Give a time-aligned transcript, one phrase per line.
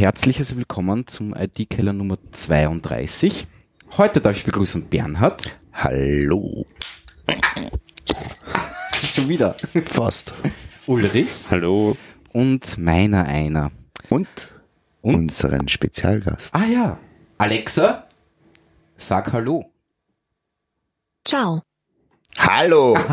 [0.00, 3.46] Herzliches Willkommen zum IT-Keller Nummer 32.
[3.98, 5.54] Heute darf ich begrüßen Bernhard.
[5.74, 6.64] Hallo.
[9.02, 9.54] Schon wieder.
[9.84, 10.32] Fast.
[10.86, 11.28] Ulrich.
[11.50, 11.98] Hallo.
[12.32, 13.72] Und meiner einer.
[14.08, 14.26] Und,
[15.02, 15.16] Und?
[15.16, 16.54] unseren Spezialgast.
[16.54, 16.98] Ah ja.
[17.36, 18.08] Alexa,
[18.96, 19.70] sag Hallo.
[21.26, 21.60] Ciao.
[22.38, 22.96] Hallo.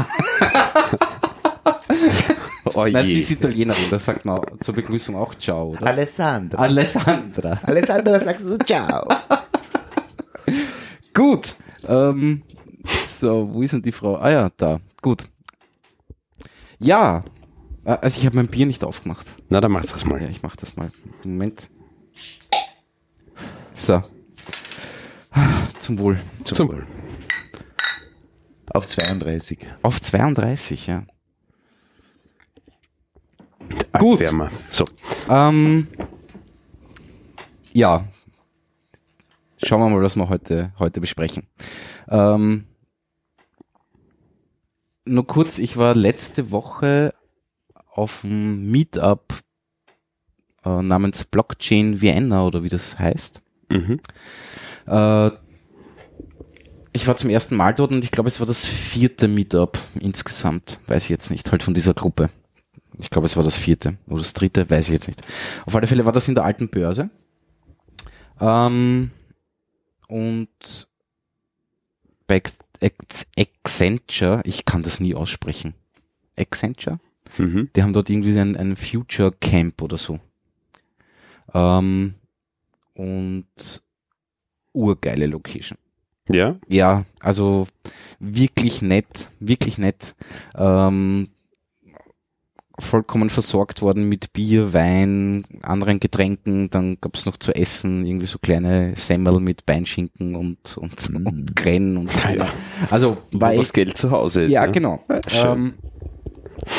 [2.79, 3.19] Oh Nein, sie je.
[3.21, 5.87] ist Italienerin, da sagt man zur Begrüßung auch Ciao, oder?
[5.87, 6.61] Alessandra.
[6.61, 7.59] Alessandra.
[7.63, 9.07] Alessandra, sagst du ciao.
[11.13, 11.55] Gut.
[11.87, 12.43] Ähm,
[13.07, 14.17] so, wo ist denn die Frau?
[14.17, 14.79] Ah ja, da.
[15.01, 15.23] Gut.
[16.79, 17.23] Ja.
[17.83, 19.25] Äh, Also ich habe mein Bier nicht aufgemacht.
[19.49, 20.29] Na, dann mach das Ja, mal.
[20.29, 20.91] ich mach das mal.
[21.23, 21.69] Moment.
[23.73, 24.01] So.
[25.79, 26.19] Zum Wohl.
[26.43, 26.85] Zum Wohl.
[28.71, 29.59] Auf 32.
[29.81, 31.03] Auf 32, ja.
[33.97, 34.19] Gut.
[34.19, 34.51] Wärmer.
[34.69, 34.85] So.
[35.29, 35.87] Ähm,
[37.73, 38.05] ja.
[39.63, 41.47] Schauen wir mal, was wir heute, heute besprechen.
[42.09, 42.65] Ähm,
[45.05, 47.13] nur kurz, ich war letzte Woche
[47.91, 49.33] auf einem Meetup
[50.63, 53.41] äh, namens Blockchain Vienna oder wie das heißt.
[53.69, 53.99] Mhm.
[54.85, 55.31] Äh,
[56.93, 60.79] ich war zum ersten Mal dort und ich glaube, es war das vierte Meetup insgesamt.
[60.87, 62.29] Weiß ich jetzt nicht, halt von dieser Gruppe.
[62.99, 65.21] Ich glaube, es war das vierte oder das dritte, weiß ich jetzt nicht.
[65.65, 67.09] Auf alle Fälle war das in der alten Börse.
[68.39, 69.11] Ähm,
[70.07, 70.87] und
[72.27, 72.41] bei
[73.37, 75.73] Accenture, ich kann das nie aussprechen.
[76.37, 76.99] Accenture?
[77.37, 77.69] Mhm.
[77.75, 80.19] Die haben dort irgendwie ein, ein Future Camp oder so.
[81.53, 82.15] Ähm,
[82.93, 83.83] und
[84.73, 85.77] urgeile Location.
[86.29, 86.57] Ja?
[86.67, 87.67] Ja, also
[88.19, 90.15] wirklich nett, wirklich nett.
[90.55, 91.29] Ähm,
[92.79, 96.69] vollkommen versorgt worden mit Bier, Wein, anderen Getränken.
[96.69, 101.25] Dann gab's noch zu essen, irgendwie so kleine Semmel mit Beinschinken und, und, Mm.
[101.27, 102.47] und Krähen und Ja.
[102.91, 104.51] Also Wo war das echt, Geld zu Hause ist.
[104.51, 104.71] ja, ne?
[104.71, 105.03] genau.
[105.27, 105.73] schön.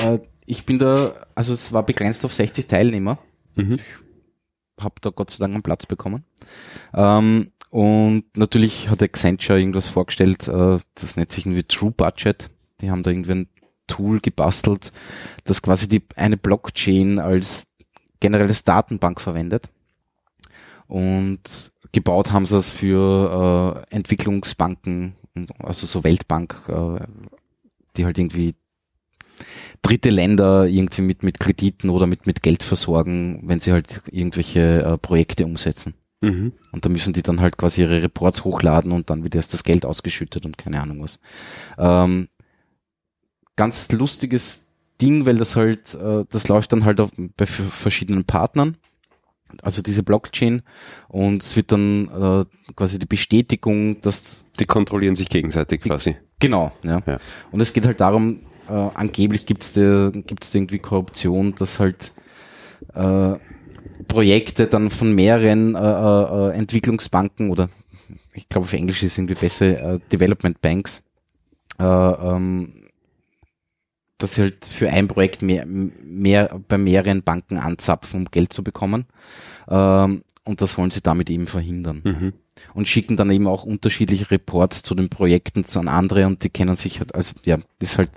[0.05, 3.19] Ähm, äh, ich bin da, also es war begrenzt auf 60 Teilnehmer
[3.57, 3.79] Mhm.
[4.81, 6.23] habe da Gott sei Dank einen Platz bekommen.
[6.95, 12.51] Ähm, und natürlich hat Accenture irgendwas vorgestellt, äh, das nennt sich irgendwie True Budget.
[12.81, 13.49] Die haben da irgendwie ein
[13.89, 14.93] Tool gebastelt,
[15.45, 17.67] das quasi die, eine Blockchain als
[18.21, 19.69] generelles Datenbank verwendet.
[20.87, 27.05] Und gebaut haben sie es für äh, Entwicklungsbanken, und also so Weltbank, äh,
[27.97, 28.55] die halt irgendwie
[29.83, 34.83] dritte Länder irgendwie mit, mit Krediten oder mit, mit Geld versorgen, wenn sie halt irgendwelche
[34.83, 35.95] äh, Projekte umsetzen.
[36.21, 36.53] Mhm.
[36.73, 39.63] Und da müssen die dann halt quasi ihre Reports hochladen und dann wird erst das
[39.63, 41.21] Geld ausgeschüttet und keine Ahnung was.
[41.79, 42.29] Ähm,
[43.59, 44.69] ganz lustiges
[45.03, 48.79] Ding, weil das halt, äh, das läuft dann halt auf, bei verschiedenen Partnern.
[49.63, 50.63] Also diese Blockchain
[51.09, 56.17] und es wird dann äh, quasi die Bestätigung, dass Die kontrollieren sich gegenseitig quasi.
[56.39, 57.01] Genau, ja.
[57.07, 57.19] Ja.
[57.51, 62.13] Und es geht halt darum, äh, angeblich gibt es gibt's irgendwie Korruption, dass halt
[62.95, 63.37] äh,
[64.07, 67.71] Projekte dann von mehreren äh, äh, Entwicklungsbanken oder
[68.35, 71.03] ich glaube auf Englisch ist irgendwie besser, äh, Development Banks,
[71.79, 72.78] äh, ähm,
[74.19, 78.63] dass sie halt für ein Projekt mehr, mehr bei mehreren Banken anzapfen, um Geld zu
[78.63, 79.07] bekommen.
[79.69, 82.33] Ähm, und das wollen sie damit eben verhindern Mhm.
[82.75, 86.49] und schicken dann eben auch unterschiedliche Reports zu den Projekten zu an andere und die
[86.51, 88.11] kennen sich halt, also ja, das ist halt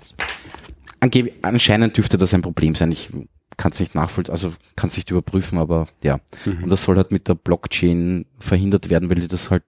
[1.42, 2.92] anscheinend dürfte das ein Problem sein.
[2.92, 3.10] Ich
[3.56, 6.20] kann es nicht nachvollziehen, also kann es nicht überprüfen, aber ja.
[6.46, 6.64] Mhm.
[6.64, 9.64] Und das soll halt mit der Blockchain verhindert werden, weil die das halt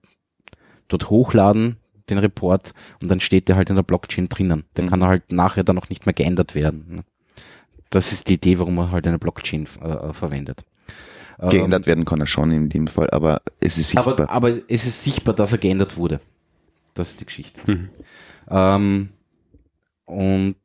[0.87, 1.77] dort hochladen,
[2.09, 4.63] den Report, und dann steht der halt in der Blockchain drinnen.
[4.77, 4.89] Der Mhm.
[4.89, 6.85] kann halt nachher dann auch nicht mehr geändert werden.
[6.87, 7.03] ne.
[7.89, 10.65] Das ist die Idee, warum man halt eine Blockchain äh, äh, verwendet.
[11.39, 14.13] Ähm, Geändert werden kann er schon in dem Fall, aber es ist sichtbar.
[14.19, 16.19] aber, aber es ist sichtbar, dass er geändert wurde.
[16.93, 17.59] Das ist die Geschichte.
[17.69, 17.89] Mhm.
[18.49, 19.09] Ähm,
[20.05, 20.55] und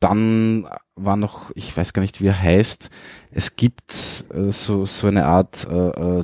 [0.00, 2.90] dann war noch, ich weiß gar nicht, wie er heißt,
[3.30, 3.90] es gibt
[4.34, 6.22] äh, so, so eine Art äh, äh,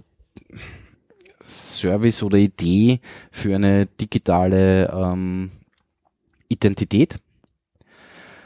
[1.52, 3.00] Service oder Idee
[3.30, 5.50] für eine digitale ähm,
[6.48, 7.20] Identität,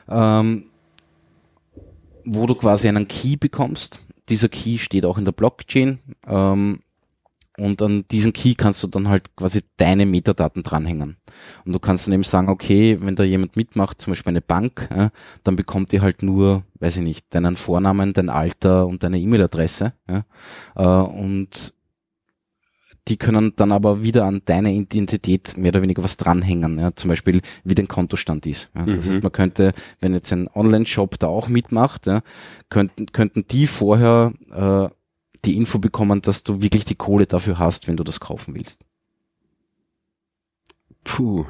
[0.09, 0.67] ähm,
[2.25, 4.05] wo du quasi einen Key bekommst.
[4.29, 6.81] Dieser Key steht auch in der Blockchain ähm,
[7.59, 11.17] und an diesen Key kannst du dann halt quasi deine Metadaten dranhängen.
[11.65, 14.89] Und du kannst dann eben sagen, okay, wenn da jemand mitmacht, zum Beispiel eine Bank,
[14.95, 15.11] ja,
[15.43, 19.95] dann bekommt ihr halt nur, weiß ich nicht, deinen Vornamen, dein Alter und deine E-Mail-Adresse.
[20.07, 21.73] Äh, und
[23.09, 27.09] die können dann aber wieder an deine Identität mehr oder weniger was dranhängen, ja, zum
[27.09, 28.71] Beispiel wie dein Kontostand ist.
[28.75, 28.85] Ja.
[28.85, 29.11] Das Mhm.
[29.11, 32.23] heißt, man könnte, wenn jetzt ein Online-Shop da auch mitmacht, ja,
[32.69, 34.89] könnten, könnten die vorher äh,
[35.45, 38.81] die Info bekommen, dass du wirklich die Kohle dafür hast, wenn du das kaufen willst.
[41.05, 41.45] Puh.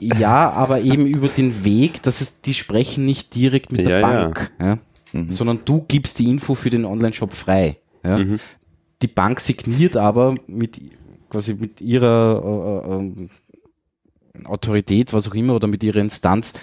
[0.00, 4.12] Ja, aber eben über den Weg, dass es, die sprechen nicht direkt mit der Ja,
[4.12, 4.22] ja.
[4.24, 4.78] Bank, ja.
[5.12, 5.32] Mhm.
[5.32, 7.78] sondern du gibst die Info für den Online-Shop frei.
[8.04, 8.18] Ja.
[8.18, 8.38] Mhm.
[9.02, 10.80] Die Bank signiert aber mit
[11.30, 13.30] quasi mit ihrer äh, ähm,
[14.44, 16.54] Autorität, was auch immer, oder mit ihrer Instanz,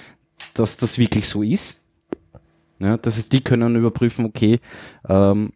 [0.54, 1.88] dass das wirklich so ist.
[2.80, 4.60] Ja, das heißt, die können überprüfen, okay,
[5.08, 5.54] ähm,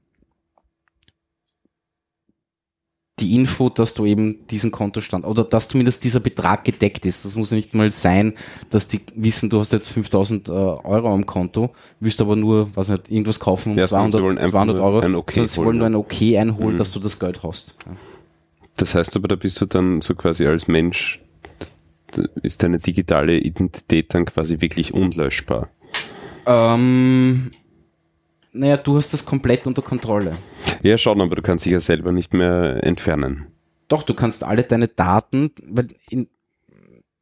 [3.21, 7.23] die Info, dass du eben diesen Kontostand oder dass zumindest dieser Betrag gedeckt ist.
[7.23, 8.33] Das muss nicht mal sein,
[8.69, 11.69] dass die wissen, du hast jetzt 5000 äh, Euro am Konto,
[11.99, 14.75] willst aber nur, was nicht, irgendwas kaufen um Ja, sondern sie 200, wollen einfach 200
[14.77, 16.77] nur Euro, ein Okay sie wollen nur ein Okay einholen, Mhm.
[16.77, 17.75] dass du das Geld hast.
[17.85, 17.91] Ja.
[18.77, 21.19] Das heißt aber, da bist du dann so quasi als Mensch,
[22.41, 25.69] ist deine digitale Identität dann quasi wirklich unlöschbar.
[26.45, 27.51] Ähm,
[28.53, 30.33] naja, du hast das komplett unter Kontrolle.
[30.83, 33.47] Ja, schon, aber du kannst dich ja selber nicht mehr entfernen.
[33.87, 35.51] Doch, du kannst alle deine Daten
[36.09, 36.27] in,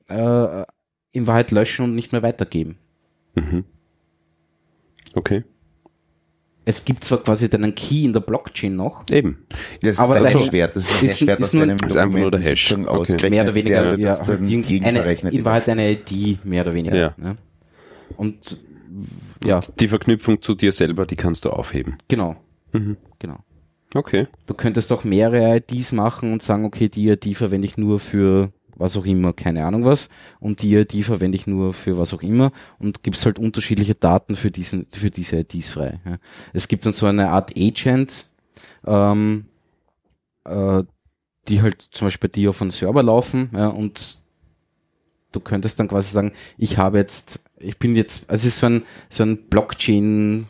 [0.08, 0.64] äh,
[1.12, 2.78] in Wahrheit löschen und nicht mehr weitergeben.
[3.36, 3.64] Mhm.
[5.16, 5.44] Okay.
[6.66, 9.46] Es gibt zwar quasi deinen Key in der Blockchain noch, Eben.
[9.82, 11.98] Ja, das Aber ist also, Schwert, das ist ein ist- Schwert ist nur- deinem ist
[11.98, 12.72] einfach nur der Hash.
[12.74, 13.30] Okay.
[13.32, 16.96] mehr oder weniger, der ja, das halt eine, in Wahrheit eine ID, mehr oder weniger.
[16.96, 17.14] Ja.
[17.18, 17.38] Ne?
[18.18, 18.64] Und
[19.44, 21.98] ja, Die Verknüpfung zu dir selber, die kannst du aufheben.
[22.08, 22.36] genau,
[22.72, 22.98] Mhm.
[23.20, 23.38] genau.
[23.96, 24.28] Okay.
[24.46, 28.52] Du könntest auch mehrere IDs machen und sagen, okay, die ID verwende ich nur für
[28.76, 30.08] was auch immer, keine Ahnung was,
[30.40, 34.36] und die ID verwende ich nur für was auch immer und gibst halt unterschiedliche Daten
[34.36, 36.00] für diesen, für diese IDs frei.
[36.06, 36.18] Ja.
[36.54, 38.30] Es gibt dann so eine Art Agent,
[38.86, 39.46] ähm,
[40.46, 40.84] äh,
[41.50, 44.22] die halt zum Beispiel bei dir auf einem Server laufen, ja, und
[45.32, 48.68] du könntest dann quasi sagen, ich habe jetzt, ich bin jetzt, also es ist so
[48.68, 50.48] ein, so ein Blockchain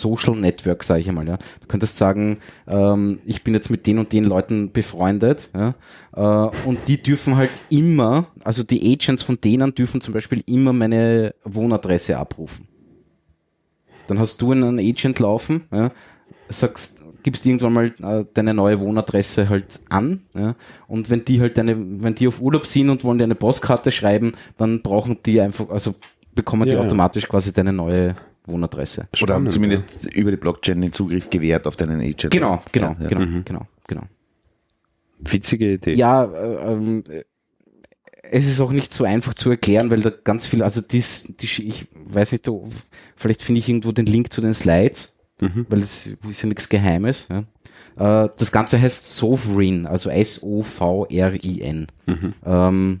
[0.00, 1.36] Social Network, sage ich einmal, ja.
[1.36, 5.74] Du könntest sagen, ähm, ich bin jetzt mit den und den Leuten befreundet, ja,
[6.14, 10.72] äh, und die dürfen halt immer, also die Agents von denen dürfen zum Beispiel immer
[10.72, 12.66] meine Wohnadresse abrufen.
[14.06, 15.92] Dann hast du einen Agent laufen, ja,
[16.48, 20.56] sagst, gibst irgendwann mal äh, deine neue Wohnadresse halt an, ja,
[20.88, 23.92] und wenn die halt deine, wenn die auf Urlaub sind und wollen dir eine Postkarte
[23.92, 25.94] schreiben, dann brauchen die einfach, also
[26.40, 26.84] bekommen die Ja, ja.
[26.84, 28.16] automatisch quasi deine neue
[28.46, 29.02] Wohnadresse.
[29.22, 32.30] Oder haben Spannend, zumindest über die Blockchain den Zugriff gewährt auf deinen Agent.
[32.32, 33.08] Genau, genau, Ja, ja.
[33.08, 33.44] genau, Mhm.
[33.44, 34.02] genau, genau.
[35.18, 35.92] Witzige Idee.
[35.94, 37.24] Ja, äh, ähm, äh,
[38.32, 41.46] es ist auch nicht so einfach zu erklären, weil da ganz viel, also dies, die,
[41.68, 42.48] ich weiß nicht,
[43.16, 45.66] vielleicht finde ich irgendwo den Link zu den Slides, Mhm.
[45.68, 47.28] weil es ist ja nichts Geheimes.
[47.28, 48.24] Ja.
[48.24, 51.86] Äh, das Ganze heißt Sovereign, also S-O-V-R-I-N.
[52.06, 52.34] Mhm.
[52.44, 53.00] Ähm,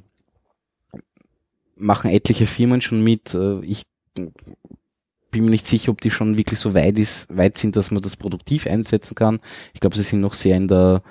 [1.80, 3.34] machen etliche Firmen schon mit.
[3.34, 3.84] Äh, ich
[5.30, 8.02] bin mir nicht sicher, ob die schon wirklich so weit ist, weit sind, dass man
[8.02, 9.40] das produktiv einsetzen kann.
[9.74, 11.02] Ich glaube, sie sind noch sehr in der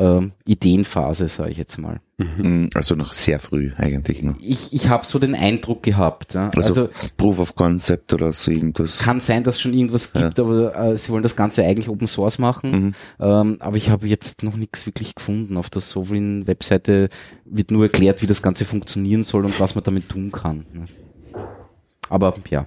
[0.00, 2.00] ähm, Ideenphase, sage ich jetzt mal.
[2.18, 4.22] Mhm, Also noch sehr früh eigentlich.
[4.22, 4.34] Ne?
[4.40, 6.34] Ich, ich habe so den Eindruck gehabt.
[6.34, 6.48] Ja.
[6.56, 8.98] Also, Also, Proof of Concept oder so irgendwas.
[8.98, 12.38] kann sein, dass schon irgendwas gibt, aber äh, sie wollen das Ganze eigentlich Open Source
[12.38, 12.70] machen.
[12.70, 12.94] Mhm.
[13.20, 15.56] Ähm, aber ich habe jetzt noch nichts wirklich gefunden.
[15.56, 17.08] Auf der Sovereign-Webseite
[17.44, 20.64] wird nur erklärt, wie das Ganze funktionieren soll und was man damit tun kann.
[20.72, 20.86] ne.
[22.08, 22.66] Aber ja.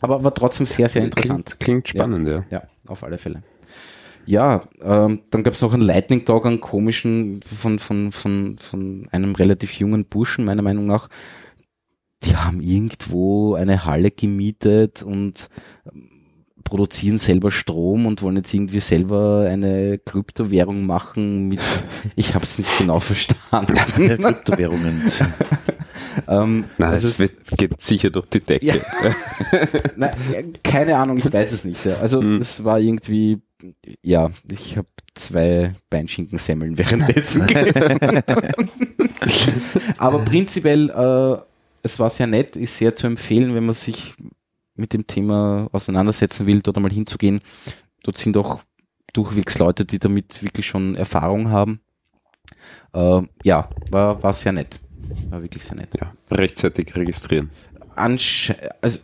[0.00, 1.58] Aber war trotzdem sehr, sehr interessant.
[1.58, 2.44] Klingt, klingt spannend, ja.
[2.50, 3.42] Ja, auf alle Fälle.
[4.26, 9.08] Ja, ähm, dann gab es noch einen Lightning Talk, einen komischen von, von, von, von
[9.12, 11.08] einem relativ jungen Burschen, meiner Meinung nach.
[12.24, 15.48] Die haben irgendwo eine Halle gemietet und
[15.92, 16.10] ähm,
[16.64, 21.60] produzieren selber Strom und wollen jetzt irgendwie selber eine Kryptowährung machen mit,
[22.16, 23.74] ich habe es nicht genau verstanden.
[23.98, 25.02] Ja, Kryptowährungen.
[26.28, 28.66] ähm, Nein, also das es- wird, geht sicher durch die Decke.
[28.66, 28.74] Ja.
[29.98, 31.86] Ja, keine Ahnung, ich weiß es nicht.
[31.86, 32.38] Also Hm.
[32.40, 33.40] es war irgendwie,
[34.02, 38.22] ja, ich habe zwei Beinschinkensemmeln währenddessen gegessen.
[39.98, 41.42] Aber prinzipiell, äh,
[41.82, 44.14] es war sehr nett, ist sehr zu empfehlen, wenn man sich
[44.74, 47.40] mit dem Thema auseinandersetzen will, dort einmal hinzugehen.
[48.02, 48.60] Dort sind auch
[49.12, 51.80] durchwegs Leute, die damit wirklich schon Erfahrung haben.
[52.92, 54.78] Äh, ja, war, war sehr nett.
[55.30, 55.90] War wirklich sehr nett.
[55.98, 57.50] Ja, rechtzeitig registrieren.
[57.94, 59.00] Ansche also,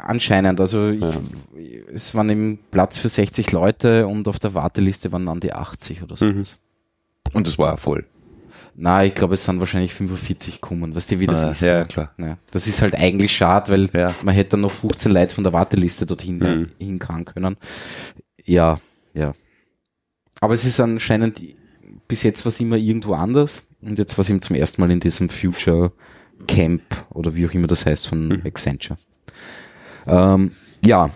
[0.00, 1.12] anscheinend, also ich, Ja.
[1.92, 6.02] es waren eben Platz für 60 Leute und auf der Warteliste waren an die 80
[6.02, 6.26] oder so.
[6.26, 6.44] Mhm.
[7.32, 8.06] Und das war voll.
[8.78, 10.94] Na, ich glaube, es sind wahrscheinlich 45 kommen.
[10.94, 11.60] Weißt du, wie das Ah, ist?
[11.62, 12.12] ja, klar.
[12.18, 14.14] Ja, das ist halt eigentlich schade, weil Ja.
[14.22, 16.68] man hätte dann noch 15 Leute von der Warteliste dorthin Mhm.
[16.78, 17.56] hinkommen können.
[18.44, 18.78] Ja,
[19.14, 19.34] ja.
[20.40, 21.42] Aber es ist anscheinend
[22.08, 24.90] bis jetzt war es immer irgendwo anders und jetzt war es ihm zum ersten Mal
[24.90, 25.90] in diesem Future
[26.46, 28.42] Camp oder wie auch immer das heißt von Mhm.
[28.44, 28.98] Accenture.
[30.06, 30.50] Ähm,
[30.84, 31.10] ja,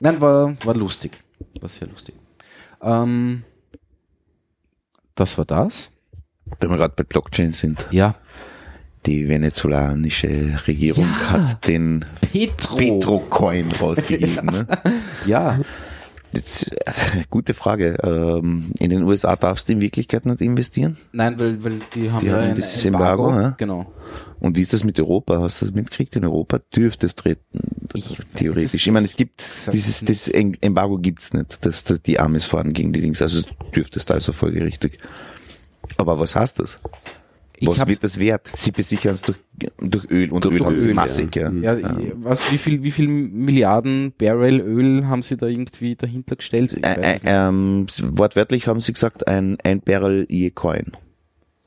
[0.00, 1.22] nein, war, war lustig,
[1.60, 2.14] war sehr lustig.
[2.82, 3.44] Ähm,
[5.14, 5.90] das war das.
[6.60, 8.14] Wenn wir gerade bei Blockchain sind, Ja,
[9.06, 11.30] die venezolanische Regierung Ja.
[11.30, 12.76] hat den Petro.
[12.76, 14.46] Petrocoin rausgegeben.
[14.46, 14.66] ne?
[15.26, 15.60] Ja,
[16.32, 16.92] Jetzt, äh,
[17.30, 17.96] gute Frage.
[18.02, 20.96] Ähm, in den USA darfst du in Wirklichkeit nicht investieren?
[21.12, 23.26] nein, weil, weil die haben Die ja haben ein dieses Embargo.
[23.28, 23.54] Embargo, ja?
[23.58, 23.92] Genau.
[24.40, 25.40] Und wie ist das mit Europa?
[25.40, 26.16] Hast du das mitgekriegt?
[26.16, 27.42] In Europa dürfte es treten,
[27.94, 28.72] Ich- theoretisch.
[28.72, 29.40] das Ich meine, es gibt
[29.72, 33.22] dieses ist das Em- Embargo gibt's nicht, dass da die Amis fahren gegen die Dings.
[33.22, 33.42] Also
[33.74, 34.98] dürfte es da also folgerichtig.
[35.98, 36.78] Aber was heißt das?
[37.66, 38.46] Was wird das wert?
[38.46, 39.38] Sie besichern es durch,
[39.80, 41.50] durch Öl und Durch Öl haben sie Öl, massig, ja.
[41.50, 41.76] Ja,
[42.16, 46.72] was, wie viel, wie viel Milliarden Barrel Öl haben sie da irgendwie dahinter gestellt?
[46.72, 50.92] Ich Ä- weiß es ä- ähm, wortwörtlich haben sie gesagt, ein, ein Barrel je Coin.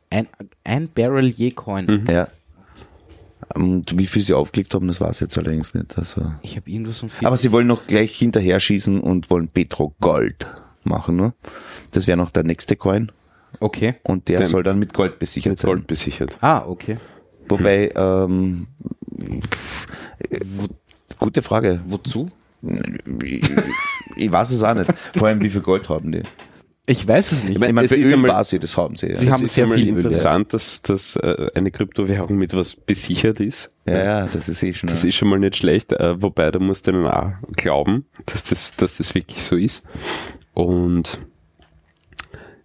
[0.09, 0.27] ein,
[0.63, 2.05] ein Barrel je Coin.
[2.09, 2.27] Ja.
[3.53, 5.97] Und wie viel sie aufgelegt haben, das weiß ich jetzt allerdings nicht.
[5.97, 6.33] Also.
[6.41, 7.27] Ich habe irgendwo so ein Film.
[7.27, 10.47] Aber sie wollen noch gleich hinterher schießen und wollen Petro Gold
[10.83, 11.15] machen.
[11.15, 11.33] Ne?
[11.91, 13.11] Das wäre noch der nächste Coin
[13.59, 13.95] okay.
[14.03, 15.69] und der Der- soll dann mit Gold besichert Mit sein.
[15.71, 16.37] Gold besichert.
[16.41, 16.97] Ah, okay.
[17.47, 18.67] Wobei, ähm,
[21.19, 21.79] gute Frage.
[21.85, 22.29] Wozu?
[23.23, 23.43] Ich,
[24.15, 24.91] ich weiß es auch nicht.
[25.15, 26.21] Vor allem, wie viel Gold haben die?
[26.87, 27.53] Ich weiß es nicht.
[27.53, 29.07] Ich meine, es für ist Öl einmal- weiß ich, das haben sie.
[29.09, 29.17] Ja.
[29.17, 33.71] Sie haben sehr viel Öl, interessant, dass, dass äh, eine Kryptowährung mit was besichert ist.
[33.87, 34.89] ja, ja, das ist eh schon.
[34.89, 35.09] Das ja.
[35.09, 38.97] ist schon mal nicht schlecht, äh, wobei du musst denen auch glauben, dass das, dass
[38.97, 39.83] das wirklich so ist.
[40.53, 41.19] Und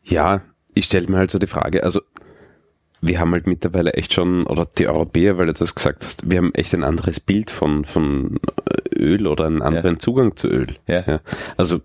[0.05, 0.43] ja,
[0.81, 2.01] ich stelle mir halt so die Frage, also
[3.03, 6.39] wir haben halt mittlerweile echt schon, oder die Europäer, weil du das gesagt hast, wir
[6.39, 8.39] haben echt ein anderes Bild von, von
[8.95, 10.77] äh, Öl oder einen anderen Zugang zu Öl.
[10.87, 11.21] Ja.
[11.57, 11.81] Also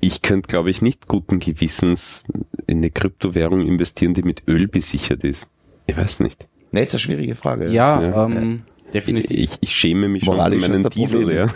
[0.00, 2.24] ich könnte, glaube ich, nicht guten Gewissens
[2.66, 5.48] in eine Kryptowährung investieren, die mit Öl besichert ist.
[5.86, 6.46] Ich weiß nicht.
[6.72, 7.68] Nee, ist eine schwierige Frage.
[7.70, 8.26] ja, Ja.
[8.26, 8.62] ähm,
[8.92, 9.38] definitiv.
[9.38, 11.50] Ich, ich schäme mich Moralisch schon für meinen Diesel, Problem.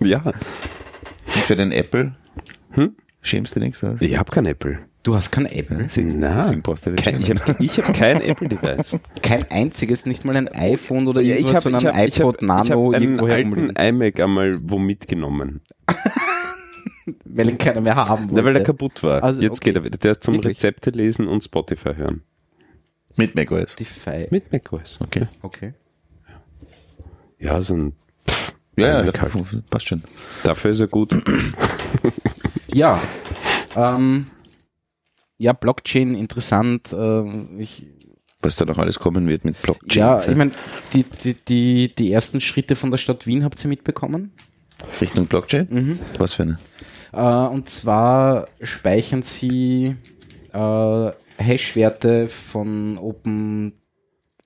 [0.00, 0.06] ja.
[0.06, 0.22] ja.
[0.24, 0.34] Und
[1.26, 2.14] für den Apple?
[2.70, 2.94] Hm?
[3.20, 3.82] Schämst du nichts?
[3.84, 4.02] Also?
[4.04, 4.78] Ich habe kein Apple.
[5.06, 5.84] Du hast kein Apple.
[5.84, 8.98] Deswegen, Na, deswegen brauchst du den kein, ich habe ich hab kein Apple-Device.
[9.22, 12.08] Kein einziges, nicht mal ein iPhone oder Ja, irgendwas, ich habe sondern ich ein hab,
[12.08, 15.60] ich hab, iPod Nano ich hab einen irgendwo alten iMac einmal wo mitgenommen.
[17.24, 18.44] weil ihn keiner mehr haben Na, wollte.
[18.46, 19.22] weil der kaputt war.
[19.22, 19.70] Also, Jetzt okay.
[19.70, 19.96] geht er wieder.
[19.96, 20.56] Der ist zum Wirklich?
[20.56, 22.22] Rezepte lesen und Spotify hören.
[23.16, 23.76] Mit macOS.
[23.76, 24.98] Die Fi Mit macOS.
[25.00, 25.28] Okay.
[25.42, 25.74] Okay.
[27.38, 27.92] Ja, so ein,
[28.76, 29.70] Ja, ja, halt.
[29.70, 30.02] passt schon.
[30.42, 31.14] dafür ist er gut.
[32.72, 33.00] Ja,
[33.76, 34.26] ähm,
[35.38, 36.94] ja, Blockchain interessant.
[36.96, 37.86] ähm, ich,
[38.42, 39.98] Was da noch alles kommen wird mit Blockchain.
[40.00, 40.50] ja, ich meine,
[40.92, 44.32] die, die, die, die ersten Schritte von der Stadt Wien habt ihr mitbekommen.
[45.00, 45.66] Richtung Blockchain?
[45.70, 45.98] Mhm.
[46.18, 46.58] Was für eine?
[47.12, 49.96] Äh, und zwar speichern sie
[50.52, 53.72] äh, Hash-Werte von Open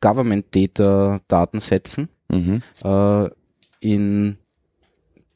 [0.00, 2.62] Government Data Datensätzen Mhm.
[2.85, 3.28] äh,
[3.80, 4.38] in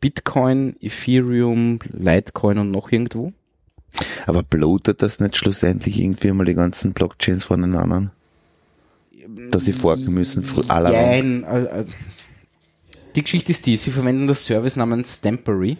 [0.00, 3.32] Bitcoin, Ethereum, Litecoin und noch irgendwo.
[4.26, 8.10] Aber bloatet das nicht schlussendlich irgendwie mal die ganzen Blockchains von den anderen?
[9.50, 11.84] Dass sie forken müssen, aller Nein, äh,
[13.14, 15.78] die Geschichte ist die, sie verwenden das Service namens Stampery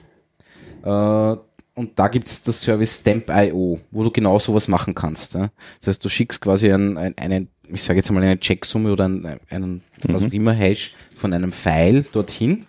[0.85, 1.37] äh,
[1.77, 5.35] und da gibt es das Service Stamp.io, wo du genau sowas machen kannst.
[5.35, 5.51] Ja?
[5.81, 9.07] Das heißt, du schickst quasi ein, ein, einen, ich sage jetzt mal eine Checksumme oder
[9.07, 12.65] einen, einen was auch immer Hash von einem File dorthin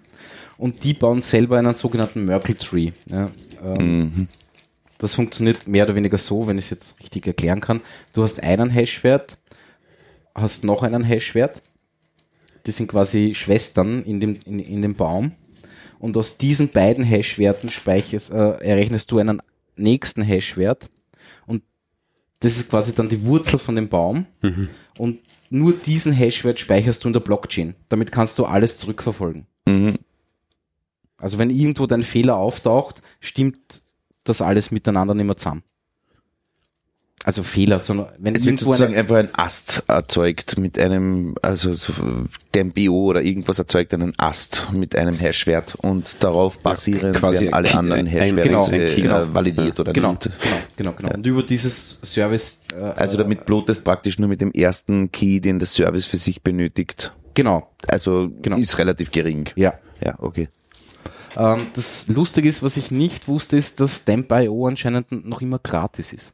[0.57, 2.91] und die bauen selber einen sogenannten Merkle Tree.
[3.09, 3.29] Ja?
[3.63, 4.27] Ähm, Mhm.
[4.97, 7.81] Das funktioniert mehr oder weniger so, wenn ich es jetzt richtig erklären kann.
[8.13, 9.37] Du hast einen Hashwert,
[10.33, 11.61] hast noch einen Hashwert.
[12.65, 15.33] Die sind quasi Schwestern in dem, in, in dem Baum.
[15.99, 19.41] Und aus diesen beiden Hashwerten speicherst, äh, errechnest du einen
[19.75, 20.89] nächsten Hashwert.
[21.45, 21.63] Und
[22.39, 24.25] das ist quasi dann die Wurzel von dem Baum.
[24.97, 27.75] Und nur diesen Hashwert speicherst du in der Blockchain.
[27.89, 29.45] Damit kannst du alles zurückverfolgen.
[29.67, 29.95] Mhm.
[31.17, 33.81] Also wenn irgendwo dein Fehler auftaucht, stimmt
[34.25, 35.63] das alles miteinander nicht mehr zusammen.
[37.23, 41.73] Also Fehler, sondern wenn Es wird sozusagen eine, einfach ein Ast erzeugt mit einem, also
[41.73, 41.91] so,
[42.53, 47.53] der MBO oder irgendwas erzeugt einen Ast mit einem Hashwert und darauf basierend quasi werden
[47.55, 49.33] alle anderen Hashwerte genau, äh, genau.
[49.33, 50.29] validiert oder genau, nicht.
[50.39, 51.13] genau, genau, genau.
[51.15, 55.57] Und über dieses Service, äh, Also damit bloatest praktisch nur mit dem ersten Key, den
[55.57, 57.11] das Service für sich benötigt.
[57.33, 58.57] genau, Also Genau.
[58.57, 59.49] ist relativ gering.
[59.55, 59.73] ja.
[60.03, 60.49] Ja, okay.
[61.37, 66.13] Ähm, das Lustige ist, was ich nicht wusste, ist, dass Stamp.io anscheinend noch immer gratis
[66.13, 66.33] ist.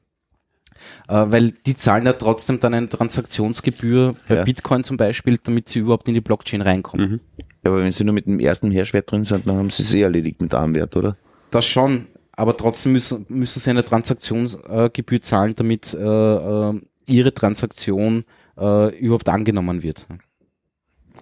[1.07, 4.43] Äh, weil die zahlen ja trotzdem dann eine Transaktionsgebühr bei Ja.
[4.43, 7.21] Bitcoin zum Beispiel, damit sie überhaupt in die Blockchain reinkommen.
[7.63, 10.01] Aber wenn sie nur mit dem ersten Hashwert drin sind, dann haben sie es eh
[10.01, 11.15] erledigt mit Armwert, oder?
[11.51, 18.23] Das schon, aber trotzdem müssen, müssen sie eine Transaktionsgebühr zahlen, damit äh, äh, ihre Transaktion
[18.57, 20.07] äh, überhaupt angenommen wird.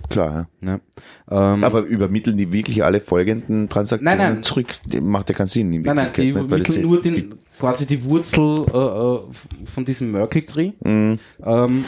[0.10, 0.74] Klar, Ja.
[1.32, 1.68] Ähm, ja.
[1.68, 4.44] Aber übermitteln die wirklich alle folgenden Transaktionen Nein, nein.
[4.44, 4.68] zurück?
[4.86, 5.72] Die Macht ja keinen Sinn.
[5.72, 6.40] In nein, nein, die ne?
[6.42, 9.20] Übermitteln nur die- den, quasi die Wurzel äh, äh,
[9.66, 11.20] von diesem Merkle-Tree, Mhm.
[11.46, 11.86] ähm,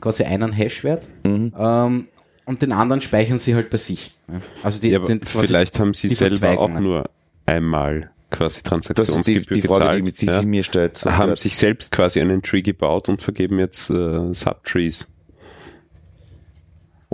[0.00, 2.08] quasi einen Hashwert, ähm,
[2.46, 4.14] und den anderen speichern sie halt bei sich.
[4.28, 4.40] Ja.
[4.62, 7.10] Also die, Ja, aber den, quasi vielleicht haben sie die selber auch Verzweigung, nur
[7.46, 9.98] einmal quasi ist die, Transaktionsgebühr die Frage, gezahlt.
[9.98, 10.42] die mit sich ja.
[10.42, 10.96] mir stellt.
[10.96, 11.36] So haben ja.
[11.36, 15.06] sich selbst quasi einen Tree gebaut und vergeben jetzt äh, Subtrees.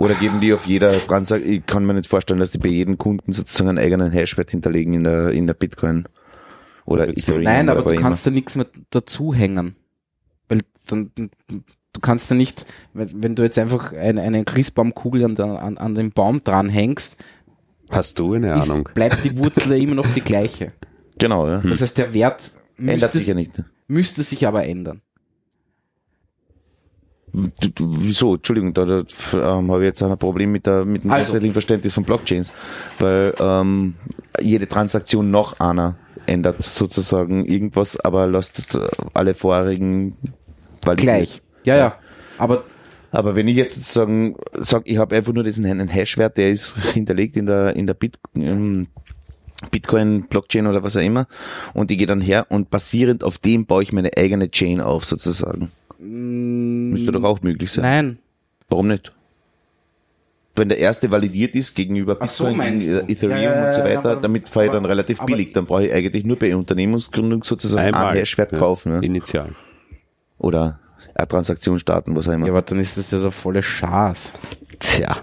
[0.01, 2.97] Oder geben die auf jeder Transaktion, ich kann mir nicht vorstellen, dass die bei jedem
[2.97, 6.05] Kunden sozusagen einen eigenen Hashwert hinterlegen in der, in der Bitcoin.
[6.85, 7.43] Oder Ethereum.
[7.43, 8.01] Nein, oder aber du immer.
[8.01, 9.75] kannst da nichts mehr dazu hängen.
[10.49, 15.37] Weil dann, du kannst da nicht, wenn, wenn du jetzt einfach eine, eine Christbaumkugel an,
[15.39, 17.21] an, an den Baum dranhängst,
[17.91, 18.89] Hast du eine ist, Ahnung?
[18.95, 20.71] bleibt die Wurzel ja immer noch die gleiche.
[21.19, 21.59] Genau, ja.
[21.61, 23.61] Das heißt, der Wert Ändert sich ja nicht.
[23.87, 25.01] müsste sich aber ändern.
[27.33, 28.35] Wieso?
[28.35, 31.39] Entschuldigung, da, da ähm, habe ich jetzt auch ein Problem mit, der, mit dem Also.
[31.51, 32.51] Verständnis von Blockchains,
[32.99, 33.95] weil ähm,
[34.39, 35.95] jede Transaktion noch einer
[36.25, 40.15] ändert sozusagen irgendwas, aber lasst äh, alle vorherigen.
[40.97, 41.41] Gleich.
[41.63, 41.95] Ja, ja.
[42.37, 42.63] Aber
[43.11, 46.75] Aber wenn ich jetzt sozusagen sage, ich habe einfach nur diesen einen Hashwert, der ist
[46.93, 48.87] hinterlegt in der in der Bit, ähm,
[49.69, 51.27] Bitcoin Blockchain oder was auch immer,
[51.73, 55.05] und ich gehe dann her und basierend auf dem baue ich meine eigene Chain auf
[55.05, 55.71] sozusagen.
[56.01, 57.83] Müsste doch auch möglich sein.
[57.83, 58.17] nein.
[58.69, 59.13] Warum nicht?
[60.55, 62.73] Wenn der erste validiert ist gegenüber so, Bitcoin?
[63.07, 65.53] Ethereum Ja, ja, und so ja, weiter, aber- damit fahre ich dann relativ aber- billig.
[65.53, 68.07] Dann brauche ich eigentlich nur bei Unternehmensgründung sozusagen Einmal.
[68.13, 69.05] ein Hashwert ja, kaufen ne?
[69.05, 69.49] Initial.
[70.39, 70.79] oder
[71.15, 72.47] eine Transaktion starten, was auch immer.
[72.47, 74.33] Ja, Ja, aber dann ist das ja der volle Schaß.
[74.79, 75.17] Tja.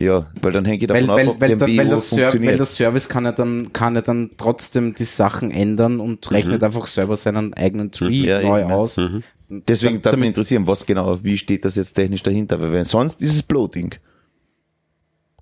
[0.00, 2.52] weil dann hänge ich Weil, davon ab, weil, ob weil, der dann, weil, das funktioniert.
[2.52, 6.62] weil das Service kann ja dann, kann ja dann trotzdem die Sachen ändern und rechnet
[6.62, 8.24] einfach selber seinen eigenen Tree Mhm.
[8.24, 8.74] Ja, neu eben, ja.
[8.76, 9.00] aus.
[9.48, 12.60] Deswegen Da- darf mich interessieren, was genau, wie steht das jetzt technisch dahinter?
[12.60, 13.94] Weil wenn sonst ist es Bloating.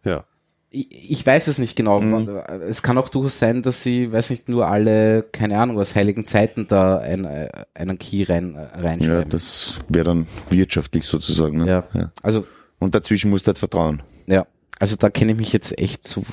[0.05, 0.25] Ja.
[0.71, 2.01] Ich, ich weiß es nicht genau.
[2.01, 2.29] Mhm.
[2.67, 6.25] Es kann auch durchaus sein, dass sie, weiß nicht, nur alle, keine Ahnung, aus heiligen
[6.25, 9.31] Zeiten da ein, äh, einen Key rein, äh, Ja, reinschreiben.
[9.31, 11.59] das wäre dann wirtschaftlich sozusagen.
[11.59, 11.85] Ne?
[11.95, 12.11] Ja.
[12.23, 12.47] Also,
[12.79, 14.03] Und dazwischen musst du halt vertrauen.
[14.27, 14.47] ja.
[14.79, 16.25] Also da kenne ich mich jetzt echt zu,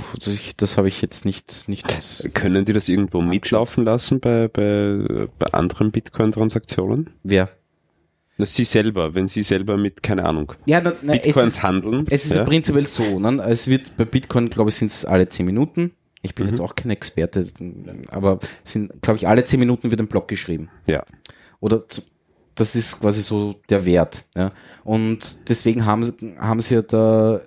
[0.58, 1.86] das, habe ich jetzt nicht, nicht.
[2.34, 7.12] Können die das irgendwo mitlaufen lassen bei, bei, bei anderen Bitcoin-Transaktionen?
[7.22, 7.50] Wer?
[8.40, 11.64] Na, Sie selber, wenn Sie selber mit, keine Ahnung, Ja, na, na, es Bitcoins ist,
[11.64, 12.06] handeln.
[12.10, 12.46] Es ist ja?
[12.46, 13.44] prinzipiell so, ne?
[13.44, 15.92] es wird bei Bitcoin, glaube ich, sind es alle 10 Minuten.
[16.22, 16.52] Ich bin Mhm.
[16.52, 17.48] jetzt auch kein Experte,
[18.10, 20.70] aber es sind, glaube ich, alle 10 Minuten wird ein Block geschrieben.
[20.88, 21.04] Ja.
[21.60, 22.02] Oder zu,
[22.56, 24.24] das ist quasi so der Wert.
[24.36, 24.52] Ja?
[24.86, 27.42] Und deswegen haben, sie- haben sie ja da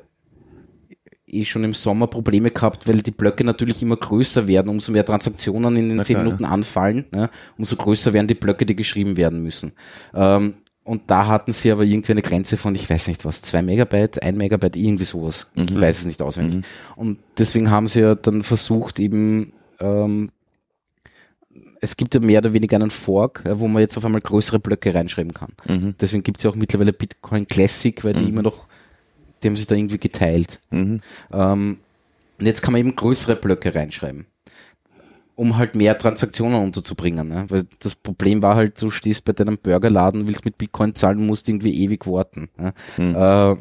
[1.26, 5.04] eh schon im Sommer Probleme gehabt, weil die Blöcke natürlich immer größer werden, umso mehr
[5.06, 7.30] Transaktionen in den Na 10 klar, Minuten anfallen, ja?
[7.56, 9.72] umso größer werden die Blöcke, die geschrieben werden müssen.
[10.14, 13.62] Ähm, und da hatten sie aber irgendwie eine Grenze von, ich weiß nicht was, zwei
[13.62, 15.52] Megabyte, ein Megabyte, irgendwie sowas.
[15.54, 16.64] Ich weiß es nicht auswendig.
[16.96, 20.30] Und deswegen haben sie ja dann versucht, eben, ähm,
[21.80, 24.92] es gibt ja mehr oder weniger einen Fork, wo man jetzt auf einmal größere Blöcke
[24.92, 25.52] reinschreiben kann.
[25.68, 25.94] Mhm.
[26.00, 28.66] Deswegen gibt es ja auch mittlerweile Bitcoin Classic, weil die immer noch,
[29.42, 30.60] die haben sich da irgendwie geteilt.
[30.70, 31.00] Mhm.
[31.32, 31.78] Ähm,
[32.38, 34.26] und jetzt kann man eben größere Blöcke reinschreiben,
[35.34, 37.28] um halt mehr Transaktionen unterzubringen.
[37.28, 37.44] Ne?
[37.48, 41.48] Weil das Problem war halt, du stehst bei deinem Burgerladen, willst mit Bitcoin zahlen, musst
[41.48, 42.48] irgendwie ewig warten.
[42.58, 42.74] Ne?
[42.96, 43.14] Mhm.
[43.14, 43.56] Äh,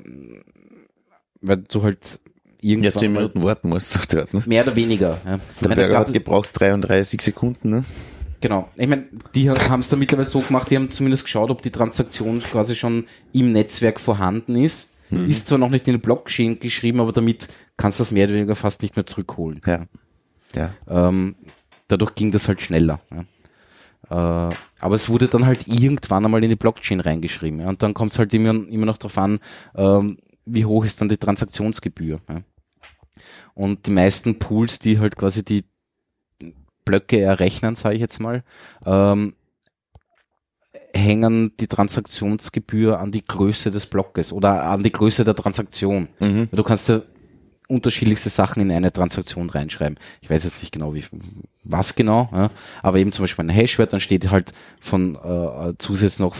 [1.42, 2.20] weil du halt
[2.62, 4.34] irgendwann Ja, zehn Minuten warten musst du dort.
[4.34, 4.44] Ne?
[4.46, 5.18] mehr oder weniger.
[5.26, 5.40] Ja.
[5.62, 7.70] Der meine, Burger hat gebraucht 33 Sekunden.
[7.70, 7.84] Ne?
[8.42, 8.70] Genau.
[8.76, 9.06] Ich meine,
[9.36, 12.76] die haben es da mittlerweile so gemacht, die haben zumindest geschaut, ob die Transaktion quasi
[12.76, 14.96] schon im Netzwerk vorhanden ist.
[15.10, 15.30] Mhm.
[15.30, 18.36] Ist zwar noch nicht in den Blockchain geschrieben, aber damit kannst du das mehr oder
[18.36, 19.62] weniger fast nicht mehr zurückholen.
[19.66, 19.86] Ja.
[20.56, 20.74] Ja.
[20.88, 21.36] Ähm,
[21.92, 23.00] dadurch ging das halt schneller.
[23.12, 24.50] Ja.
[24.50, 27.60] Äh, aber es wurde dann halt irgendwann einmal in die Blockchain reingeschrieben.
[27.60, 27.70] Ja.
[27.70, 29.40] Und dann kommt es halt immer, immer noch darauf an,
[29.76, 32.20] ähm, wie hoch ist dann die Transaktionsgebühr.
[32.28, 32.42] Ja.
[33.54, 35.66] Und die meisten Pools, die halt quasi die
[36.86, 38.44] Blöcke errechnen, sage ich jetzt mal,
[38.86, 39.36] ähm,
[40.94, 46.10] hängen die Transaktionsgebühr an die Größe des Blockes oder an die Größe der Transaktion.
[46.20, 46.50] Mhm.
[46.52, 47.02] Du kannst ja
[47.72, 49.98] unterschiedlichste Sachen in eine Transaktion reinschreiben.
[50.22, 51.04] Ich weiß jetzt nicht genau, wie
[51.64, 52.50] was genau, ja,
[52.82, 56.36] aber eben zum Beispiel ein Hashwert, dann steht halt von äh, zusätzlich noch,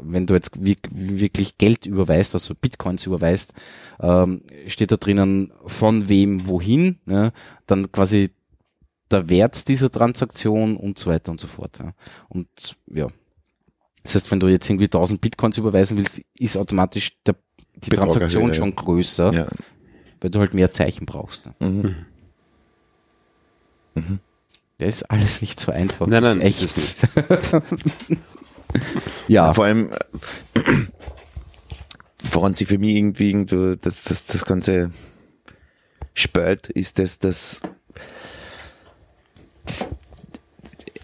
[0.00, 3.54] wenn du jetzt wirk- wirklich Geld überweist, also Bitcoins überweist,
[4.00, 7.32] ähm, steht da drinnen von wem wohin, ja,
[7.66, 8.30] dann quasi
[9.10, 11.78] der Wert dieser Transaktion und so weiter und so fort.
[11.80, 11.92] Ja.
[12.28, 12.48] Und
[12.86, 13.08] ja,
[14.02, 17.36] das heißt, wenn du jetzt irgendwie 1000 Bitcoins überweisen willst, ist automatisch der,
[17.76, 19.48] die Betrag Transaktion schon größer Ja.
[20.22, 21.46] Weil du halt mehr Zeichen brauchst.
[21.60, 21.96] Ne?
[23.94, 24.18] Mhm.
[24.80, 26.06] Der ist alles nicht so einfach.
[26.06, 27.62] Nein, Das nein, ist ist echt.
[29.28, 29.98] ja, Vor allem, äh,
[32.30, 34.92] woran sich für mich irgendwie irgendwo das, das, das Ganze
[36.14, 37.60] spürt, ist, dass das,
[39.64, 39.88] das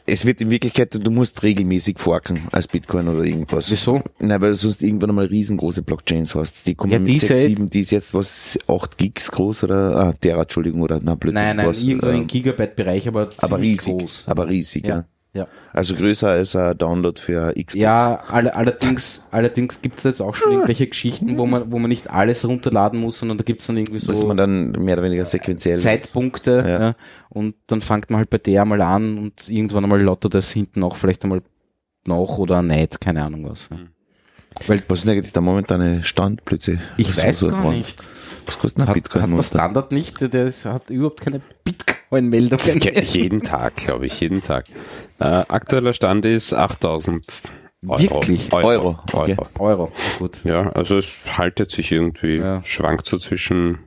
[0.09, 3.71] es wird in Wirklichkeit, du musst regelmäßig forken als Bitcoin oder irgendwas.
[3.71, 4.03] Wieso?
[4.21, 6.67] Na, weil du sonst irgendwann einmal riesengroße Blockchains hast.
[6.67, 9.65] Die kommen Ja, mit diese 6, jetzt- 7, die ist jetzt was, 8 Gigs groß
[9.65, 11.35] oder, ah, Terra, Entschuldigung, oder, na, blöd.
[11.35, 14.25] nein, nein, was, irgendwo ähm, im Gigabyte-Bereich, aber, aber riesig, groß.
[14.27, 14.97] aber riesig, ja.
[14.97, 15.47] Ja, ja.
[15.73, 17.75] Also größer als ein Download für Xbox.
[17.75, 21.89] Ja, alle, allerdings, allerdings gibt es jetzt auch schon irgendwelche Geschichten, wo man, wo man
[21.91, 24.95] nicht alles runterladen muss, sondern da gibt es dann irgendwie dass so man dann mehr
[24.95, 26.81] oder weniger sequenziell Zeitpunkte Ja.
[26.81, 26.95] ja.
[27.29, 30.83] und dann fängt man halt bei der mal an und irgendwann einmal lottert das hinten
[30.83, 31.43] auch vielleicht einmal
[32.07, 33.69] noch oder nicht, keine Ahnung was.
[33.71, 33.77] Ja.
[34.67, 36.81] Weil, was ist denn eigentlich der momentane Stand plötzlich?
[36.97, 38.09] Ich Was weiß so- gar nicht.
[38.49, 39.23] Was kostet ein Hat, Bitcoin?
[39.23, 39.43] hat der?
[39.43, 42.81] Standard nicht, der ist, hat überhaupt keine Bitcoin-Meldungen.
[42.81, 44.65] Ja, jeden Tag, glaube ich, jeden Tag.
[45.21, 47.43] Äh, aktueller Stand ist 8000
[47.87, 48.01] Euro.
[48.01, 48.53] Wirklich?
[48.53, 49.37] Euro, okay.
[49.59, 49.83] Euro.
[49.85, 50.43] Euro, gut.
[50.45, 52.63] Ja, also es haltet sich irgendwie, Ja.
[52.65, 53.79] schwankt so zwischen,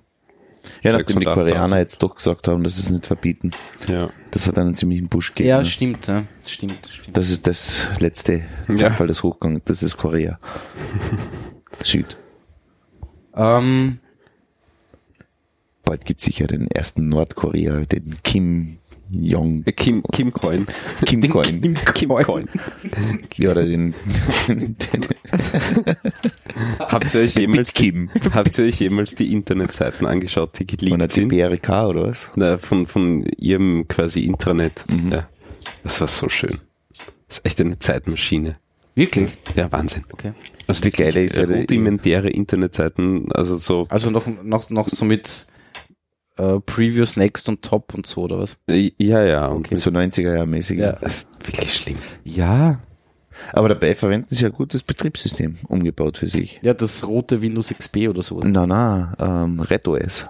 [0.83, 1.33] Ja, nachdem die 600.000.
[1.33, 3.51] Koreaner jetzt doch gesagt haben, dass sie es nicht verbieten.
[3.87, 4.09] ja.
[4.29, 5.49] Das hat einen ziemlichen Push gegeben.
[5.49, 5.65] Ja, ne?
[5.65, 6.23] stimmt, ja.
[6.45, 7.17] stimmt, stimmt.
[7.17, 8.75] Das ist das letzte Ja.
[8.77, 9.59] Zapfall des Hochgangs.
[9.65, 10.39] Das ist Korea.
[11.83, 12.15] Süd.
[13.35, 13.99] Ähm,
[15.83, 18.77] Bald gibt sicher den ersten Nordkorea, den Kim
[19.13, 20.65] Jong Äh, Kim, Kim Coin.
[21.05, 21.75] Kim Coin.
[21.93, 22.47] Kim Coin.
[23.35, 23.93] Ja, oder den,
[24.47, 24.75] den
[26.79, 31.07] Habt ihr euch jemals, Kim habt ihr euch jemals die Internetseiten angeschaut, die von der
[31.07, 31.29] geleakt sind?
[31.29, 32.31] CBRK oder was?
[32.35, 34.85] Na, von, von ihrem quasi Intranet.
[34.89, 35.11] Mhm.
[35.11, 35.27] Ja.
[35.83, 36.59] Das war so schön.
[37.27, 38.53] Das ist echt eine Zeitmaschine.
[38.95, 39.37] wirklich?
[39.55, 40.03] Ja, Wahnsinn.
[40.11, 40.33] Okay.
[40.67, 45.03] Also Das wirklich Geile ist ja, rudimentäre Internetseiten, also so, Also noch, noch, noch so
[45.05, 45.47] mit
[46.41, 48.57] äh, Previous, Next und Top und so, oder was?
[48.69, 49.75] äh, ja, ja, Okay.
[49.75, 50.79] So 90er Jahr mäßig.
[50.79, 50.93] Ja.
[50.93, 51.97] das ist wirklich schlimm.
[52.23, 52.79] Ja.
[53.53, 56.59] Aber dabei verwenden sie ein gutes Betriebssystem umgebaut für sich.
[56.63, 58.45] Ja, das rote Windows XP oder sowas.
[58.47, 60.27] Na, na, ähm, RedOS.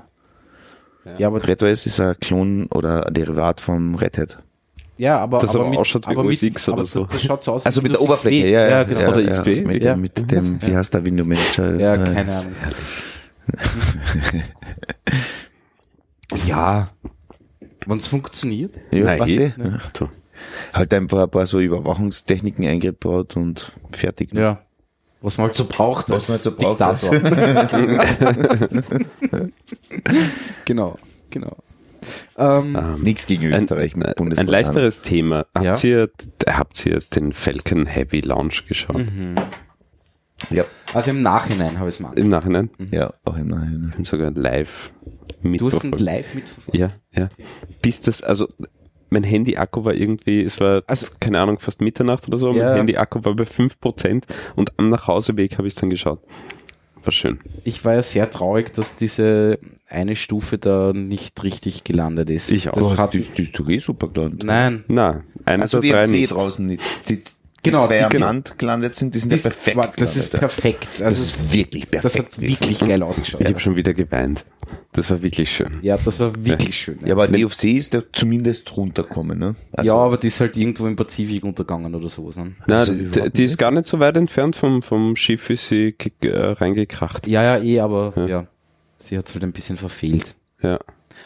[1.17, 4.37] Ja, aber, RedOS ist ein Klon oder ein Derivat vom Red Hat.
[4.97, 7.03] ja, aber, Das aber aber ausschaut wie aber OS X oder aber so.
[7.05, 8.53] Das, das schaut so aus Also mit der Oberfläche, XP.
[8.53, 8.99] ja, ja, genau.
[9.01, 9.47] ja, Oder ja, XP?
[9.67, 9.95] Mit, Ja.
[9.95, 11.75] mit dem, wie heißt der Window Manager?
[11.79, 12.51] Ja, Äh, keine Ahnung.
[16.45, 16.89] Ja.
[17.85, 18.79] Wenn es funktioniert.
[18.91, 19.45] Ja, Nein, passt eh.
[19.47, 19.53] eh.
[19.57, 19.79] Ja.
[20.73, 24.33] Halt einfach ein paar so Überwachungstechniken eingebaut und fertig.
[24.33, 24.41] ne?
[24.41, 24.61] Ja.
[25.21, 26.79] Was man halt so braucht Was man halt so braucht
[30.65, 30.97] genau,
[31.29, 31.57] genau.
[32.37, 34.49] Ähm, Ähm, Nichts gegen ein, Österreich mit ein Bundesland.
[34.49, 35.45] leichteres Thema.
[35.53, 35.89] Habt, Ja.
[35.89, 36.09] ihr,
[36.49, 39.05] habt ihr den Falcon Heavy Launch geschaut?
[40.49, 40.63] Ja,
[40.93, 42.17] also im Nachhinein habe ich es mal.
[42.17, 42.71] Im Nachhinein?
[42.89, 43.87] ja, auch im Nachhinein.
[43.91, 44.91] Ich bin sogar live
[45.43, 45.99] Du hast ihn mitverfolgt.
[45.99, 46.77] live mitverfolgt.
[46.77, 47.29] Ja, ja.
[47.81, 48.47] Bis das, also
[49.09, 52.69] mein Handy-Akku war irgendwie, es war, Also- keine Ahnung, fast Mitternacht oder so, Ja.
[52.69, 54.25] mein Handy-Akku war bei 5%
[54.55, 56.19] und am Nachhauseweg habe ich dann geschaut.
[57.03, 57.39] War schön.
[57.63, 59.57] Ich war ja sehr traurig, dass diese
[59.89, 62.51] eine Stufe da nicht richtig gelandet ist.
[62.51, 62.73] Ich auch.
[62.73, 64.43] Das hat, hat, die, die ist doch eh super gelandet.
[64.43, 66.31] nein, Na, eines Also am See nicht.
[66.31, 66.81] draußen nicht.
[67.63, 67.87] Genau.
[67.87, 69.77] Land gelandet sind, die sind das, ja perfekt.
[69.77, 70.39] war, das ist ja.
[70.39, 70.87] perfekt.
[70.93, 72.15] Also Das ist wirklich perfekt.
[72.15, 73.41] das hat wirklich geil ausgeschaut.
[73.41, 74.45] Ich habe schon wieder geweint.
[74.93, 75.77] Das war wirklich schön.
[75.83, 76.99] Ja, das war wirklich schön.
[77.05, 79.55] Ja, aber die auf See ist ja zumindest runtergekommen, ne?
[79.73, 82.37] Also, ja, aber die ist halt irgendwo im Pazifik untergegangen oder sowas.
[82.37, 82.55] Ne?
[82.65, 85.95] Na, Also die, die ist gar nicht so weit entfernt vom, vom Schiff, ist sie
[86.21, 87.27] äh, reingekracht.
[87.27, 88.47] Ja, ja, eh, aber ja, Ja.
[88.97, 90.35] sie hat es halt ein bisschen verfehlt.
[90.63, 90.79] Ja.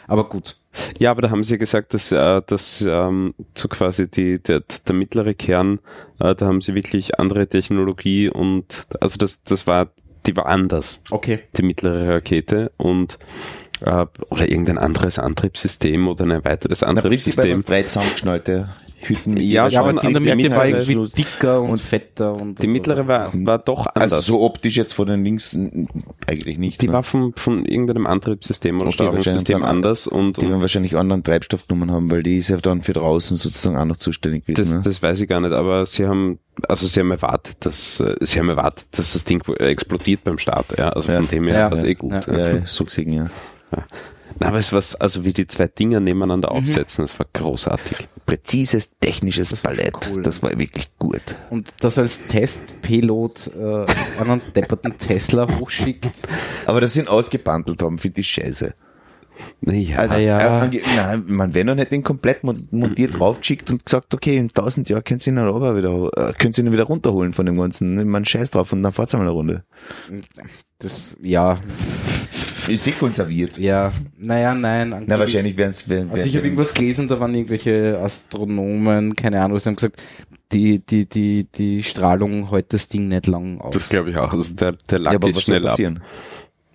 [0.06, 0.56] Aber gut.
[0.98, 4.94] Ja, aber da haben sie gesagt, dass, äh, dass ähm, so quasi die, der, der
[4.94, 5.80] mittlere Kern,
[6.20, 9.90] äh, da haben sie wirklich andere Technologie und also das, das war,
[10.26, 11.40] die war anders, Okay.
[11.56, 13.18] die mittlere Rakete und
[13.82, 17.58] äh, oder irgendein anderes Antriebssystem oder ein erweitertes Na, prinzipiell Antriebssystem.
[17.58, 18.68] was drei zusammengeschnallte
[19.08, 19.34] Hütten.
[19.34, 22.66] mit Ja, aber die, die die mittlere war irgendwie dicker und, und fetter und Die
[22.66, 24.12] mittlere war, war doch anders.
[24.12, 25.56] Also so optisch jetzt von den links
[26.26, 26.80] eigentlich nicht.
[26.82, 26.92] die ne?
[26.92, 31.66] war von, von irgendeinem Antriebssystem oder Okay, Steuerungssystem anders und, Die werden wahrscheinlich anderen Treibstoff
[31.66, 34.76] genommen haben, weil die ist ja dann für draußen sozusagen auch noch zuständig das, gewesen.
[34.78, 34.82] ne?
[34.84, 36.38] das weiß ich gar nicht, aber sie haben,
[36.68, 40.76] also sie haben erwartet, dass, äh, sie haben erwartet, dass das Ding explodiert beim Start,
[40.78, 41.18] ja, also Ja.
[41.18, 41.70] von dem her Ja.
[41.70, 42.12] war es eh gut.
[42.12, 42.20] Ja.
[42.36, 42.48] Ja.
[42.54, 43.26] ja, so gesehen, ja.
[44.38, 46.58] Na, aber es war, also wie die zwei Dinger nebeneinander Mhm.
[46.68, 48.08] aufsetzen, das war großartig.
[48.26, 49.94] Präzises technisches war Ballett.
[50.12, 50.22] cool.
[50.22, 51.36] Das war wirklich gut.
[51.50, 53.86] Und das als Testpilot äh,
[54.20, 56.10] einen depperten Tesla hochschickt.
[56.66, 58.74] Aber dass sie ihn ausgebandelt haben, finde ich scheiße.
[59.60, 60.64] Naja, Also, ja.
[60.64, 64.48] äh, nein, man, wenn er nicht den komplett mon- montiert draufgeschickt und gesagt, okay, in
[64.48, 67.44] tausend Jahren könnt ihr ihn dann aber wieder, äh, könnt ihr ihn wieder runterholen von
[67.46, 68.08] dem Ganzen.
[68.08, 69.64] Man scheiß drauf und dann fahrt's einmal eine Runde.
[70.78, 71.58] Das, ja.
[72.68, 73.58] Ist sie konserviert.
[73.58, 75.04] Ja, naja, nein.
[75.06, 75.88] Na, wahrscheinlich werden es.
[75.88, 80.02] Werden, Also ich habe irgendwas gelesen, da waren irgendwelche Astronomen, keine Ahnung, was haben gesagt,
[80.52, 83.74] die, die, die, die Strahlung hält das Ding nicht lang aus.
[83.74, 84.32] Das glaube ich auch.
[84.32, 85.70] Also der, der Lack ja, aber ist was soll schnell ab.
[85.72, 86.02] passieren?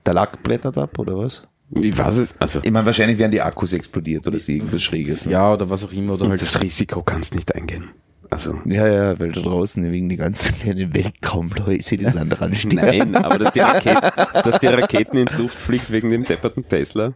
[0.06, 1.48] Der Lack blättert ab, oder was?
[1.80, 2.36] Ich weiß es.
[2.40, 5.26] Also Ich meine, wahrscheinlich werden die Akkus explodiert oder so irgendwas Schräges.
[5.26, 5.34] Ne?
[5.34, 6.42] ja, oder was auch immer, oder halt.
[6.42, 7.90] das Risiko kannst nicht eingehen.
[8.32, 12.76] Also Ja, ja, weil da draußen wegen die ganzen kleinen Weltraumläuse, die dann dran stehen.
[12.84, 14.02] nein, aber dass die, Raketen,
[14.44, 17.14] dass die Raketen in die Luft fliegt wegen dem depperten Tesla.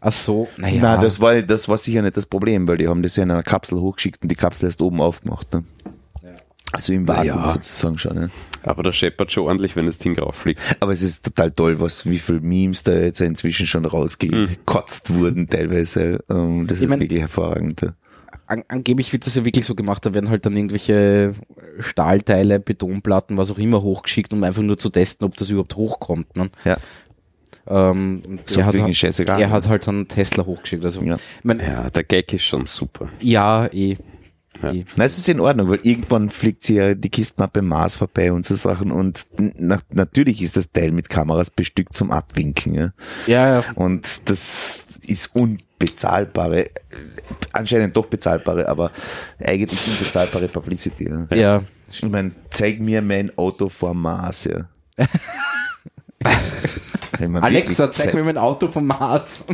[0.00, 0.82] Ach so, naja.
[0.82, 3.30] Nein, das war, das war sicher nicht das Problem, weil die haben das ja in
[3.30, 5.52] einer Kapsel hochgeschickt und die Kapsel erst oben aufgemacht.
[5.54, 5.64] Ne?
[6.72, 7.50] Also im Vakuum Ja.
[7.52, 8.14] sozusagen schon.
[8.16, 8.30] Ne?
[8.64, 10.60] Aber das scheppert schon ordentlich, wenn das Ding rauffliegt.
[10.80, 15.48] Aber es ist total toll, was, wie viel Memes da jetzt inzwischen schon rausgekotzt wurden
[15.48, 16.22] teilweise.
[16.28, 17.80] Ähm, Das Ich ist mein- wirklich hervorragend.
[18.46, 21.34] An, angeblich wird das ja wirklich so gemacht, da werden halt dann irgendwelche
[21.80, 26.36] Stahlteile, Betonplatten, was auch immer hochgeschickt, um einfach nur zu testen, ob das überhaupt hochkommt.
[26.36, 26.48] Ne?
[26.64, 26.76] Ja.
[27.68, 29.40] Ähm, So er, hat, scheißegal.
[29.40, 30.84] er hat halt einen Tesla hochgeschickt.
[30.84, 31.16] Also, Ja.
[31.42, 33.08] mein, Ja, der Gag ist schon super.
[33.20, 33.96] ja, eh.
[34.62, 34.72] Ja.
[34.72, 34.84] eh.
[34.96, 38.46] Na, es ist in Ordnung, weil irgendwann fliegt sie ja die Kistenmappe Mars vorbei und
[38.46, 42.72] so Sachen und na, natürlich ist das Teil mit Kameras bestückt zum Abwinken.
[42.74, 42.92] Ja?
[43.26, 43.64] Ja, ja.
[43.74, 46.64] Und das ist unbezahlbare, äh,
[47.52, 48.90] anscheinend doch bezahlbare, aber
[49.44, 51.10] eigentlich unbezahlbare Publicity.
[51.30, 51.36] Ja.
[51.36, 51.62] ja.
[51.90, 54.68] Ich meine, zeig mir mein Auto vor Mars, ja.
[57.18, 59.46] Ich mein, Alexa, zeig mir mein Auto vom Mars.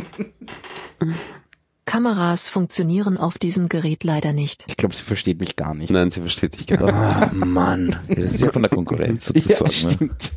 [1.85, 4.65] Kameras funktionieren auf diesem Gerät leider nicht.
[4.67, 5.91] Ich glaube, sie versteht mich gar nicht.
[5.91, 6.95] Nein, sie versteht dich gar nicht.
[6.95, 7.99] Ah, Mann.
[8.07, 10.05] Das ist ja von der Konkurrenz Ja, sozusagen.
[10.05, 10.15] ne?
[10.15, 10.31] stimmt.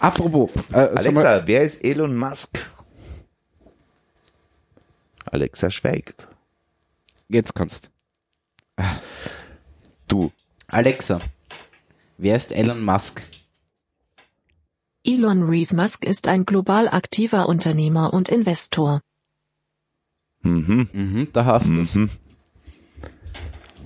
[0.00, 2.70] Apropos, äh, mal, Alexa, wer ist Elon Musk?
[5.34, 6.28] Alexa schweigt.
[7.28, 7.90] jetzt kannst.
[10.06, 10.30] Du.
[10.68, 11.18] Alexa,
[12.18, 13.20] wer ist Elon Musk?
[15.04, 19.00] Elon Reeve Musk ist ein global aktiver Unternehmer und Investor.
[20.42, 20.88] Mhm.
[20.92, 21.96] Mhm, da hast du es.
[21.96, 22.10] Mhm.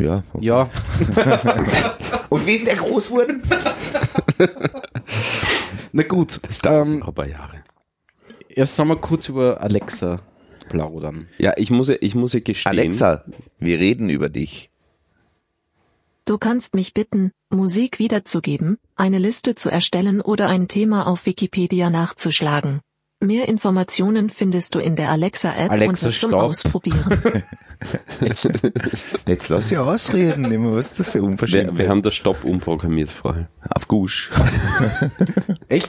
[0.00, 0.22] Ja.
[0.38, 0.70] Ja,
[2.28, 3.42] Und wie ist der groß geworden?
[5.92, 6.40] na gut.
[6.42, 7.64] Das dauert Ähm, paar Jahre.
[8.50, 10.20] erst sollen wir kurz über Alexa
[10.68, 11.28] plaudern.
[11.38, 12.70] Ja, ich muss, ich muss gestehen.
[12.70, 13.24] Alexa,
[13.58, 14.70] wir reden über dich.
[16.24, 21.88] Du kannst mich bitten, Musik wiederzugeben, eine Liste zu erstellen oder ein Thema auf Wikipedia
[21.88, 22.82] nachzuschlagen.
[23.20, 26.40] Mehr Informationen findest du in der Alexa-App Alexa, unter zum stopp.
[26.40, 27.42] Ausprobieren.
[29.26, 30.44] Jetzt lass dich ausreden.
[30.52, 31.78] Immer, Was ist das für Wir, Unverschämtheit?
[31.78, 33.48] wir haben das Stopp umprogrammiert vorher.
[33.74, 34.30] Auf Gusch.
[35.68, 35.88] Echt?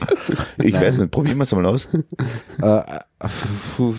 [0.58, 0.82] Ich Nein.
[0.82, 1.86] weiß nicht, probieren wir es mal aus.
[2.62, 2.64] äh,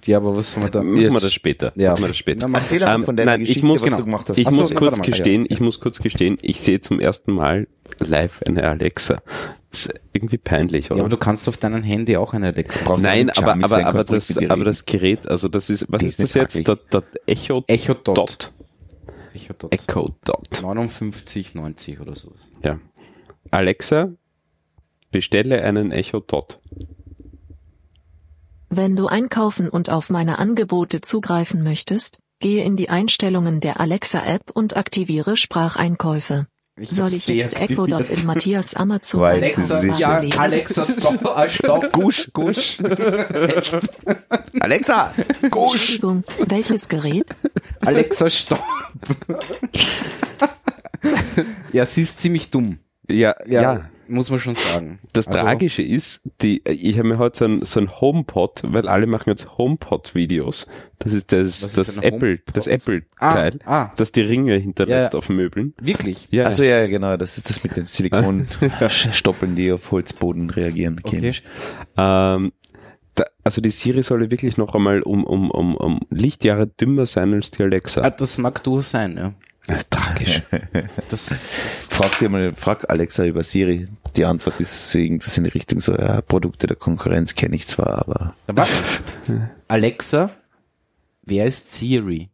[0.05, 0.83] ja, aber was soll man da?
[0.83, 1.71] Machen wir das später.
[1.75, 1.91] Ja.
[1.91, 2.47] Machen wir das später.
[2.49, 3.97] Na, Erzähl Ähm, von deiner nein, ich Geschichte, muss- was genau.
[3.97, 4.37] du gemacht hast.
[4.39, 5.51] Ich Ach so, muss kurz mal, gestehen, ja.
[5.51, 7.67] ich muss kurz gestehen, ich sehe zum ersten Mal
[7.99, 9.21] live eine Alexa.
[9.71, 11.01] Das ist irgendwie peinlich, Ja, oder?
[11.01, 12.83] aber du kannst auf deinem Handy auch eine Alexa.
[12.83, 16.09] Brauchst Nein, aber, aber, sein, aber, das, aber das Gerät, also das ist, was Das
[16.09, 16.67] ist das jetzt?
[16.67, 18.17] Der, der Echo, Echo Dot.
[18.17, 18.53] Dot.
[19.33, 19.73] Echo Dot.
[19.73, 20.61] Echo Dot.
[20.61, 22.33] 59, 90 oder so.
[22.65, 22.79] Ja.
[23.49, 24.11] Alexa,
[25.11, 26.59] bestelle einen Echo Dot.
[28.69, 34.51] Wenn du einkaufen und auf meine Angebote zugreifen möchtest, gehe in die Einstellungen der Alexa-App
[34.53, 36.47] und aktiviere Spracheinkäufe.
[36.89, 37.59] Soll hab's ich jetzt.
[37.59, 40.21] Echo Dot in Matthias Amazon Alexa, ja?
[40.37, 41.91] Alexa, stopp, äh, stopp.
[41.91, 42.29] Gusch.
[42.33, 42.77] Gusch.
[44.59, 45.13] Alexa,
[45.49, 45.73] Gusch.
[45.73, 47.29] Entschuldigung, welches Gerät?
[47.81, 48.63] Alexa, stopp.
[51.73, 52.79] ja, sie ist ziemlich dumm.
[53.09, 53.89] Ja, Ja, ja.
[54.11, 54.99] Muss man schon sagen.
[55.13, 58.87] Das Also- Tragische ist, die, ich habe mir heute so ein, so ein HomePod, weil
[58.87, 60.67] alle machen jetzt HomePod-Videos.
[60.99, 62.57] Das ist das, ist das ein Apple, HomePod?
[62.57, 63.91] das Apple-Teil, Ah, ah.
[63.95, 65.17] das die Ringe hinterlässt Ja.
[65.17, 65.73] auf Möbeln.
[65.81, 66.27] Wirklich?
[66.31, 70.99] Ja, Also ja, genau, das ist das mit den Silikonstoppeln, die auf Holzboden reagieren.
[71.03, 71.17] Okay.
[71.17, 71.43] chemisch.
[71.97, 72.51] Ähm,
[73.15, 77.33] da, also die Siri soll wirklich noch einmal um, um, um, um Lichtjahre dümmer sein
[77.33, 78.01] als die Alexa.
[78.01, 79.33] Ah, das mag durchaus sein, ja.
[79.67, 80.41] Ja, tragisch.
[81.09, 83.87] Das, das Frag sie mal, frag Alexa über Siri.
[84.15, 87.99] Die Antwort ist irgendwas in die Richtung so, ja, Produkte der Konkurrenz kenne ich zwar,
[87.99, 88.71] aber warte.
[89.67, 90.29] Alexa,
[91.23, 92.29] wer ist Siri?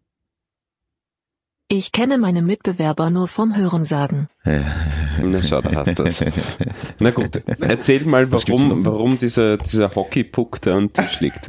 [1.69, 4.29] Ich kenne meine Mitbewerber nur vom Hörensagen.
[4.45, 6.23] Na schau, da hast du es.
[6.99, 11.41] Na gut, erzähl mal, warum, warum dieser, dieser Hockeypuck da am Tisch liegt.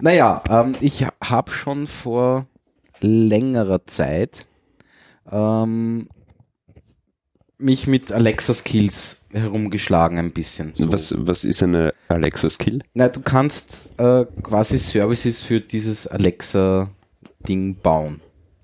[0.00, 2.46] Naja, ähm, ich habe schon vor
[3.00, 4.46] längerer Zeit
[5.30, 6.08] ähm,
[7.58, 10.72] mich mit Alexa Skills herumgeschlagen ein bisschen.
[10.74, 10.90] So.
[10.92, 12.82] Was, was ist eine Alexa-Skill?
[12.94, 18.20] Na, du kannst äh, quasi Services für dieses Alexa-Ding bauen.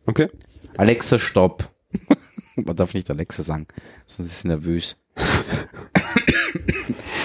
[0.07, 0.29] Okay.
[0.77, 1.71] Alexa, stopp.
[2.57, 3.67] Man darf nicht Alexa sagen,
[4.07, 4.97] sonst ist sie nervös.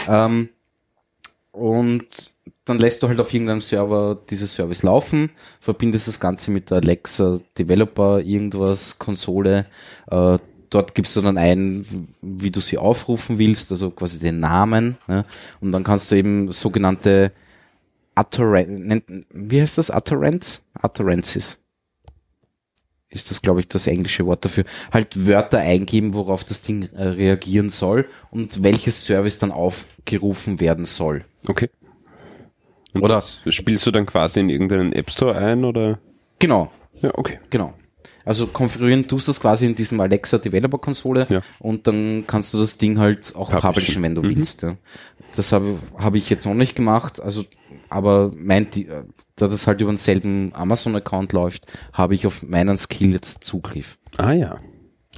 [0.08, 0.50] ähm,
[1.52, 2.34] und
[2.70, 6.78] dann lässt du halt auf irgendeinem Server dieses Service laufen, verbindest das Ganze mit der
[6.78, 9.66] Alexa Developer, irgendwas, Konsole.
[10.10, 10.38] Äh,
[10.70, 14.98] dort gibst du dann ein, wie du sie aufrufen willst, also quasi den Namen.
[15.08, 15.26] Ja,
[15.62, 17.32] und dann kannst du eben sogenannte
[18.18, 19.02] Utterance,
[19.32, 19.90] wie heißt das?
[19.90, 20.62] Utterance?
[20.82, 21.58] Utterances.
[23.12, 24.66] Ist das, glaube ich, das englische Wort dafür.
[24.92, 30.86] Halt Wörter eingeben, worauf das Ding äh, reagieren soll und welches Service dann aufgerufen werden
[30.86, 31.26] soll.
[31.48, 31.70] Okay.
[32.94, 36.00] Und Oder- das spielst du dann quasi in irgendeinen App Store ein oder?
[36.40, 36.72] Genau,
[37.02, 37.40] Ja, okay.
[37.50, 37.74] genau.
[38.26, 41.42] Also konfigurieren tust du das quasi in diesem Alexa Developer Konsole Ja.
[41.60, 43.62] und dann kannst du das Ding halt auch Publishen.
[43.74, 44.36] publishen, wenn du Mhm.
[44.38, 44.62] willst.
[44.62, 44.76] Ja.
[45.36, 47.46] Das habe hab ich jetzt noch nicht gemacht, also
[47.90, 48.68] aber mein,
[49.36, 53.98] da das halt über denselben Amazon-Account läuft, habe ich auf meinen Skill jetzt Zugriff.
[54.18, 54.60] Ah ja.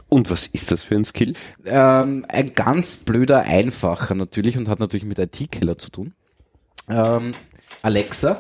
[0.10, 1.34] Und was ist das für ein Skill?
[1.66, 6.14] Ähm, ein ganz blöder Einfacher natürlich und hat natürlich mit IT-Keller zu tun.
[6.90, 7.32] Ähm,
[7.84, 8.40] Alexa,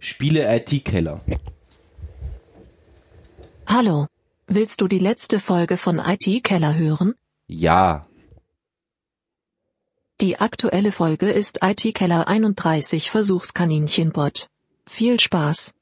[0.00, 1.20] spiele IT-Keller.
[3.66, 4.06] Hallo.
[4.48, 7.14] Willst du die letzte Folge von IT Keller hören?
[7.46, 8.06] Ja.
[10.20, 14.48] Die aktuelle Folge ist IT Keller 31 Versuchskaninchenbot.
[14.86, 15.74] Viel Spaß.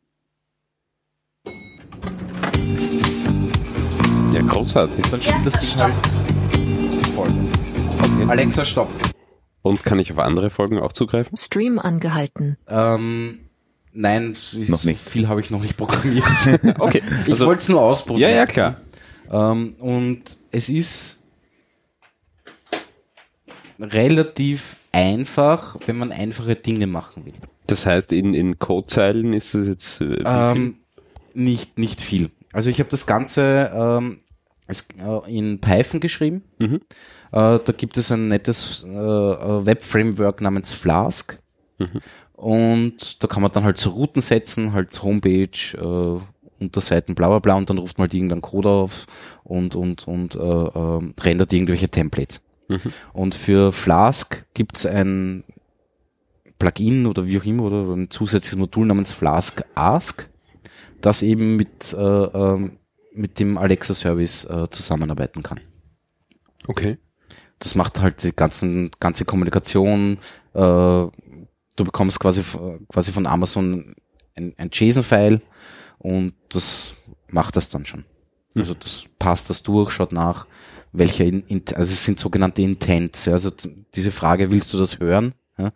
[4.33, 5.07] Ja, großartig.
[5.11, 5.95] Dann spielt das Ding halt
[6.53, 8.31] die Folge.
[8.31, 8.91] Alexa, stopp.
[9.63, 11.37] Und kann ich auf andere Folgen auch zugreifen?
[11.37, 12.57] Stream angehalten.
[12.67, 13.41] Ähm,
[13.93, 15.01] nein, so Noch nicht.
[15.01, 16.25] viel habe ich noch nicht programmiert.
[16.79, 17.03] Okay.
[17.27, 18.31] ich Also, wollte es nur ausprobieren.
[18.31, 18.77] ja, ja, klar.
[19.31, 21.23] Ähm, und es ist
[23.79, 27.35] relativ einfach, wenn man einfache Dinge machen will.
[27.67, 30.23] Das heißt, in, in Codezeilen ist es jetzt äh?
[30.25, 30.77] Ähm,
[31.35, 32.31] nicht, nicht viel.
[32.53, 34.30] Also ich habe das Ganze ähm, äh,
[35.27, 36.43] in Python geschrieben.
[36.59, 36.81] Mhm.
[37.33, 41.39] Äh, da gibt es ein nettes äh, äh, Web-Framework namens Flask.
[41.79, 42.01] Mhm.
[42.35, 46.21] Und da kann man dann halt so Routen setzen, halt Homepage, äh,
[46.63, 49.07] Unterseiten, bla bla bla, und dann ruft man halt irgendeinen Code auf
[49.45, 52.41] und, und, und äh, äh, rendert irgendwelche Templates.
[52.69, 52.93] Mhm.
[53.13, 55.45] Und für Flask gibt's ein
[56.59, 60.29] Plugin oder wie auch immer oder ein zusätzliches Modul namens Flask Ask,
[61.01, 62.79] das eben mit, äh, ähm,
[63.13, 65.61] mit dem Alexa-Service äh, zusammenarbeiten kann.
[66.67, 66.99] Okay.
[67.59, 70.19] Das macht halt die ganzen, ganze Kommunikation.
[70.55, 71.11] Äh, du
[71.77, 72.43] bekommst quasi,
[72.89, 73.95] quasi von Amazon
[74.37, 75.41] ein, ein JSON-File
[75.99, 76.93] und das
[77.29, 78.05] macht das dann schon.
[78.55, 80.47] Also das passt das durch, schaut nach,
[80.93, 81.45] welcher, in,
[81.75, 83.27] also es sind sogenannte Intents.
[83.27, 83.51] Ja, also
[83.95, 85.35] diese Frage, willst du das hören?
[85.57, 85.73] Ja,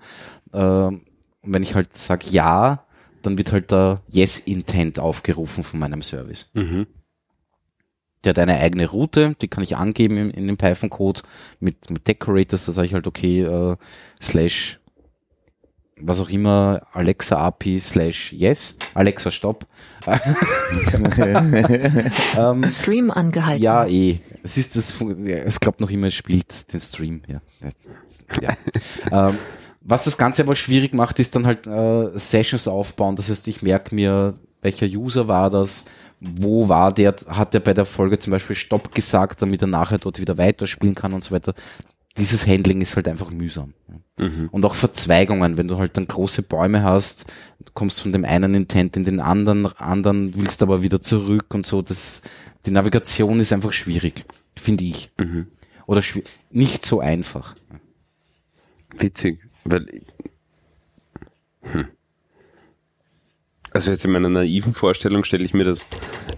[1.44, 2.86] und wenn ich halt sage ja,
[3.22, 6.50] dann wird halt der Yes-Intent aufgerufen von meinem Service.
[6.54, 6.86] Mhm.
[8.24, 11.22] Der hat eine eigene Route, die kann ich angeben in, in dem Python-Code
[11.60, 13.76] mit, mit Decorators, da sage ich halt, okay, äh,
[14.20, 14.80] slash
[16.00, 19.66] was auch immer, Alexa API slash yes, Alexa stopp.
[22.36, 23.62] ähm, Stream angehalten.
[23.62, 24.18] ja, eh.
[24.42, 27.40] Es ist das, es glaubt noch immer, es spielt den Stream, ja.
[28.40, 28.50] ja.
[29.28, 29.38] ähm,
[29.80, 33.16] was das Ganze aber schwierig macht, ist dann halt äh, Sessions aufbauen.
[33.16, 35.84] Das heißt, ich merke mir, welcher User war das,
[36.38, 39.98] wo war der, hat der bei der Folge zum Beispiel Stopp gesagt, damit er nachher
[39.98, 41.54] dort wieder weiterspielen kann und so weiter.
[42.16, 43.74] Dieses Handling ist halt einfach mühsam.
[44.18, 44.48] Mhm.
[44.52, 47.32] Und auch Verzweigungen, wenn du halt dann große Bäume hast,
[47.64, 51.66] du kommst von dem einen Intent in den anderen, anderen willst aber wieder zurück und
[51.66, 52.22] so, das,
[52.66, 54.24] die Navigation ist einfach schwierig,
[54.56, 55.10] finde ich.
[55.18, 55.48] Mhm.
[55.86, 57.54] Oder schwi- nicht so einfach.
[58.96, 59.86] Witzig, weil
[61.62, 61.88] hm.
[63.74, 65.86] Also jetzt in meiner naiven Vorstellung stelle ich mir das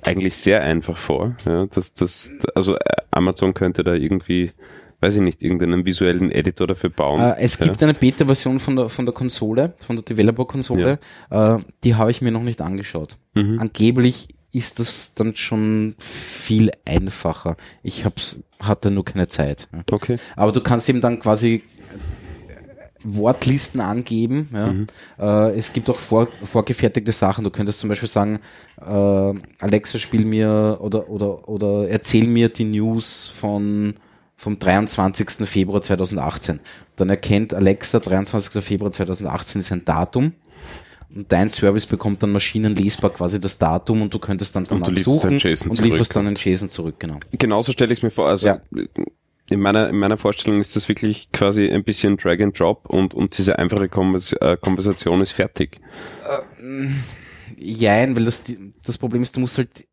[0.04, 2.78] eigentlich sehr einfach vor, ja, dass das also äh,
[3.10, 4.52] Amazon könnte da irgendwie
[5.00, 7.20] weiß ich nicht, irgendeinen visuellen Editor dafür bauen.
[7.20, 7.86] Äh, es gibt ja.
[7.86, 10.98] eine Beta-Version von der, von der Konsole, von der Developer-Konsole,
[11.30, 13.18] äh, die habe ich mir noch nicht angeschaut.
[13.34, 13.60] Mhm.
[13.60, 17.56] Angeblich ist das dann schon viel einfacher.
[17.82, 19.68] Ich hab's, hatte nur keine Zeit.
[19.70, 19.82] Ja.
[19.90, 20.16] Okay.
[20.34, 21.62] Aber du kannst eben dann quasi
[23.06, 24.48] Wortlisten angeben.
[24.52, 24.72] Ja.
[24.72, 24.86] Mhm.
[25.18, 27.44] Äh, es gibt auch vor, vorgefertigte Sachen.
[27.44, 28.40] Du könntest zum Beispiel sagen,
[28.80, 28.84] äh,
[29.60, 33.94] Alexa, spiel mir oder, oder, oder erzähl mir die News von
[34.38, 35.48] vom 23.
[35.48, 36.60] Februar 2018.
[36.96, 38.62] Dann erkennt Alexa, 23.
[38.62, 40.32] Februar 2018 ist ein Datum.
[41.14, 44.88] Und dein Service bekommt dann maschinenlesbar quasi das Datum und du könntest dann du danach
[44.88, 45.92] lieferst suchen ein JSON und zurück.
[45.92, 47.18] lieferst dann ein JSON zurück, genau.
[47.32, 48.28] Genauso stelle ich es mir vor.
[48.28, 48.60] Also Ja.
[49.50, 53.14] In meiner in meiner Vorstellung ist das wirklich quasi ein bisschen Drag and Drop und
[53.14, 55.80] und diese einfache Konvers äh, Konversation ist fertig.
[57.56, 58.44] Jein, weil das,
[58.84, 59.86] das Problem ist, du musst halt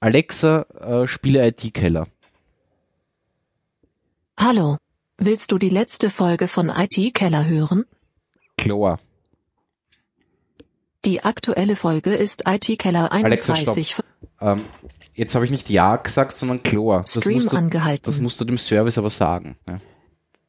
[0.00, 2.06] Alexa, äh, spiele IT-Keller.
[4.38, 4.78] Hallo.
[5.18, 7.84] Willst du die letzte Folge von IT Keller hören?
[8.56, 8.98] Chlor.
[11.04, 13.96] Die aktuelle Folge ist IT-Keller Alexa, 31
[14.40, 14.64] Ähm,
[15.20, 17.02] jetzt habe ich nicht Ja gesagt, sondern Chlor.
[17.02, 18.02] Das Stream musst, du, angehalten.
[18.06, 19.56] das musst du dem Service aber sagen.
[19.68, 19.80] Ja.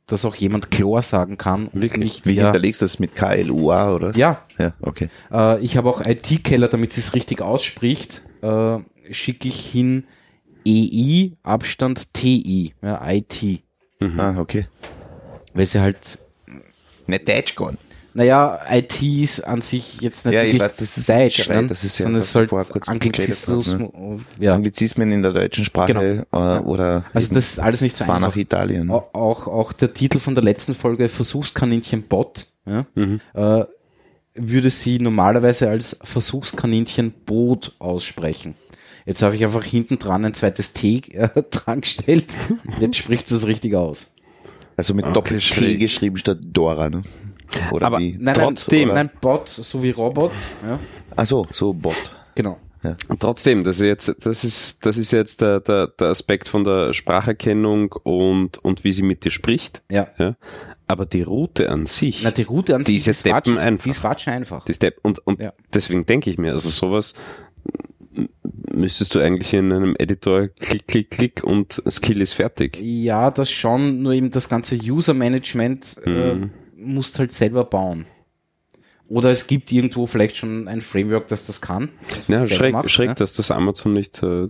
[0.07, 1.69] Dass auch jemand Chlor sagen kann.
[1.73, 1.97] Wirklich?
[1.97, 4.15] Nicht Wie ja, hinterlegst du das mit KLUA, oder?
[4.15, 5.09] ja, Ja, okay.
[5.31, 8.77] Äh, ich habe auch IT-Keller, damit sie es richtig ausspricht, äh,
[9.11, 10.05] schicke ich hin
[10.65, 13.63] EI Abstand TI, ja, IT.
[14.17, 14.67] Ah, okay.
[15.53, 16.19] Weil sie halt,
[17.07, 17.77] Nicht Deutsch gehen.
[18.13, 21.61] Naja, IT ist an sich jetzt nicht Ja, ich wirklich weiß, das ist Deutsch, Sicherheit,
[21.63, 21.67] ne?
[21.67, 23.91] das ist ja, sondern es ist halt kurz Anglizismus, geredet
[24.39, 24.53] ja.
[24.53, 26.01] Anglizismen in der deutschen Sprache Genau.
[26.57, 28.39] äh, oder Also das ist alles nicht so fahr nach einfach.
[28.39, 28.89] Italien.
[28.91, 32.85] Au- Auch, auch der Titel von der letzten Folge, Versuchskaninchen Bot, ja,
[33.33, 33.65] äh,
[34.35, 38.55] würde sie normalerweise als Versuchskaninchen Boot aussprechen.
[39.05, 42.33] Jetzt habe ich einfach hinten dran ein zweites T äh, dran gestellt.
[42.79, 44.13] Jetzt spricht sie es richtig aus.
[44.77, 45.79] Also mit Doppel-T schräg.
[45.79, 47.01] geschrieben statt Dora, ne?
[47.71, 48.11] Oder Aber wie?
[48.13, 48.89] Nein, nein, Trotzdem.
[48.89, 50.31] Nein, Bot, so wie Robot.
[50.65, 50.79] Ja,
[51.15, 52.15] Ach so, so Bot.
[52.35, 52.57] genau.
[53.09, 56.63] Und Trotzdem, das ist jetzt, das ist, das ist jetzt der, der, der Aspekt von
[56.63, 59.83] der Spracherkennung und, und wie sie mit dir spricht.
[59.91, 60.07] Ja.
[60.17, 60.35] Ja.
[60.87, 63.83] Aber die Route an sich, Na, die Route an Die sich ist deppen einfach.
[63.83, 64.65] Die ist Watschen einfach.
[64.65, 65.53] die Step, und, und Ja.
[65.73, 67.13] deswegen denke ich mir, also sowas
[68.73, 72.77] müsstest du eigentlich in einem Editor klick, klick, klick und Skill ist fertig.
[72.81, 76.51] Ja, das schon, nur eben das ganze User-Management äh, Mhm.
[76.81, 78.05] Musst halt selber bauen.
[79.07, 81.89] Oder es gibt irgendwo vielleicht schon ein Framework, das das kann.
[82.15, 83.15] das Ja, schräg, macht, schräg ne?
[83.15, 84.47] dass das Amazon nicht, äh,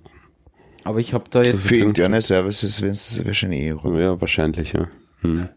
[0.84, 3.74] Aber ich habe da jetzt Für interne Services wäre es wahrscheinlich eh.
[3.74, 4.00] oder?
[4.00, 4.88] ja, wahrscheinlich, ja.
[5.22, 5.50] Hm.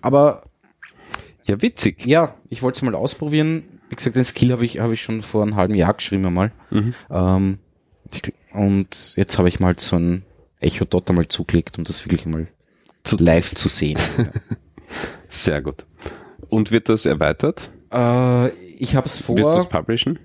[0.00, 0.44] Aber
[1.46, 2.04] Ja, witzig.
[2.06, 3.64] ja, ich wollte es mal ausprobieren.
[3.88, 6.52] Wie gesagt, den Skill habe ich, habe ich schon vor einem halben Jahr geschrieben einmal.
[6.70, 6.94] Mhm.
[7.10, 7.58] Ähm,
[8.52, 10.24] und jetzt habe ich mal so ein
[10.60, 12.48] Echo Dot einmal zugelegt, um das wirklich mal
[13.06, 13.98] Zu live zu sehen.
[15.28, 15.86] Sehr gut.
[16.48, 17.70] Und wird das erweitert?
[17.92, 18.48] äh,
[18.78, 19.68] ich habe es Wirst du es vor.
[19.68, 20.18] publishen?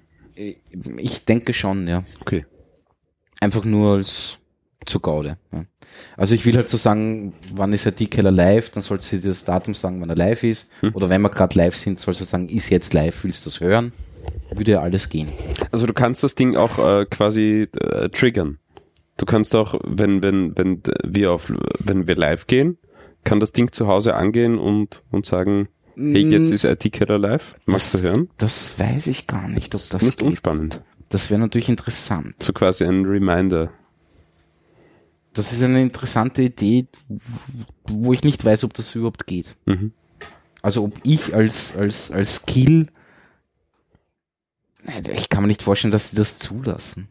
[0.98, 2.04] Ich denke schon, ja.
[2.20, 2.46] Okay.
[3.40, 4.40] Einfach nur als
[4.86, 5.38] zu Gaude.
[5.52, 5.66] Ja.
[6.18, 9.46] Also ich will halt so sagen, wann ist die Keller live, dann soll sie das
[9.46, 10.72] Datum sagen, wann er live ist.
[10.82, 10.96] Hm.
[10.96, 13.60] Oder wenn wir gerade live sind, soll sie sagen, ist jetzt live, willst du das
[13.60, 13.94] hören?
[14.52, 15.30] Würde ja alles gehen.
[15.72, 18.60] Also du kannst das Ding auch äh, quasi äh, triggern.
[19.22, 22.80] Du kannst auch, wenn, wenn, wenn wir auf, wenn wir live gehen,
[23.24, 27.54] kann das Ding zu Hause angehen und, und sagen, hey, jetzt ist IT-Killer live.
[27.68, 28.30] Magst du Das- hören?
[28.38, 30.28] Das weiß ich gar nicht, ob das Nicht geht.
[30.28, 30.82] unspannend.
[31.10, 32.34] Das wäre natürlich interessant.
[32.42, 33.70] So quasi ein Reminder.
[35.34, 36.88] Das ist eine interessante Idee,
[37.86, 39.56] wo ich nicht weiß, ob das überhaupt geht.
[39.68, 39.94] Mhm.
[40.64, 42.88] Also ob ich als, als, als Skill,
[45.14, 47.08] ich kann mir nicht vorstellen, dass sie das zulassen.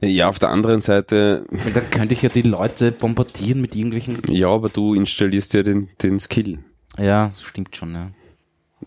[0.00, 4.18] Ja, auf der anderen Seite, Weil dann könnte ich ja die Leute bombardieren mit irgendwelchen.
[4.28, 6.58] ja, aber du installierst ja den, den Skill.
[6.98, 8.10] Ja, stimmt schon, ja.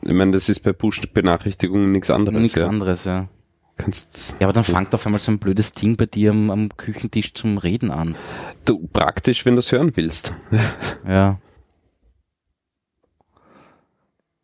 [0.01, 2.41] Ich meine, das ist bei Push-Benachrichtigungen nichts anderes.
[2.41, 2.67] Nichts ja.
[2.67, 3.29] anderes, ja.
[3.77, 6.69] Kannst, Ja, aber dann fangt auf einmal so ein blödes Ding bei dir am, am
[6.77, 8.15] Küchentisch zum Reden an.
[8.65, 10.33] du, praktisch, wenn du es hören willst.
[11.07, 11.39] Ja.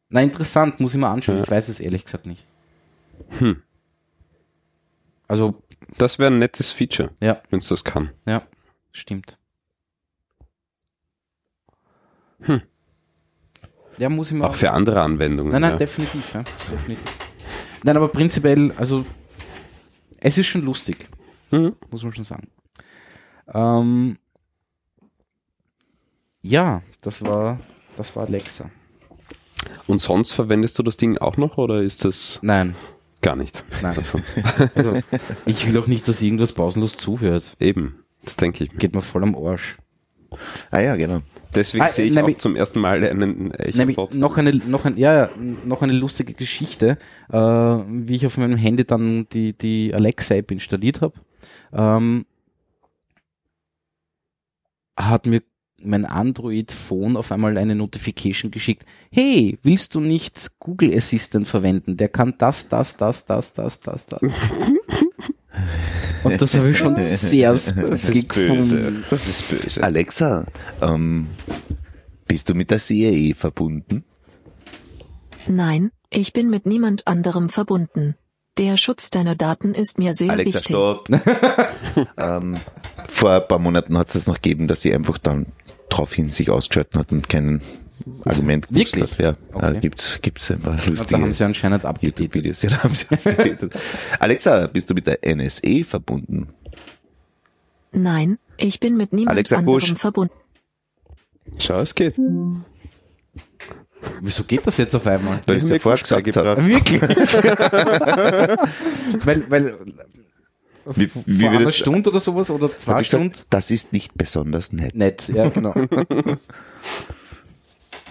[0.09, 1.37] Na, interessant, muss ich mal anschauen.
[1.37, 1.43] Ja.
[1.43, 2.43] Ich weiß es ehrlich gesagt nicht.
[3.37, 3.61] Hm.
[5.27, 5.61] Also,
[5.97, 8.11] Das wäre ein nettes Feature, ja, wenn es das kann.
[8.25, 8.43] ja,
[8.91, 9.37] stimmt.
[12.41, 12.61] Hm.
[13.97, 14.47] Ja, muss ich mal.
[14.47, 15.51] Auch für andere Anwendungen.
[15.51, 15.77] Nein, nein, ja.
[15.77, 16.43] definitiv, ja.
[16.71, 17.03] definitiv.
[17.83, 19.05] Nein, aber prinzipiell, also,
[20.19, 21.09] es ist schon lustig,
[21.51, 21.75] Mhm.
[21.89, 22.47] muss man schon sagen.
[23.53, 24.17] Ähm,
[26.41, 27.59] ja, das war,
[27.97, 28.69] das war Alexa.
[29.87, 32.75] Und sonst verwendest du das Ding auch noch oder ist das Nein,
[33.21, 33.63] gar nicht?
[33.81, 33.97] nein.
[33.97, 34.19] Also,
[34.75, 34.93] Also,
[35.45, 37.55] ich will auch nicht, dass irgendwas pausenlos zuhört.
[37.59, 38.71] eben, das denke ich.
[38.73, 38.77] mir.
[38.79, 39.77] Geht mir voll am Arsch.
[40.71, 41.21] Ah ja, genau.
[41.55, 44.13] Deswegen Ah, sehe ich nämlich- auch zum ersten Mal einen Nämlich Echo-Bot.
[44.13, 45.29] noch eine, noch ein, ja, ja,
[45.65, 46.99] noch eine lustige Geschichte,
[47.31, 51.15] äh, wie ich auf meinem Handy dann die, die Alexa-App installiert habe,
[51.73, 52.25] ähm,
[54.95, 55.41] hat mir
[55.83, 58.85] mein Android-Phone auf einmal eine Notification geschickt.
[59.11, 61.97] Hey, willst du nicht Google Assistant verwenden?
[61.97, 64.21] Der kann das, das, das, das, das, das, das.
[66.23, 69.03] Und das habe ich schon sehr spooky gefunden.
[69.09, 69.83] Das ist böse.
[69.83, 70.45] Alexa,
[70.81, 71.27] ähm,
[72.27, 74.03] bist du mit der CIA verbunden?
[75.47, 78.15] Nein, ich bin mit niemand anderem verbunden.
[78.59, 80.75] Der Schutz deiner Daten ist mir sehr Alexa, wichtig.
[80.75, 81.09] stopp.
[82.17, 82.57] ähm,
[83.07, 85.47] vor ein paar Monaten hat es das noch gegeben, dass sie einfach dann
[85.89, 87.61] daraufhin sich ausgeschalten hat und kein
[88.25, 89.11] Argument gewusst Wirklich?
[89.13, 89.19] hat.
[89.19, 89.77] Ja, Okay.
[89.77, 92.19] äh, gibt's, gibt's ein paar Da haben lustige sie anscheinend abgedatet.
[92.35, 92.61] YouTube-Videos.
[92.63, 93.69] Ja.
[94.19, 96.49] Alexa, bist du mit der NSA verbunden?
[97.91, 99.93] Nein, ich bin mit niemand Alexa anderem Kusch.
[99.95, 100.33] verbunden.
[101.57, 102.15] Schau, es geht.
[104.21, 105.39] Wieso geht das jetzt auf einmal?
[105.45, 106.65] Weil ich mir es ja vorher Kuschka gesagt habe.
[106.65, 107.01] Wirklich?
[109.25, 109.77] weil, weil
[110.95, 113.29] Wie, vor wie einer wird es Stunde oder sowas oder zwei Stunden?
[113.29, 114.95] gesagt, das ist nicht besonders nett.
[114.95, 115.73] Nett, ja, genau.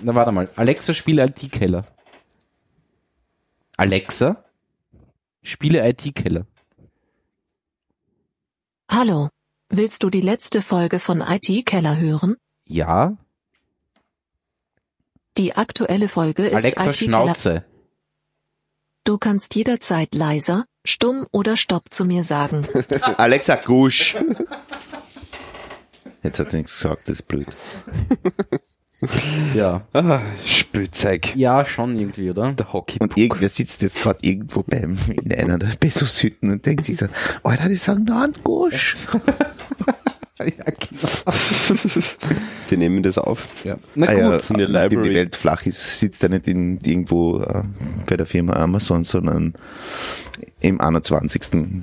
[0.03, 0.49] Na, warte mal.
[0.57, 1.85] Alexa, spiele IT-Keller.
[3.77, 4.45] Alexa,
[5.43, 6.47] spiele IT-Keller.
[8.91, 9.29] Hallo.
[9.71, 12.37] Willst du die letzte Folge von IT Keller hören?
[12.65, 13.19] Ja.
[15.39, 16.93] Die aktuelle Folge ist Alexa.
[16.93, 17.65] Schnauze.
[19.05, 22.67] Du kannst jederzeit leiser, stumm oder stopp zu mir sagen.
[23.17, 24.17] Alexa, Gusch.
[26.25, 27.47] Jetzt hat sie nichts gesagt, das ist blöd.
[29.55, 29.87] Ja.
[29.93, 31.37] Ah, Spielzeug.
[31.37, 32.51] Ja, schon irgendwie, oder?
[32.51, 32.99] Der Hockey.
[33.01, 37.07] Und irgendwer sitzt jetzt gerade irgendwo beim, in einer der Bezos-Hütten und denkt sich so,
[37.45, 38.97] Alter, die sagen da an Gusch.
[40.45, 41.35] ja, genau.
[42.71, 43.49] Die nehmen das auf.
[43.65, 43.79] Ja.
[43.95, 44.51] Na Ah gut.
[44.59, 45.15] ja, nachdem die.
[45.15, 47.65] Welt flach ist, sitzt er nicht in, irgendwo äh,
[48.07, 49.55] bei der Firma Amazon, sondern
[50.61, 51.53] im 21.
[51.53, 51.83] im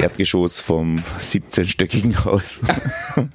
[0.00, 2.60] Erdgeschoss vom 17-stöckigen Haus.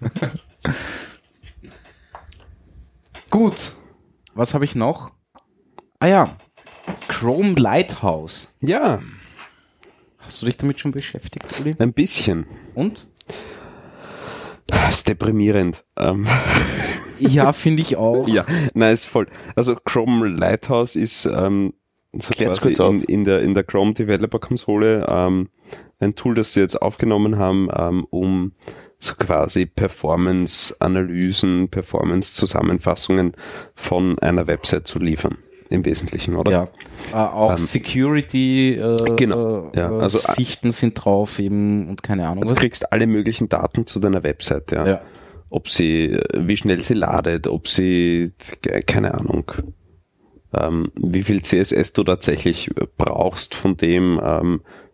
[3.30, 3.74] Gut.
[4.34, 5.12] Was habe ich noch?
[6.00, 6.38] Ah ja.
[7.08, 8.54] Chrome Lighthouse.
[8.62, 9.00] Ja,
[10.30, 11.76] Hast du dich damit schon beschäftigt, Uli?
[11.80, 12.46] ein bisschen.
[12.76, 13.08] Und?
[14.70, 15.84] Das ist deprimierend.
[15.98, 16.28] Ähm,
[17.20, 18.28] Ja, finde ich auch.
[18.28, 19.28] ja, nein, ist voll.
[19.56, 21.74] Also Chrome Lighthouse ist ähm,
[22.14, 25.50] so quasi in, in, der, in der Chrome Developer Konsole ähm,
[26.00, 28.54] ein Tool, das sie jetzt aufgenommen haben, ähm, um
[29.00, 33.34] so quasi Performance-Analysen, Performance-Zusammenfassungen
[33.76, 35.38] von einer Website zu liefern.
[35.70, 36.52] Im Wesentlichen, oder?
[36.52, 36.68] Ja.
[37.12, 42.02] Äh, auch Ähm, Security äh, genau, äh, ja, also, äh, Sichten sind drauf eben und
[42.02, 42.58] keine Ahnung Du was.
[42.58, 44.88] kriegst alle möglichen Daten zu deiner Website, ja.
[44.88, 45.02] Ja.
[45.52, 48.32] Ob sie, äh, wie schnell sie ladet, ob sie,
[48.88, 49.52] keine Ahnung,
[50.54, 54.89] ähm, wie viel CSS du tatsächlich brauchst von dem, ähm, äh,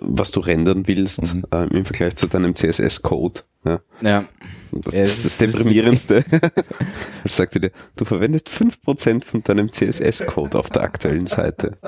[0.00, 1.44] was du rendern willst, Mhm.
[1.52, 3.42] ähm, im Vergleich zu deinem CSS-Code.
[3.64, 3.80] Ja.
[4.00, 4.24] ja.
[4.72, 6.24] Das, Ja, ist das Deprimierendste.
[7.24, 11.78] Ich sagte dir, du verwendest 5% von deinem CSS-Code auf der aktuellen Seite.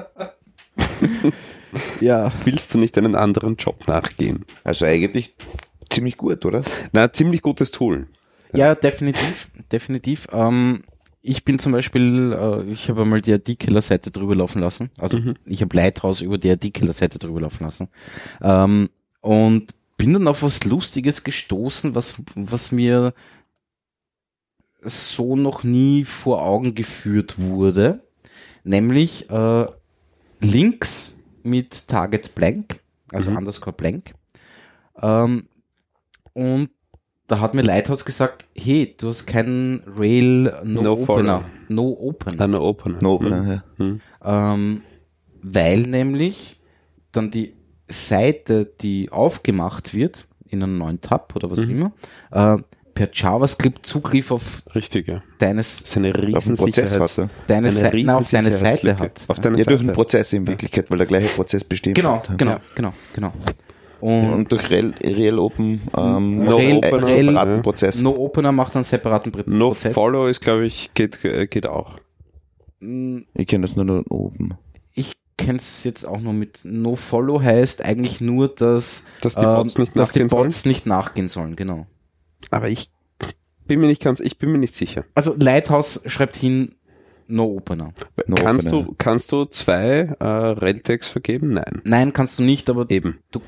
[2.00, 2.32] ja.
[2.44, 4.44] Willst du nicht einen anderen Job nachgehen?
[4.64, 5.34] Also eigentlich
[5.90, 6.62] ziemlich gut, oder?
[6.92, 8.06] Na, ziemlich gutes Tool.
[8.52, 10.28] Ja, definitiv, definitiv.
[10.32, 10.84] Ähm,
[11.28, 14.90] ich bin zum Beispiel, äh, ich habe einmal die ID-Killer-Seite drüber laufen lassen.
[14.98, 17.88] Also ich habe Lighthouse über die ID-Killer-Seite drüber laufen lassen.
[18.40, 23.12] Ähm, und bin dann auf was Lustiges gestoßen, was, was mir
[24.82, 28.02] so noch nie vor Augen geführt wurde.
[28.62, 29.66] Nämlich äh,
[30.40, 33.38] Links mit Target Blank, also Mhm.
[33.38, 34.14] Underscore Blank.
[35.00, 35.48] Ähm,
[36.34, 36.70] und
[37.28, 41.44] da hat mir Lighthouse gesagt, hey, du hast keinen Rail No, No Opener.
[41.68, 42.44] No Opener.
[42.44, 42.98] Eine Opener.
[43.02, 43.48] No, Mhm.
[43.50, 43.64] ja.
[43.78, 44.00] Mhm.
[44.24, 44.82] Ähm,
[45.42, 46.60] weil nämlich
[47.12, 47.54] dann die
[47.88, 51.70] Seite, die aufgemacht wird, in einem neuen Tab oder was auch Mhm.
[51.70, 51.92] immer,
[52.30, 52.62] äh,
[52.94, 55.22] per JavaScript Zugriff auf Richtig, ja.
[55.38, 58.98] deines, Das ist eine riesen Prozess hat deine eine Seite, riesen na, auf deine Seite
[58.98, 59.20] hat.
[59.28, 59.86] Auf deine Ja, durch Seite.
[59.90, 62.38] den Prozess in Wirklichkeit, weil der gleiche Prozess bestimmt Genau, hat.
[62.38, 62.60] genau, Ja.
[62.74, 63.32] genau, genau.
[64.06, 67.62] Und Und durch Real, Real Open ähm, No einen Opener, separaten ja.
[67.62, 68.00] Prozess.
[68.02, 69.94] No Opener macht einen separaten Pri- No Prozess.
[69.94, 71.98] Follow ist, glaube ich, geht, äh, geht auch.
[72.80, 74.54] Mm, Ich kenne das nur noch oben.
[74.94, 79.44] Ich kenne es jetzt auch nur mit No Follow heißt eigentlich nur, dass, Dass die
[79.44, 80.42] Bots nicht dass die nachgehen sollen?
[80.44, 81.86] Bots nicht nachgehen sollen, genau.
[82.50, 82.90] Aber ich
[83.66, 85.04] bin mir nicht ganz, ich bin mir nicht sicher.
[85.14, 86.76] Also Lighthouse schreibt hin
[87.26, 87.92] No Opener.
[88.28, 88.84] No kannst Opener.
[88.84, 91.50] du, kannst du zwei äh, Rel-Tags vergeben?
[91.50, 91.80] Nein.
[91.82, 93.18] Nein, kannst du nicht, aber Eben.
[93.32, 93.40] du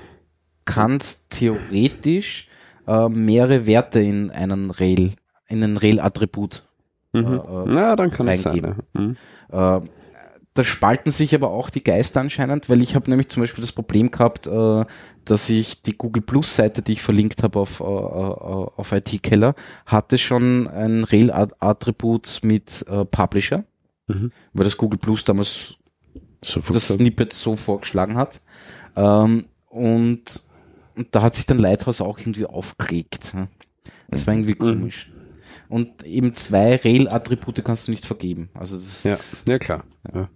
[0.75, 2.49] kannst theoretisch
[2.87, 5.15] äh, mehrere Werte in einen Rail,
[5.49, 6.65] in ein Rail-Attribut.
[7.13, 7.25] Mhm.
[7.25, 8.41] Äh, Na, dann kann sein.
[8.41, 8.75] reingeben.
[8.95, 9.01] Ja.
[9.01, 9.17] Mhm.
[9.51, 9.89] Äh,
[10.55, 13.71] da spalten sich aber auch die Geister anscheinend, weil ich habe nämlich zum Beispiel das
[13.73, 14.85] Problem gehabt, äh,
[15.25, 19.23] dass ich die Google Plus Seite, die ich verlinkt habe auf, äh, äh, auf IT
[19.23, 19.55] Keller,
[19.87, 23.65] hatte schon ein Rail-Attribut mit äh, Publisher,
[24.09, 24.33] Mhm.
[24.55, 25.77] weil das Google Plus damals
[26.43, 28.41] So das Snippet so vorgeschlagen hat.
[28.97, 30.45] Ähm, und,
[30.99, 33.33] und da hat sich dann Lighthouse auch irgendwie aufgeregt.
[34.11, 34.59] Das war irgendwie Mhm.
[34.81, 35.11] komisch.
[35.71, 38.49] Und eben zwei Rail-Attribute kannst du nicht vergeben.
[38.55, 39.13] Also das Ja.
[39.15, 39.85] ist, ja, klar.
[40.15, 40.29] Ja.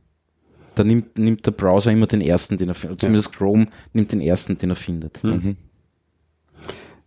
[0.74, 3.00] da nimmt, nimmt der Browser immer den ersten, den er findet.
[3.02, 5.22] Zumindest Chrome nimmt den ersten, den er findet.
[5.22, 5.56] Mhm.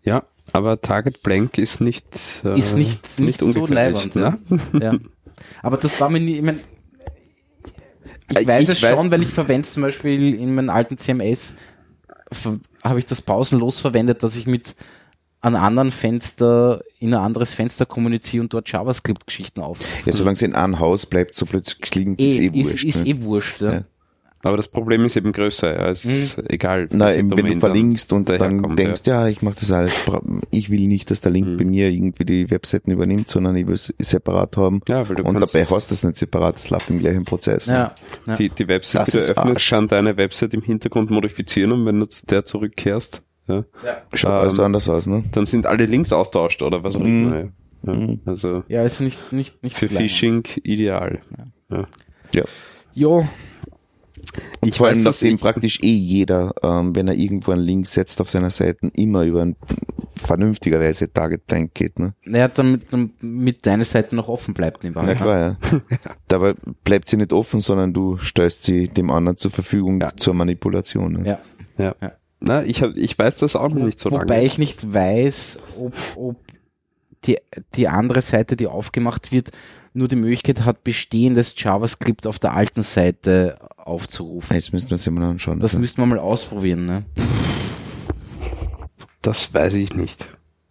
[0.04, 2.06] ja, aber Target Blank ist nicht,
[2.44, 4.16] äh, Ist nicht, nicht, so ungefährlich, leibend.
[4.52, 4.60] Ne?
[4.82, 5.00] ja.
[5.64, 6.60] Aber das war mir nie, ich, mein,
[8.30, 10.70] ich Äh, weiß ich es weiß- schon, weil ich verwende es zum Beispiel in meinem
[10.70, 11.58] alten CMS,
[12.84, 14.76] habe ich das pausenlos verwendet, dass ich mit
[15.42, 19.80] an anderen Fenster, in ein anderes Fenster kommuniziere und dort JavaScript-Geschichten auf.
[20.04, 22.84] Ja, solange es in einem Haus bleibt, so plötzlich klingt eh, es eh ist, wurscht.
[22.84, 23.12] ist ne?
[23.12, 23.62] eh wurscht.
[23.62, 23.74] Ja.
[23.74, 23.84] Ja.
[24.46, 25.90] Aber das Problem ist eben größer, ja.
[25.90, 26.88] Es ist egal.
[26.92, 29.72] Na, welche eben, wenn du verlinkst dann und dann daherkommt, denkst, ja, ich mache das
[29.72, 30.06] alles,
[30.52, 31.58] ich will nicht, dass der Link Mhm.
[31.58, 34.82] bei mir irgendwie die Webseiten übernimmt, sondern ich will es separat haben.
[34.88, 37.68] Ja, weil du und dabei hast du es nicht separat, es läuft im gleichen Prozess.
[37.68, 37.74] ne?
[37.74, 37.96] Ja,
[38.28, 38.34] ja.
[38.36, 42.00] Die, die Website, Das die du öffnest, kann deine Website im Hintergrund modifizieren und wenn
[42.00, 43.66] du zu der zurückkehrst, ja,
[44.14, 45.24] Schaut Ähm, alles anders aus, ne?
[45.32, 47.06] dann sind alle Links austauscht oder was auch Mhm.
[47.28, 47.36] immer.
[47.36, 47.48] Ja.
[47.94, 49.88] Ja, also ja, ist nicht, nicht, nicht für.
[49.88, 51.20] Phishing ideal.
[51.70, 51.88] Ja.
[52.34, 52.44] Ja.
[52.96, 53.28] Jo,
[54.66, 57.52] Und Ich vor allem, weiß, dass nachdem ich- praktisch eh jeder, ähm, wenn er irgendwo
[57.52, 59.56] einen Link setzt auf seiner Seite, immer über ein
[60.18, 62.14] vernünftigerweise Target Blank geht, ne?
[62.24, 65.18] naja, damit, damit deine Seite noch offen bleibt in Na Wahrheit.
[65.18, 65.82] klar, ja.
[66.28, 66.54] Dabei
[66.84, 70.12] bleibt sie nicht offen, sondern du stellst sie dem anderen zur Verfügung Ja.
[70.16, 71.14] zur Manipulation.
[71.22, 71.28] Ne?
[71.28, 71.40] Ja.
[71.78, 71.96] Ja.
[72.02, 72.12] Ja.
[72.40, 74.44] Na, ich, hab, ich weiß das auch noch nicht so Wobei lange.
[74.46, 76.36] ich nicht weiß, ob, ob
[77.26, 77.38] die,
[77.76, 79.52] die andere Seite, die aufgemacht wird,
[79.96, 84.56] nur die Möglichkeit hat, bestehendes JavaScript auf der alten Seite aufzurufen.
[84.56, 85.60] Jetzt müssen wir uns immer anschauen.
[85.60, 86.86] Das Also, müssten wir mal ausprobieren.
[86.86, 87.04] Ne?
[89.22, 90.30] Das weiß ich nicht.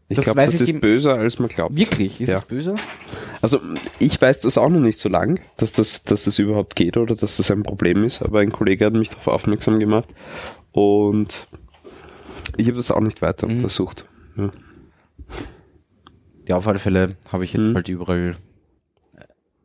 [0.09, 1.75] Ich Das glaube, das ich ist eben- böser, als man glaubt.
[1.77, 2.21] Wirklich?
[2.21, 2.37] Ist Ja.
[2.37, 2.75] es böse?
[3.41, 3.59] Also
[3.99, 7.17] ich weiß das auch noch nicht so lang, dass das, dass das überhaupt geht oder
[7.17, 10.09] dass das ein Problem ist, aber ein Kollege hat mich darauf aufmerksam gemacht
[10.73, 11.49] und
[12.57, 13.57] ich habe das auch nicht weiter Mhm.
[13.57, 14.07] untersucht.
[14.37, 14.51] Ja.
[16.49, 17.75] Ja, auf alle Fälle habe ich jetzt Hm.
[17.75, 18.37] halt überall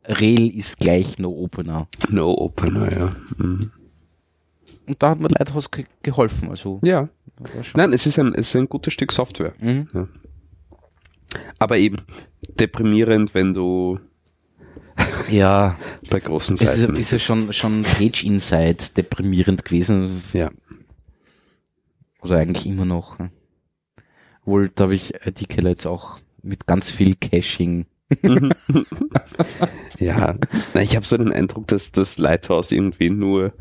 [0.02, 1.88] äh, Rel ist gleich No Opener.
[2.08, 3.16] No Opener, ja.
[3.36, 3.70] Mhm.
[4.86, 6.50] Und da hat mir Lighthouse ge geholfen.
[6.50, 7.08] Also Ja,
[7.74, 9.54] nein, es ist ein, es ist ein gutes Stück Software.
[9.60, 10.08] Mhm.
[11.58, 11.96] Aber eben
[12.58, 14.00] deprimierend, wenn du
[15.30, 15.76] Ja,
[16.10, 16.96] bei großen es ist, Seiten.
[16.96, 20.22] ist ja schon, schon Page Inside deprimierend gewesen.
[20.32, 20.50] ja.
[22.22, 23.18] Oder eigentlich immer noch.
[23.18, 23.30] ne?
[24.44, 27.86] Wohl, da habe ich die Keller jetzt auch mit ganz viel Caching.
[29.98, 30.34] Ja,
[30.80, 33.52] ich habe so den Eindruck, dass das Lighthouse irgendwie nur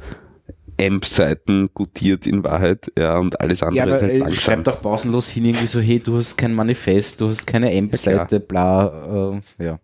[0.80, 4.40] AMP-Seiten gutiert in Wahrheit, ja, und alles andere Ja, ist aber halt äh, langsam.
[4.40, 8.40] schreibt auch pausenlos hin irgendwie so, hey, du hast kein Manifest, du hast keine AMP-Seite,
[8.40, 9.80] bla, äh, ja.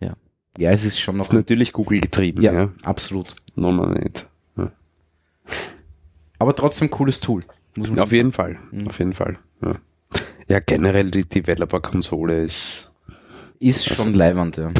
[0.00, 0.14] Ja.
[0.56, 1.24] Ja, es ist schon noch.
[1.24, 2.72] ist natürlich Google getrieben, ja, ja.
[2.84, 3.34] absolut.
[3.56, 4.28] No, no, nicht.
[4.56, 4.70] Ja.
[6.38, 7.44] Aber trotzdem cooles Tool.
[7.96, 8.86] Auf jeden Fall, Mhm.
[8.86, 9.38] auf jeden Fall.
[9.62, 9.74] Ja,
[10.48, 12.90] ja generell die Developer-Konsole ist
[13.60, 14.70] Ist schon leiwand, ja.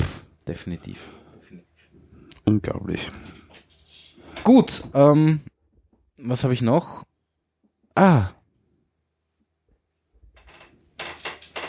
[0.47, 1.05] Definitiv.
[2.45, 3.11] unglaublich.
[4.45, 5.41] Gut, ähm,
[6.17, 7.03] was habe ich noch?
[7.95, 8.31] Ah.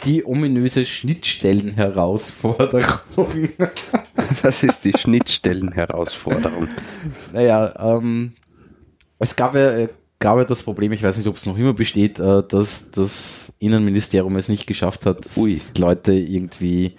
[0.05, 2.85] Die ominöse Schnittstellenherausforderung.
[4.43, 6.69] Was ist die Schnittstellenherausforderung?
[7.33, 8.33] naja, ähm,
[9.17, 9.89] es gab ja, äh,
[10.19, 13.53] gab ja das Problem, ich weiß nicht, ob es noch immer besteht, äh, dass das
[13.59, 15.25] Innenministerium es nicht geschafft hat.
[15.77, 16.97] Leute irgendwie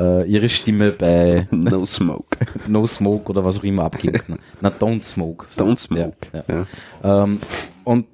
[0.00, 2.38] äh, ihre Stimme bei No smoke.
[2.66, 4.38] No Smoke oder was auch immer abgeben können.
[4.60, 5.46] Na, Don't Smoke.
[5.56, 6.16] Don't smoke.
[6.32, 6.66] Ja, ja.
[7.02, 7.24] Ja.
[7.24, 7.40] Ähm,
[7.84, 8.06] und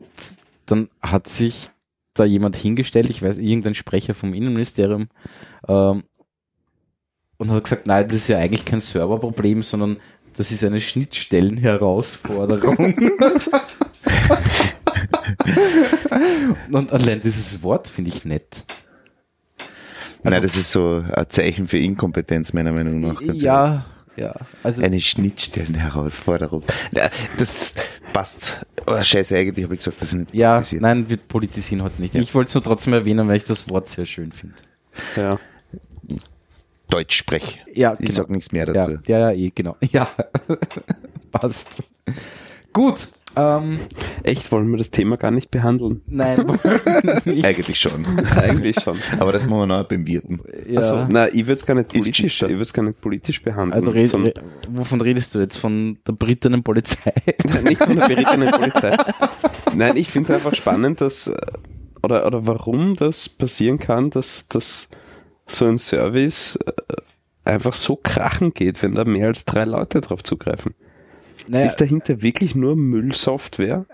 [0.66, 1.70] dann hat sich
[2.14, 5.06] da jemand hingestellt, ich weiß, irgendein Sprecher vom Innenministerium,
[5.68, 6.02] ähm,
[7.38, 9.96] und hat gesagt, nein, das ist ja eigentlich kein Serverproblem, sondern
[10.36, 12.96] das ist eine Schnittstellenherausforderung.
[16.72, 18.64] und allein dieses Wort finde ich nett.
[20.22, 23.14] Nein, das ist so ein Zeichen für Inkompetenz, meiner Meinung nach.
[23.20, 23.42] ganz ehrlich.
[23.42, 23.86] Ja,
[24.16, 24.34] ja.
[24.62, 26.62] Also, Eine Schnittstellenherausforderung.
[26.92, 27.74] Ja, das
[28.12, 28.58] passt.
[28.86, 30.82] Oh, scheiße, eigentlich habe ich gesagt, das ist nicht ja, politisiert.
[30.82, 32.14] nein, wir politisieren heute nicht.
[32.14, 34.56] Ich wollte es nur trotzdem erwähnen, weil ich das Wort sehr schön finde.
[35.16, 35.38] Ja.
[36.90, 37.62] Deutsch sprech.
[37.72, 38.12] Ja, Ich genau.
[38.12, 38.98] sag nichts mehr Ja, dazu.
[39.06, 39.76] ja, ja, eh, genau.
[39.92, 40.08] Ja,
[41.30, 41.82] passt.
[42.72, 43.08] Gut.
[43.36, 43.78] Ähm,
[44.22, 46.02] Echt, wollen wir das Thema gar nicht behandeln?
[46.06, 46.44] nein,
[47.24, 47.44] nicht.
[47.44, 48.04] Eigentlich schon.
[48.36, 48.98] Eigentlich schon.
[49.18, 50.40] Aber das machen wir noch beim Wirten.
[50.68, 50.80] ja.
[50.80, 53.80] Also, na, ich würde es gar nicht politisch, ich gar nicht politisch behandeln.
[53.84, 55.56] also red, sondern- re, wovon redest du jetzt?
[55.56, 57.12] Von der britischen Polizei?
[57.64, 58.96] nicht von der berittenen Polizei.
[59.74, 61.36] Nein, ich finde es einfach spannend, dass, äh,
[62.02, 64.88] oder, oder warum das passieren kann, dass, dass
[65.46, 66.72] so ein Service äh,
[67.44, 70.74] einfach so krachen geht, wenn da mehr als drei Leute drauf zugreifen.
[71.48, 73.86] Naja, Ist dahinter wirklich nur Müllsoftware?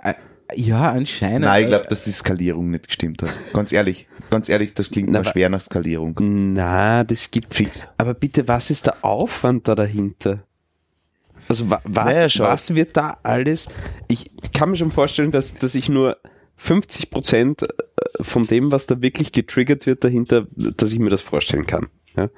[0.55, 1.42] ja, anscheinend.
[1.42, 3.30] Nein, ich glaube, dass die Skalierung nicht gestimmt hat.
[3.53, 4.07] Ganz ehrlich.
[4.30, 6.14] Ganz ehrlich, das klingt Na, schwer nach Skalierung.
[6.53, 7.88] Na, das gibt Fix.
[7.99, 10.44] Aber bitte, was ist der Aufwand da dahinter?
[11.49, 13.68] Also wa was, Naja, was wird da alles?
[14.09, 16.16] Ich kann mir schon vorstellen, dass, dass ich nur
[16.57, 17.66] 50 Prozent äh,
[18.20, 21.88] von dem, was da wirklich getriggert wird dahinter, dass ich mir das vorstellen kann.
[22.16, 22.28] Ja?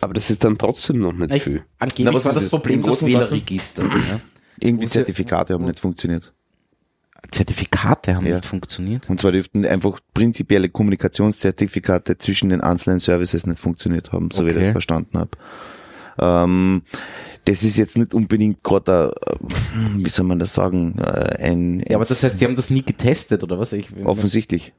[0.00, 1.64] Aber das ist dann trotzdem noch nicht Ich, viel.
[1.78, 2.50] angeblich Na, was war das das?
[2.50, 3.04] Problem das?
[3.04, 3.84] Wählerregister.
[3.84, 4.20] Ja.
[4.60, 6.32] Irgendwie Muss ja- Zertifikate haben nicht funktioniert.
[7.30, 8.36] Zertifikate haben Ja.
[8.36, 9.08] nicht funktioniert.
[9.10, 14.50] Und zwar dürften einfach prinzipielle Kommunikationszertifikate zwischen den einzelnen Services nicht funktioniert haben, so wie
[14.50, 14.64] ich Okay.
[14.66, 15.30] das verstanden habe.
[16.18, 16.82] Ähm,
[17.44, 19.14] das ist jetzt nicht unbedingt gerade,
[19.96, 22.82] wie soll man das sagen, äh, ein, Ja, aber das heißt, die haben das nie
[22.82, 23.72] getestet, oder was?
[23.72, 24.72] Ich, offensichtlich.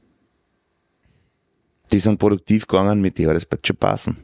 [1.91, 4.18] Die sind produktiv gegangen, mit der das wird schon passen.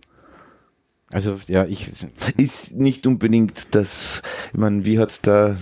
[1.12, 1.90] Also, ja, ich,
[2.38, 4.22] Ist nicht unbedingt das,
[4.54, 5.58] ich meine, wie hat der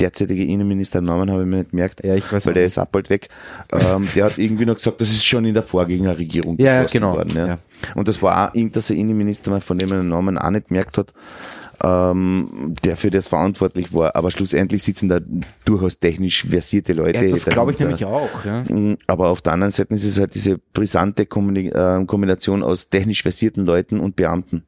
[0.00, 2.78] derzeitige Innenminister den Namen habe ich mir nicht gemerkt, ja, ich weiß weil der ist
[2.78, 3.28] ab bald weg.
[3.70, 7.12] Ähm, der hat irgendwie noch gesagt, das ist schon in der Vorgängerregierung Ja, genau.
[7.12, 7.36] worden.
[7.36, 7.46] Ja.
[7.46, 7.58] Ja.
[7.94, 10.96] Und das war auch irgendein Innenminister, mal, von dem man den Namen auch nicht gemerkt
[10.98, 11.12] hat,
[11.82, 14.16] ähm, der für das verantwortlich war.
[14.16, 15.20] Aber schlussendlich sitzen da
[15.64, 17.24] durchaus technisch versierte Leute.
[17.24, 18.62] Ja, das glaube ich nämlich auch, ja.
[18.68, 22.88] Mm, Aber auf der anderen Seite ist es halt diese brisante Kommuni äh, Kombination aus
[22.88, 24.64] technisch versierten Leuten und Beamten.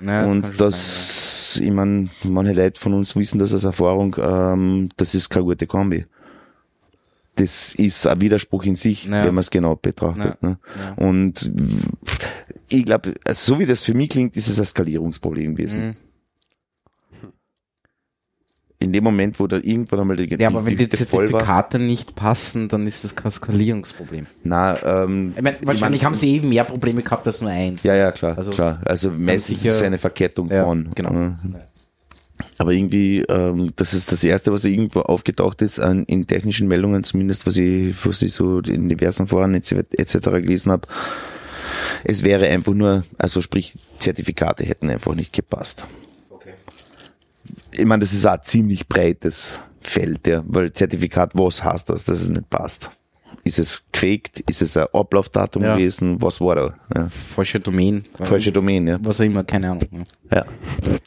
[0.00, 5.14] Naja, und das, ich meine, manche Leute von uns wissen das aus Erfahrung, ähm, das
[5.14, 6.04] ist keine gute Kombi.
[7.36, 9.24] Das ist ein Widerspruch in sich, Ja.
[9.24, 10.36] wenn man es genau betrachtet.
[10.40, 10.48] Ja.
[10.48, 10.58] Ne?
[10.78, 11.04] Ja.
[11.04, 11.50] Und
[12.68, 15.86] ich glaube, also so wie das für mich klingt, ist es ein Skalierungsproblem gewesen.
[15.88, 15.94] Mhm.
[18.80, 21.78] In dem Moment, wo da irgendwann einmal die, Ja, aber wenn die voll war, Zertifikate
[21.78, 24.26] nicht passen, dann ist das kein Skalierungsproblem.
[24.42, 27.82] na, ähm, Ich meine, wahrscheinlich mein- haben sie eben mehr Probleme gehabt als nur eins.
[27.82, 28.80] Ja, ja, klar, Also, klar.
[28.84, 30.90] Also meistens sicher- ist es eine Verkettung von.
[30.94, 31.12] genau.
[31.28, 31.30] äh,
[32.58, 37.04] Aber irgendwie, ähm, das ist das erste, was irgendwo aufgetaucht ist an, in technischen Meldungen,
[37.04, 39.84] zumindest was ich, was ich so in diversen Foren etc.
[39.92, 40.18] etc.
[40.30, 40.86] gelesen habe.
[42.04, 45.86] Es wäre einfach nur, also sprich, Zertifikate hätten einfach nicht gepasst.
[46.30, 46.54] Okay.
[47.72, 52.04] Ich meine, das ist auch ein ziemlich breites Feld, ja, weil Zertifikat, was heißt das,
[52.04, 52.90] dass es nicht passt?
[53.42, 54.40] Ist es gefaked?
[54.48, 55.76] Ist es ein Ablaufdatum Ja.
[55.76, 56.20] gewesen?
[56.20, 56.74] Was war da?
[56.94, 57.08] Ja.
[57.08, 58.02] Falsche Domain.
[58.22, 58.98] Falsche Domain, ja.
[59.02, 60.04] Was auch immer, keine Ahnung.
[60.32, 60.44] Ja.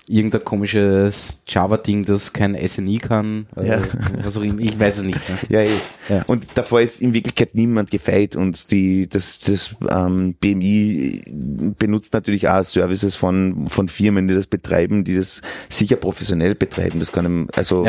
[0.10, 3.48] Irgendein komisches Java-Ding, das kein SNI kann.
[3.56, 3.82] äh, Ja.
[4.24, 4.60] Was auch immer.
[4.60, 5.20] Ich weiß es nicht.
[5.50, 5.70] Ja, eh.
[6.10, 6.24] Ja.
[6.28, 12.48] Und davor ist in Wirklichkeit niemand gefeit und die, das, das ähm, BMI benutzt natürlich
[12.48, 17.00] auch Services von, von Firmen, die das betreiben, die das sicher professionell betreiben.
[17.00, 17.86] Das kann einem, also.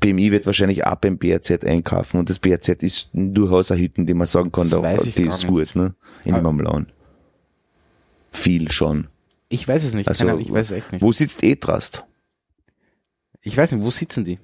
[0.00, 4.14] BMI wird wahrscheinlich auch beim BRZ einkaufen und das BRZ ist durchaus ein Hütten, die
[4.14, 5.94] man sagen kann, da, ich die ist gut, ne?
[6.24, 6.38] In Ah.
[6.38, 6.86] dem Marmelan.
[8.30, 9.08] Viel schon.
[9.48, 10.08] Ich weiß es nicht.
[10.08, 11.02] Also, Ahnung, ich weiß es echt nicht.
[11.02, 12.04] Wo sitzt E-Trust?
[13.42, 14.38] Ich weiß nicht, wo sitzen die?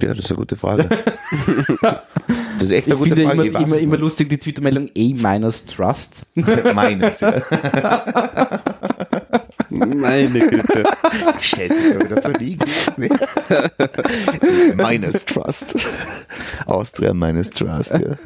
[0.00, 0.84] Ja, das ist eine gute Frage.
[1.82, 3.48] das ist echt Ich eine gute finde Frage.
[3.48, 6.26] immer, ich immer, es immer lustig die Twitter-Meldung A-Trust.
[6.74, 7.32] Meines, ja.
[9.78, 10.84] Meine Güte.
[11.40, 13.08] Scheiße, ich habe das noch nie gelesen.
[14.76, 15.88] Meines Trust.
[16.66, 18.16] Austria meines Trust, ja.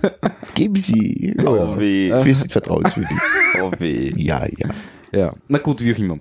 [0.55, 1.35] Geben Sie.
[1.39, 2.11] Ja, Oh, weh.
[2.25, 3.17] Wir sind vertrauenswürdig.
[3.63, 4.13] Oh weh.
[4.17, 4.69] Ja, ja.
[5.15, 6.19] Ja, na gut, wie auch immer.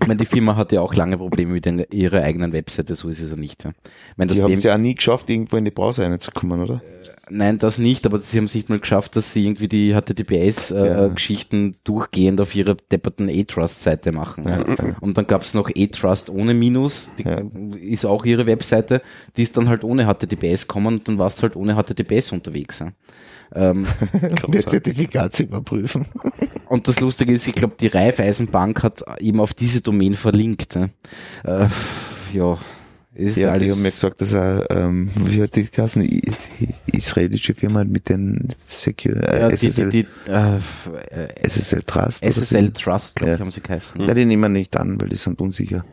[0.00, 3.08] Ich meine, die Firma hatte ja auch lange Probleme mit den, ihrer eigenen Webseite, so
[3.08, 3.64] ist es ja nicht.
[3.64, 3.72] Ja.
[4.16, 6.82] Meine, das Die haben es ja auch nie geschafft, irgendwo in die Browser reinzukommen, oder?
[7.28, 10.00] Nein, das nicht, aber sie haben es nicht mal geschafft, dass sie irgendwie die Ja.
[10.00, 14.44] HTTPS-Geschichten äh, durchgehend auf ihrer depperten A-Trust-Seite machen.
[14.48, 14.64] Ja.
[15.00, 17.42] Und dann gab es noch A-Trust ohne Minus, die Ja.
[17.80, 19.02] ist auch ihre Webseite,
[19.36, 22.82] die ist dann halt ohne HTTPS kommen und dann warst du halt ohne HTTPS unterwegs.
[23.54, 23.70] Ja.
[23.70, 23.86] Ähm,
[24.52, 26.06] ihr Zertifikat zu überprüfen.
[26.68, 30.74] und das Lustige ist, ich glaube, die Raiffeisenbank hat eben auf diese Domain verlinkt.
[30.76, 30.88] Ja,
[31.44, 31.68] äh,
[32.32, 32.58] ja
[33.14, 33.64] ist Ja, alles.
[33.64, 36.22] die haben mir gesagt, dass er, ähm, wie hat die geheißen, die,
[36.60, 41.82] die israelische Firma mit den Secure, ja, äh, die, die, SSL, die, äh, äh, SSL
[41.82, 42.24] Trust.
[42.24, 43.44] SSL Trust, glaube ich, Ja.
[43.44, 44.00] haben sie geheißen.
[44.06, 45.84] Ja, die nehmen wir nicht an, weil die sind unsicher.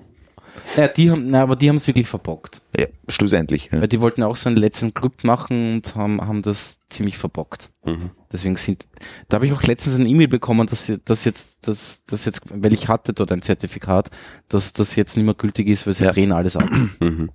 [0.76, 2.62] Ja, die haben, na, aber die haben es wirklich verbockt.
[2.78, 3.70] Ja, schlussendlich.
[3.72, 3.82] Ja.
[3.82, 7.70] Weil die wollten auch so einen letzten Krypt machen und haben, haben das ziemlich verbockt.
[7.86, 8.12] Mhm.
[8.32, 8.86] Deswegen sind,
[9.30, 12.42] da habe ich auch letztens ein E-Mail bekommen, dass sie- dass jetzt, dass, dass jetzt,
[12.54, 14.10] weil ich hatte dort ein Zertifikat,
[14.50, 16.12] dass das jetzt nicht mehr gültig ist, weil sie Ja.
[16.12, 16.70] drehen alles ab.
[17.00, 17.30] Mhm.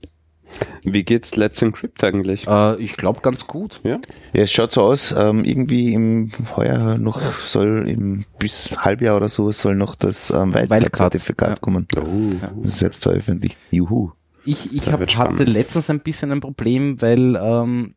[0.85, 2.47] Wie geht's Let's Encrypt eigentlich?
[2.47, 3.81] äh, ich glaube ganz gut.
[3.85, 4.01] Ja?
[4.33, 9.29] Ja, es schaut so aus, ähm, irgendwie im heuer noch soll im bis Halbjahr oder
[9.29, 11.57] so soll noch das ähm, Wildcard, Wildcard-Zertifikat ja.
[11.57, 11.87] kommen.
[11.97, 12.63] Oh.
[12.65, 13.59] Selbst veröffentlicht.
[13.71, 14.13] Juhu.
[14.45, 17.95] Ich, ich hab, hatte letztens ein bisschen ein Problem, weil, ähm,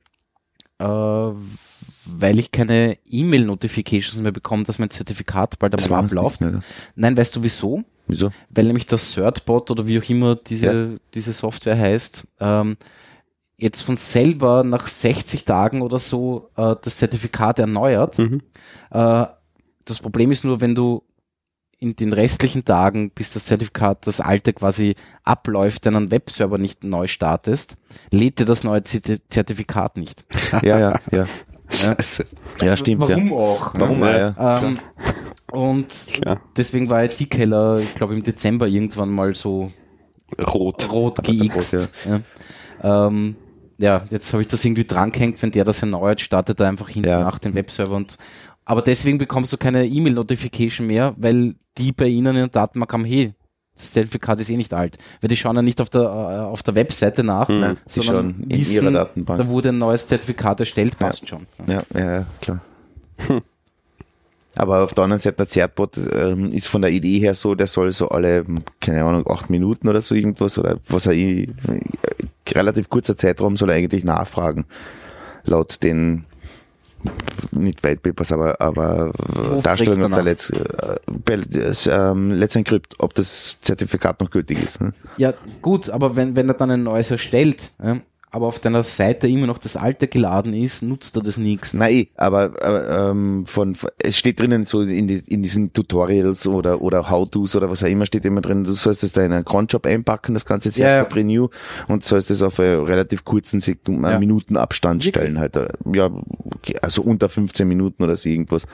[0.77, 1.31] äh,
[2.05, 6.41] weil ich keine E-Mail-Notifications mehr bekomme, dass mein Zertifikat bald abläuft.
[6.41, 6.61] nicht, ne?
[6.95, 7.83] Nein, weißt du wieso?
[8.07, 8.29] Wieso?
[8.51, 10.95] weil nämlich das Certbot oder wie auch immer diese, Ja.
[11.15, 12.77] diese Software heißt, ähm,
[13.57, 18.19] jetzt von selber nach 60 Tagen oder so äh, das Zertifikat erneuert.
[18.19, 18.41] Mhm.
[18.91, 19.25] Äh,
[19.85, 21.01] das Problem ist nur, wenn du
[21.79, 27.07] in den restlichen Tagen, bis das Zertifikat, das alte quasi abläuft, deinen Webserver nicht neu
[27.07, 27.75] startest,
[28.11, 30.25] lädt dir das neue Zerti- Zertifikat nicht.
[30.63, 31.25] Ja, ja, ja.
[31.69, 32.25] Scheiße.
[32.61, 33.01] Ja, stimmt.
[33.01, 33.33] Warum Ja.
[33.35, 33.73] auch?
[33.73, 33.79] ne?
[33.79, 34.01] Warum?
[34.01, 34.61] Ja, ja.
[34.63, 34.75] Ähm,
[35.51, 36.41] und Klar.
[36.57, 39.71] deswegen war IT-Keller, ich glaube im Dezember irgendwann mal so
[40.39, 40.91] Rot.
[40.91, 41.73] rot geixt.
[41.73, 41.89] rot,
[42.83, 43.07] Ja.
[43.07, 43.35] Ähm,
[43.77, 47.09] ja, jetzt habe ich das irgendwie drangehängt, wenn der das erneuert, startet er einfach hinten
[47.09, 47.19] Ja.
[47.21, 48.17] nach den Webserver und
[48.67, 53.05] aber deswegen bekommst du keine E-Mail-Notification mehr, weil die bei ihnen in der Datenbank haben,
[53.05, 53.33] hey,
[53.75, 54.97] das Zertifikat ist eh nicht alt.
[55.21, 58.45] Weil die schauen ja nicht auf der, äh, auf der Webseite nach, Nein, die sondern
[58.47, 59.39] in wissen, ihrer Datenbank.
[59.39, 61.45] da wurde ein neues Zertifikat erstellt, passt schon.
[61.67, 62.61] Ja, ja, ja klar.
[64.57, 67.67] Aber auf der anderen Seite, der Zertbot ähm, ist von der Idee her so, der
[67.67, 68.45] soll so alle,
[68.79, 71.49] keine Ahnung, acht Minuten oder so irgendwas, oder was er eh,
[72.49, 74.65] relativ kurzer Zeitraum soll er eigentlich nachfragen.
[75.43, 76.23] Laut den,
[77.51, 82.95] nicht White Papers, aber, aber Wo Darstellung auf er der Let's, äh, ähm, Let's Encrypt,
[82.99, 84.81] ob das Zertifikat noch gültig ist.
[84.81, 84.93] Ne?
[85.17, 87.97] Ja, gut, aber wenn, wenn er dann ein neues erstellt, ja,
[88.35, 91.73] aber auf deiner Seite immer noch das alte geladen ist, nutzt er das nichts.
[91.73, 96.45] Nein, eh, aber äh, ähm, von, es steht drinnen so in, die, in diesen Tutorials
[96.45, 99.31] oder oder How-tos oder was auch immer steht immer drin, du sollst es da in
[99.31, 101.03] einen Cronjob einpacken, das ganze Ja, ja.
[101.03, 101.47] Renew
[101.87, 104.19] und sollst es auf einen relativ kurzen Sek Ja.
[104.19, 105.55] Minutenabstand stellen halt.
[105.93, 106.11] Ja,
[106.55, 108.65] okay, also unter 15 Minuten oder so irgendwas.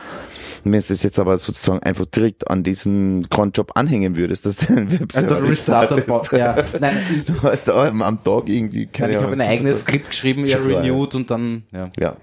[0.64, 4.56] Und wenn du das jetzt aber sozusagen einfach direkt an diesen Cronjob anhängen würdest, dass
[4.56, 6.98] dein Also Webserver Restarter, startet, ja, nein,
[7.28, 10.10] du hast da am, am Tag irgendwie keine ich habe Ahnung, ein eigenes 15 Skript
[10.10, 11.90] geschrieben, ja, renewed und dann, ja.
[12.00, 12.18] Ja.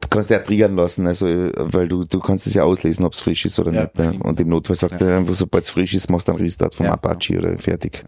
[0.00, 3.20] Du kannst ja triggern lassen, also weil du, du kannst es ja auslesen, ob es
[3.20, 3.98] frisch ist oder Ja, nicht.
[3.98, 4.18] Ne?
[4.22, 6.86] Und im Notfall sagst du einfach, sobald es frisch ist, machst du einen Restart vom
[6.86, 8.04] Ja, Apache oder fertig.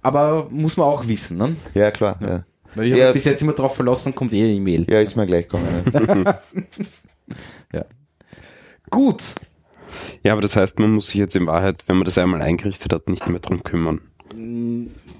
[0.00, 1.54] Aber muss man auch wissen, ne?
[1.74, 2.18] Ja, klar.
[2.20, 2.44] Ja,
[2.74, 3.06] Weil ich habe Ja.
[3.08, 4.86] mich bis jetzt immer drauf verlassen, kommt eh eine E-Mail.
[4.90, 5.46] ja ist mir gleich.
[5.52, 6.38] Ne?
[7.72, 7.84] Ja.
[8.90, 9.34] Gut.
[10.22, 12.92] Ja, aber das heißt, man muss sich jetzt in Wahrheit, wenn man das einmal eingerichtet
[12.92, 14.00] hat, nicht mehr drum kümmern.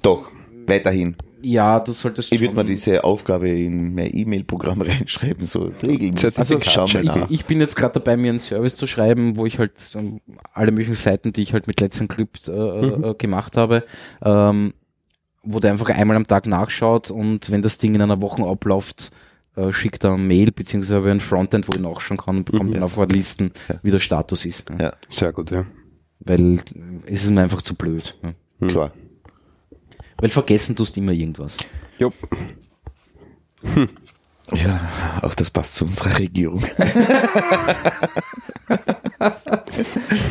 [0.02, 0.30] Doch,
[0.66, 1.16] weiterhin.
[1.44, 6.38] Ja, du solltest Ich würde mal diese Aufgabe in mein E-Mail-Programm reinschreiben, so regelmäßig.
[6.38, 7.30] Also Schau mal ich, nach.
[7.30, 10.20] ich bin jetzt gerade dabei, mir einen Service zu schreiben, wo ich halt ähm,
[10.52, 13.84] alle möglichen Seiten, die ich halt mit Let's Encrypt äh, äh, gemacht habe,
[14.24, 14.72] ähm,
[15.42, 19.10] wo der einfach einmal am Tag nachschaut und wenn das Ding in einer Woche abläuft,
[19.56, 22.84] äh, schickt er eine Mail, beziehungsweise ein Frontend, wo ich nachschauen kann und bekomme dann
[22.84, 23.50] auf Listen,
[23.82, 24.70] wie der Status ist.
[24.70, 24.76] ne?
[24.80, 24.92] Ja.
[25.08, 25.66] Sehr gut, ja.
[26.20, 26.60] Weil äh,
[27.06, 28.16] es ist mir einfach zu blöd.
[28.22, 28.34] ne?
[28.68, 28.92] Klar.
[30.22, 31.56] Weil vergessen tust immer irgendwas.
[31.98, 32.12] Jo.
[34.52, 34.80] Ja,
[35.20, 36.62] auch das passt zu unserer Regierung.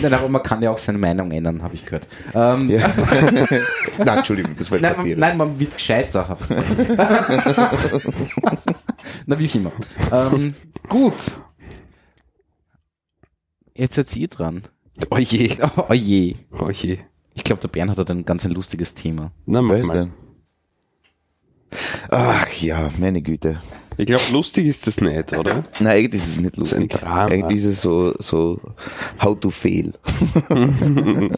[0.02, 2.08] Nein, aber man kann ja auch seine Meinung ändern, habe ich gehört.
[2.34, 2.88] Ähm, Ja.
[3.98, 6.26] Nein, Entschuldigung, das war Nein, man, nein, man wird gescheiter.
[6.30, 6.48] hab ich.
[9.26, 9.74] Na, wie auch immer.
[10.14, 10.56] Ähm,
[10.88, 11.32] gut.
[13.76, 14.64] Jetzt seid ihr dran.
[15.10, 15.58] Oh je.
[15.62, 16.36] Oh, oh je.
[16.58, 17.00] Oh je.
[17.42, 19.32] Ich glaube, der Bernhard hat ein ganz ein lustiges Thema.
[19.48, 19.94] Na, mach mal.
[19.94, 20.14] denn?
[22.12, 23.60] Ach ja, meine Güte.
[23.98, 25.64] Ich glaube, lustig ist das nicht, oder?
[25.80, 27.02] Nein, eigentlich ist es nicht ist ein lustig.
[27.02, 27.26] Drama.
[27.26, 28.62] Eigentlich ist es so, so
[29.20, 29.92] how to fail.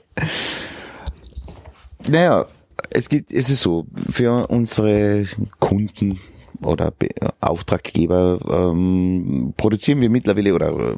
[2.09, 2.47] naja,
[2.89, 5.25] es gibt, es ist so, für unsere
[5.61, 6.19] Kunden
[6.61, 7.07] oder Be
[7.39, 10.95] Auftraggeber ähm, produzieren wir mittlerweile oder äh,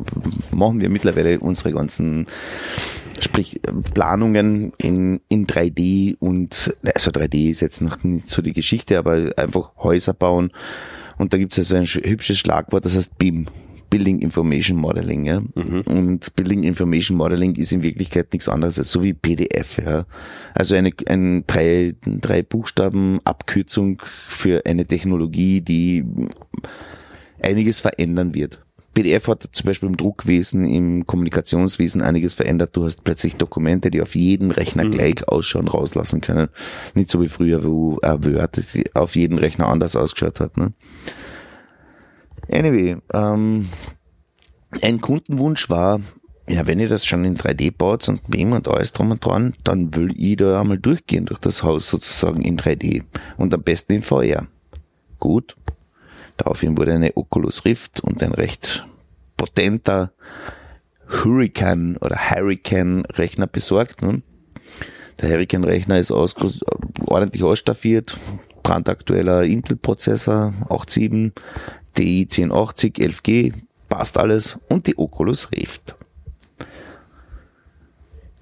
[0.55, 2.25] machen wir mittlerweile unsere ganzen
[3.19, 8.53] sprich äh, Planungen in, in 3D und also 3D ist jetzt noch nicht so die
[8.53, 10.51] Geschichte, aber einfach Häuser bauen
[11.17, 13.47] und da gibt es also ein sch- hübsches Schlagwort, das heißt BIM.
[13.87, 15.41] Building Information Modeling, ja.
[15.87, 20.05] Und Building Information Modeling ist in Wirklichkeit nichts anderes als so wie PDF, ja.
[20.55, 26.03] Also eine, ein drei, drei Buchstaben Abkürzung für eine Technologie, die
[27.41, 28.64] einiges verändern wird.
[28.95, 32.75] PDF hat zum Beispiel im Druckwesen, im Kommunikationswesen einiges verändert.
[32.75, 36.47] Du hast plötzlich Dokumente, die auf jedem Rechner gleich ausschauen, rauslassen können.
[36.95, 38.59] Nicht so wie früher, wo äh, Word
[38.95, 40.57] auf jedem Rechner anders ausgeschaut hat.
[40.57, 40.73] Ne?
[42.51, 43.67] Anyway, ähm,
[44.81, 45.99] ein Kundenwunsch war,
[46.47, 49.53] ja, wenn ihr das schon in 3D baut und BIM und alles drum und dran,
[49.63, 53.03] dann will ich da einmal durchgehen durch das Haus sozusagen in 3D
[53.37, 54.47] und am besten in VR.
[55.19, 55.55] Gut.
[56.37, 58.85] Daraufhin wurde eine Oculus Rift und ein recht
[59.37, 60.11] potenter
[61.07, 64.01] Hurricane oder Hurricane Rechner besorgt.
[64.01, 64.21] Ne?
[65.21, 68.17] Der Hurricane Rechner ist ordentlich ausstaffiert,
[68.63, 71.31] brandaktueller Intel-Prozessor, 8.7,
[71.93, 73.53] TI 1080, 11G,
[73.87, 75.95] passt alles und die Oculus Rift.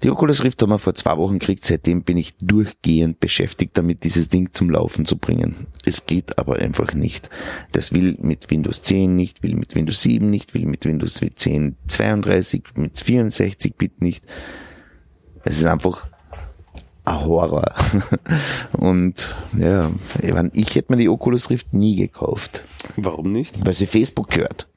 [0.04, 4.04] Die Oculus Rift haben wir vor zwei Wochen gekriegt, seitdem bin ich durchgehend beschäftigt damit,
[4.04, 5.66] dieses Ding zum Laufen zu bringen.
[5.86, 7.30] Es geht aber einfach nicht.
[7.72, 11.76] Das will mit Windows 10 nicht, will mit Windows 7 nicht, will mit Windows 10
[11.88, 14.26] 32, mit 64 Bit nicht.
[15.42, 16.06] Es ist einfach
[17.06, 17.74] ein Horror.
[18.72, 19.90] Und ja,
[20.52, 22.62] ich, hätte mir die Oculus Rift nie gekauft,
[22.96, 23.64] Warum nicht?
[23.64, 24.68] weil sie Facebook gehört.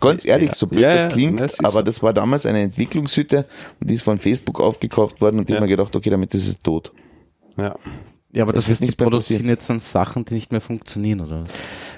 [0.00, 1.82] Ganz ehrlich, so blöd Ja, das klingt, das aber so.
[1.82, 3.46] das war damals eine Entwicklungshütte
[3.80, 5.58] und die ist von Facebook aufgekauft worden und die Ja.
[5.58, 6.92] haben mir gedacht, okay, damit ist es tot.
[7.56, 7.76] Ja.
[8.32, 9.58] Ja, aber das ist heißt, die produzieren passiert.
[9.58, 11.50] jetzt dann Sachen, die nicht mehr funktionieren, oder was?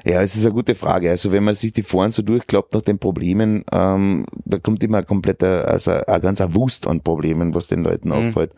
[0.05, 1.09] Ja, es ist eine gute Frage.
[1.11, 4.99] Also wenn man sich die Foren so durchklappt nach den Problemen, ähm, da kommt immer
[4.99, 8.53] ein kompletter, also ein ganzer Wust an Problemen, was den Leuten auffällt.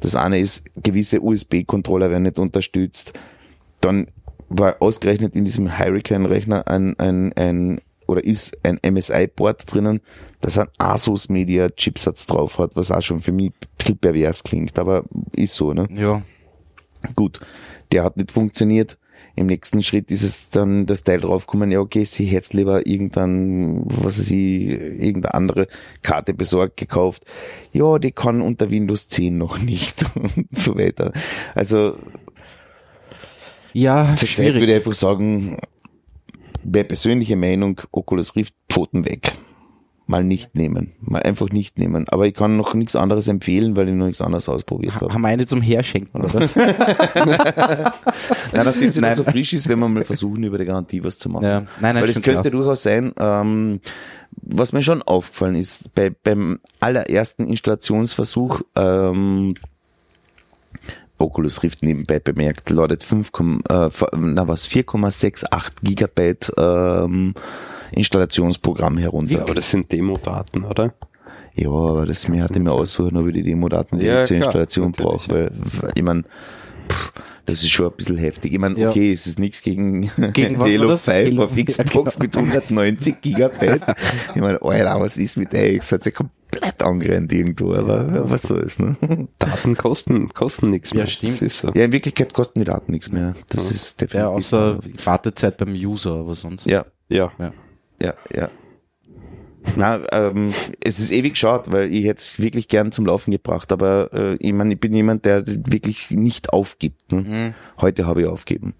[0.00, 3.12] Das eine ist, gewisse USB-Controller werden nicht unterstützt.
[3.80, 4.08] Dann
[4.48, 7.80] war ausgerechnet in diesem Hurricane-Rechner ein, ein, ein
[8.10, 10.00] oder ist ein MSI-Board drinnen,
[10.40, 14.42] das ein Asus Media Chipsatz drauf hat, was auch schon für mich ein bisschen pervers
[14.42, 15.88] klingt, aber ist so, ne?
[15.94, 16.22] Ja.
[17.16, 17.40] Gut,
[17.92, 18.98] der hat nicht funktioniert.
[19.36, 23.84] Im nächsten Schritt ist es dann das Teil draufgekommen, ja okay, sie hätte lieber irgendein,
[23.86, 25.68] was weiß ich, irgendeine andere
[26.02, 27.24] Karte besorgt, gekauft.
[27.72, 31.12] Ja, die kann unter Windows 10 noch nicht und so weiter.
[31.54, 31.96] Also
[33.72, 34.54] Ja, zurzeit schwierig.
[34.60, 35.58] würde ich einfach sagen,
[36.64, 39.32] meine persönliche Meinung, Oculus Rift, Pfoten weg.
[40.06, 40.92] Mal nicht nehmen.
[41.00, 42.04] Mal einfach nicht nehmen.
[42.08, 45.06] Aber ich kann noch nichts anderes empfehlen, weil ich noch nichts anderes ausprobiert habe.
[45.08, 46.56] Ha- Haben wir eine zum Herschenken, oder was?
[48.52, 51.16] Nein, nachdem sie noch so frisch ist, werden wir mal versuchen, über die Garantie was
[51.18, 51.44] zu machen.
[51.44, 51.60] Ja.
[51.60, 52.50] Nein, nein, Weil es könnte klar.
[52.50, 53.80] durchaus sein, ähm,
[54.42, 59.54] was mir schon aufgefallen ist, bei, beim allerersten Installationsversuch, ähm,
[61.20, 63.30] Oculus Rift nebenbei bemerkt, ladet 5,
[63.68, 67.34] äh, na was, 4,68 Gigabyte ähm,
[67.92, 69.34] Installationsprogramm herunter.
[69.34, 70.94] Ja, aber das sind Demo-Daten, oder?
[71.54, 74.36] Ja, aber das mir hatte mir aussuchen, ob ich die Demo-Daten die Ja, ich zur
[74.36, 75.50] klar, Installation brauche, weil,
[75.80, 76.24] weil ich mein,
[76.90, 77.12] pff,
[77.46, 78.52] das ist schon ein bisschen heftig.
[78.52, 78.90] Ich meine, Ja.
[78.90, 81.04] okay, es ist nichts gegen, Gegen Halo das?
[81.06, 83.82] 5 Halo- auf Xbox Ja, mit 190 Gigabyte.
[84.34, 85.82] Ich meine, Alter, was ist mit euch?
[85.82, 88.96] Seid ihr komplett angerannt irgendwo, aber was so ist, ne?
[89.38, 91.04] Daten kosten, kosten nichts mehr.
[91.04, 91.34] Ja, stimmt.
[91.34, 91.68] Das ist so.
[91.74, 93.34] Ja, in Wirklichkeit kosten die Daten nichts mehr.
[93.48, 94.14] Das ist definitiv.
[94.20, 96.66] Ja, außer Wartezeit beim User, aber sonst.
[96.66, 97.32] ja, Ja.
[97.38, 97.52] ja.
[98.02, 98.50] ja, ja.
[99.76, 100.52] Na, ähm,
[100.82, 104.36] es ist ewig schade, weil ich hätte es wirklich gern zum Laufen gebracht, aber äh,
[104.36, 107.12] ich meine, ich bin jemand, der wirklich nicht aufgibt.
[107.12, 107.20] Ne?
[107.22, 107.54] Mhm.
[107.80, 108.74] Heute habe ich aufgeben.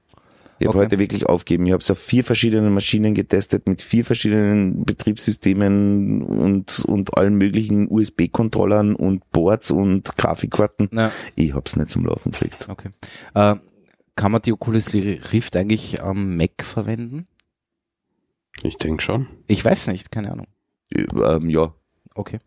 [0.58, 0.86] Ich habe Okay.
[0.86, 1.64] heute wirklich aufgeben.
[1.66, 7.34] Ich habe es auf vier verschiedenen Maschinen getestet, mit vier verschiedenen Betriebssystemen und, und allen
[7.36, 10.88] möglichen USB-Controllern und Boards und Grafikkarten.
[10.92, 12.68] Ja, Ich habe es nicht zum Laufen gekriegt.
[12.68, 12.90] okay.
[13.34, 13.56] Äh,
[14.16, 17.26] kann man die Oculus Rift eigentlich am Mac verwenden?
[18.62, 19.28] Ich denke schon.
[19.46, 20.46] Ich weiß nicht, keine Ahnung.
[20.94, 21.72] Ähm, ja,
[22.14, 22.38] Okay.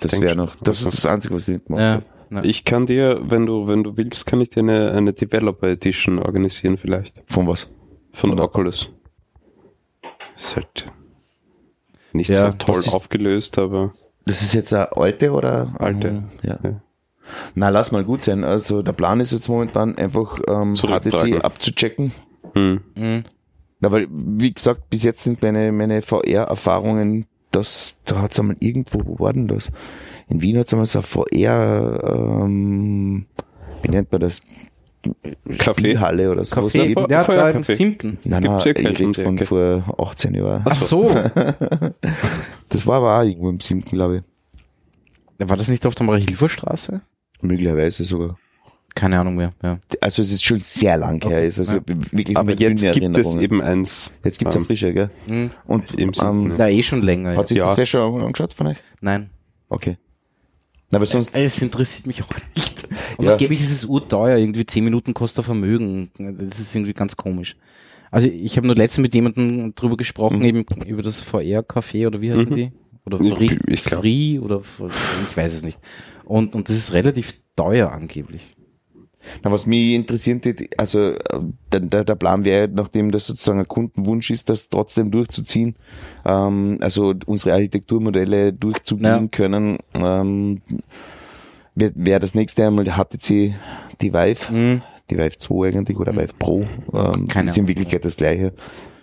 [0.00, 2.04] das denk wäre noch, das ist das Einzige, was ich nicht gemacht Ja, habe.
[2.30, 2.44] ja.
[2.44, 6.18] Ich kann dir, wenn du, wenn du willst, kann ich dir eine, eine Developer Edition
[6.20, 7.20] organisieren vielleicht.
[7.26, 7.64] Von was?
[8.12, 8.90] Von, Von Oculus.
[10.36, 10.86] Ist halt
[12.12, 13.92] nicht Ja, so toll das ist- aufgelöst, aber
[14.24, 15.74] Das ist jetzt eine alte oder?
[15.78, 16.22] Alte.
[16.42, 16.58] Ja.
[16.62, 16.80] Ja.
[17.54, 18.44] Na, lass mal gut sein.
[18.44, 20.74] Also der Plan ist jetzt momentan einfach ähm.
[20.74, 22.12] HTC abzuchecken.
[22.54, 22.80] hm.
[22.94, 23.24] Mhm.
[23.80, 29.00] Na, weil, wie gesagt, bis jetzt sind meine, meine VR-Erfahrungen, das, da hat's einmal irgendwo,
[29.04, 29.70] wo war denn das?
[30.28, 33.26] In Wien hat's einmal so ein VR, ähm,
[33.82, 34.42] wie nennt man das?
[35.48, 35.78] Café.
[35.78, 37.06] Spielhalle oder sowas Kaffee, gegeben.
[37.08, 37.62] ja, da im.
[37.62, 38.18] Simken.
[38.24, 40.62] Nein, nein, ja ich rede von vor 18 Jahren.
[40.64, 41.10] Ach so.
[42.70, 44.24] Das war aber auch irgendwo im Simken, glaube
[45.38, 47.00] War das nicht auf der Marie-Hilfer-Straße?
[47.40, 47.42] ich.
[47.42, 48.36] Möglicherweise sogar.
[48.98, 49.78] Keine Ahnung mehr, ja.
[50.00, 51.44] Also es ist schon sehr lang her.
[51.44, 51.82] Ist also Ja.
[52.10, 54.10] wirklich Aber jetzt gibt es eben eins.
[54.24, 55.10] Jetzt gibt's ähm, eine frische, gell?
[55.30, 55.50] Mhm.
[55.68, 56.54] Und Im ähm, ja.
[56.58, 57.32] Na, eh schon länger.
[57.34, 57.38] Ja.
[57.38, 57.66] hat sich Ja.
[57.66, 58.78] das wer schon angeschaut von euch?
[59.00, 59.30] Nein.
[59.68, 59.98] Okay.
[60.90, 62.88] Na, aber sonst, Es interessiert mich auch nicht.
[63.18, 63.32] Und Ja.
[63.32, 66.10] angeblich ist es urteuer, irgendwie 10 Minuten kostet Vermögen.
[66.18, 67.56] Das ist irgendwie ganz komisch.
[68.10, 70.44] Also ich habe nur letztens mit jemandem drüber gesprochen, Mhm.
[70.44, 72.56] eben über das VR-Café oder wie heißen Mhm.
[72.56, 72.72] die?
[73.06, 74.00] Oder Ich- Free, ich glaub.
[74.00, 74.60] Free oder
[75.30, 75.78] ich weiß es nicht.
[76.24, 78.56] Und, und das ist relativ teuer angeblich.
[79.42, 80.44] Na, was mich interessiert,
[80.76, 81.14] also
[81.72, 85.74] der, der, der Plan wäre, nachdem das sozusagen ein Kundenwunsch ist, das trotzdem durchzuziehen,
[86.24, 89.28] ähm, also unsere Architekturmodelle durchzugehen Ja.
[89.30, 90.60] können, ähm,
[91.74, 93.54] wäre wär das nächste einmal der HTC,
[94.00, 94.82] die Vive, Mhm.
[95.10, 97.68] die Vive 2 eigentlich oder Vive Pro, ähm, Keine ist in.
[97.68, 98.52] Wirklichkeit das gleiche.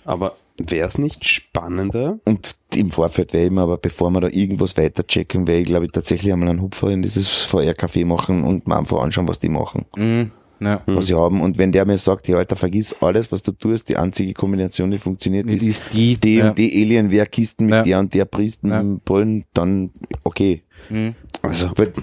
[0.03, 2.20] Aber wäre es nicht spannender?
[2.26, 5.86] Und im Vorfeld wäre immer, aber bevor wir da irgendwas weiter checken, wäre ich glaube
[5.86, 9.49] ich tatsächlich einmal einen Hupfer in dieses VR-Café machen und mal einfach anschauen, was die
[9.49, 10.32] machen, Mhm.
[10.60, 10.82] Ja.
[10.86, 11.41] was sie haben.
[11.41, 14.89] Und wenn der mir sagt, ja Alter, vergiss alles, was du tust, die einzige Kombination,
[14.91, 16.16] die funktioniert, ist ist die.
[16.18, 16.49] die ja.
[16.49, 17.84] und die Alienware-Kisten mit Ja.
[17.84, 19.91] der und der Priestenbrüllen, dann
[20.24, 20.64] okay.
[20.89, 21.16] Mhm.
[21.41, 21.93] Also, Weil,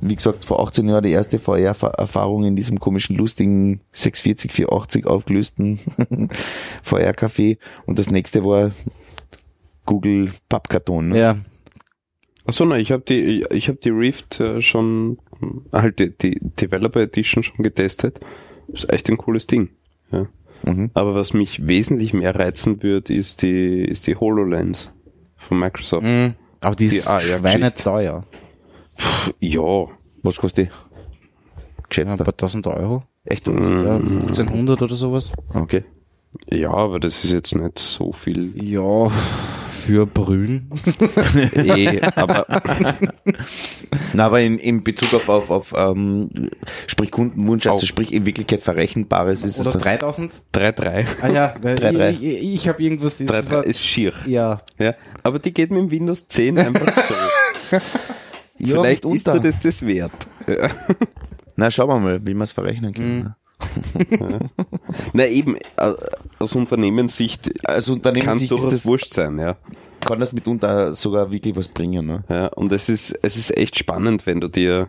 [0.00, 5.80] wie gesagt, vor 18 Jahren die erste VR-Erfahrung in diesem komischen, lustigen 640, 480 aufgelösten
[6.84, 8.70] VR-Café und das nächste war
[9.86, 11.08] Google Pappkarton.
[11.08, 11.18] Ne?
[11.18, 11.36] Ja.
[12.46, 15.18] Achso, nein, ich habe die, ich habe die Rift äh, schon,
[15.72, 18.20] halt die, die Developer Edition schon getestet.
[18.68, 19.70] Ist echt ein cooles Ding.
[20.10, 20.26] Ja.
[20.64, 20.90] Mhm.
[20.94, 24.90] Aber was mich wesentlich mehr reizen wird, ist die, ist die HoloLens
[25.36, 26.04] von Microsoft.
[26.06, 26.34] Mhm.
[26.60, 28.24] Aber die Die ist schweineteuer.
[29.40, 29.86] Ja,
[30.22, 30.70] Was kostet die?
[31.88, 32.06] geschätzt.
[32.06, 33.02] Ja, ein paar tausend Euro.
[33.24, 33.46] Echt?
[33.46, 35.30] Ja, 1500 oder sowas.
[35.54, 35.84] Okay.
[36.50, 38.52] Ja, aber das ist jetzt nicht so viel.
[38.62, 39.10] Ja,
[39.86, 40.70] für Brühen.
[41.54, 42.46] eh, aber
[44.12, 46.50] Na, aber in, in Bezug auf, auf, auf ähm,
[46.86, 49.82] sprich Kundenwunsch, also sprich in Wirklichkeit Verrechenbares ist Oder es dann.
[49.82, 50.32] 3000?
[50.54, 51.06] 3-3.
[51.22, 52.10] Ah ja, Drei, drei.
[52.10, 53.20] ich, ich, ich habe irgendwas.
[53.20, 54.12] es 3-3 war- ist schier.
[54.26, 57.78] ja, Ja, aber die geht mit dem Windows 10 einfach so.
[58.58, 59.38] Ja, Vielleicht ist mitunter.
[59.40, 60.12] dir das das wert.
[60.46, 60.70] Ja.
[61.56, 63.34] Na, schauen wir mal, wie wir es verrechnen können.
[64.08, 64.38] Mhm.
[65.12, 65.92] Na eben, äh,
[66.38, 69.56] aus Unternehmenssicht Also kann Unternehmenssicht ist durchaus das, wurscht sein, ja.
[70.00, 72.06] kann das mitunter sogar wirklich was bringen.
[72.06, 72.24] Ne?
[72.28, 72.46] ja.
[72.48, 74.88] Und es ist, es ist echt spannend, wenn du dir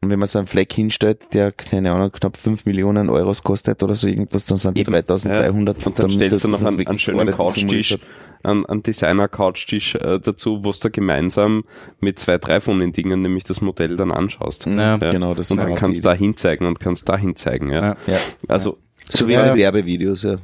[0.00, 3.82] Und wenn man so einen Fleck hinstellt, der, keine Ahnung, knapp 5 Millionen Euros kostet
[3.82, 4.92] oder so irgendwas, dann sind die Eben.
[4.92, 5.86] 3300.
[5.86, 7.98] Und dann stellst du noch einen, einen schönen Couchtisch,
[8.44, 11.64] einen, einen Designer-Couchtisch äh, dazu, wo du gemeinsam
[11.98, 14.66] mit zwei, drei von den Dingen, nämlich das Modell dann anschaust.
[14.66, 15.10] Ja, Ja.
[15.10, 16.10] genau, das Und dann kannst Idee.
[16.10, 17.70] da hinzeigen und kannst da hinzeigen.
[17.70, 17.80] Ja.
[17.84, 17.96] Ja.
[18.06, 18.18] Ja.
[18.46, 18.78] Also
[19.08, 19.56] So wie Ja, als ja.
[19.56, 20.36] Werbevideos, ja.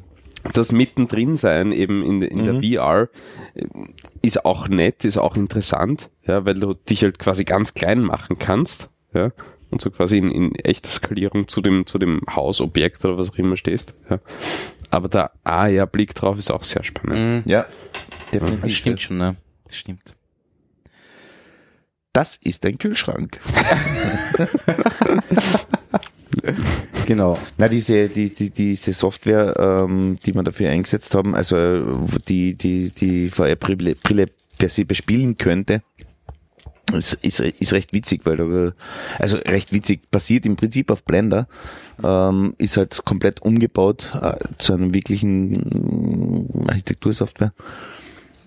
[0.53, 2.61] das Mittendrin sein eben in, in Mhm.
[2.62, 3.09] der VR
[3.55, 3.67] äh,
[4.23, 8.39] ist auch nett, ist auch interessant, ja, weil du dich halt quasi ganz klein machen
[8.39, 9.33] kannst, ja,
[9.71, 13.37] und so quasi in, in echter Skalierung zu dem, zu dem Hausobjekt oder was auch
[13.39, 14.19] immer stehst, ja.
[14.91, 17.45] Aber der AR-Blick drauf ist auch sehr spannend.
[17.47, 17.51] Mhm.
[17.51, 17.67] Ja,
[18.31, 18.77] Das definitiv.
[18.77, 19.37] stimmt schon, ne?
[19.67, 20.15] Das stimmt.
[22.12, 23.41] Das ist ein Kühlschrank.
[27.07, 27.39] Genau.
[27.59, 31.82] Na, diese, die, die, diese Software, ähm, die wir dafür eingesetzt haben, also äh,
[32.28, 34.26] die, die, die VR-Brille Brille
[34.59, 35.82] per se bespielen könnte,
[36.93, 38.72] ist, ist, ist recht witzig, weil da,
[39.18, 41.47] also recht witzig, basiert im Prinzip auf Blender,
[42.03, 47.53] ähm, ist halt komplett umgebaut äh, zu einem wirklichen äh, Architektursoftware.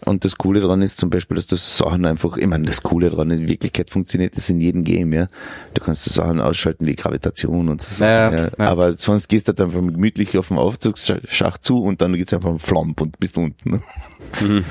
[0.06, 3.10] Und das Coole daran ist zum Beispiel, dass das Sachen einfach, ich meine, das Coole
[3.10, 5.28] daran in Wirklichkeit funktioniert das in jedem Game, ja.
[5.74, 8.06] Du kannst Sachen ausschalten wie Gravitation und so.
[8.06, 8.44] Ja, ja.
[8.46, 8.66] ja.
[8.68, 12.52] Aber sonst gehst du halt einfach gemütlich auf den Aufzugsschacht zu und dann geht's einfach
[12.52, 13.72] ein Flomp und bist unten.
[13.72, 14.64] Ne?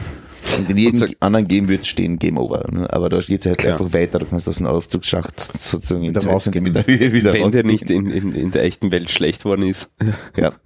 [0.58, 2.64] Und in jedem Und so- anderen Game wird stehen Game Over.
[2.70, 2.88] Ne?
[2.92, 3.72] Aber da geht's halt Klar.
[3.80, 4.20] einfach weiter.
[4.20, 6.38] Du kannst aus dem Aufzugsschacht sozusagen in zwei.
[6.38, 7.66] Zentimeter Höhe wieder Wenn der rausgehen.
[7.66, 9.90] nicht in, in, in der echten Welt schlecht worden ist.
[10.36, 10.52] Ja.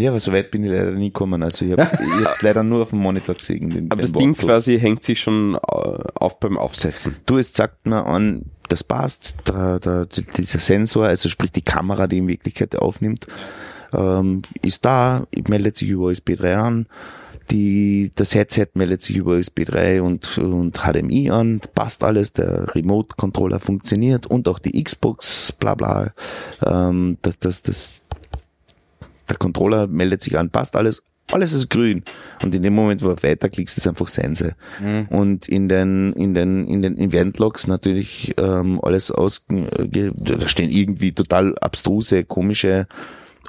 [0.00, 1.42] Ja, aber so weit bin ich leider nie gekommen.
[1.42, 3.70] Also ich ich hab's leider nur auf dem Monitor gesehen.
[3.70, 7.16] Den, Aber den das Ding quasi hängt sich schon äh, auf beim Aufsetzen.
[7.26, 12.06] Du, es sagt mir an, das passt, der, der, dieser Sensor, also sprich die Kamera,
[12.06, 13.26] die in Wirklichkeit aufnimmt,
[13.92, 16.86] ähm, ist da, meldet sich über USB 3 an,
[17.50, 22.74] die, das Headset meldet sich über USB 3 und, und HDMI an, passt alles, der
[22.74, 26.12] Remote-Controller funktioniert und auch die Xbox, bla bla,
[26.64, 28.02] ähm, das, das, das,
[29.30, 31.02] der Controller meldet sich an, passt alles,
[31.32, 32.02] alles ist grün.
[32.42, 34.54] Und in dem Moment, wo du weiterklickst, ist einfach Sense.
[35.10, 40.70] Und in den, in den, in den Event-Logs natürlich ähm, alles aus, äh, da stehen
[40.70, 42.86] irgendwie total abstruse, komische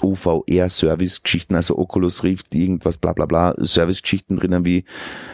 [0.01, 4.83] OVR-Service-Geschichten, also Oculus Rift, irgendwas, bla bla bla, Service-Geschichten drinnen wie,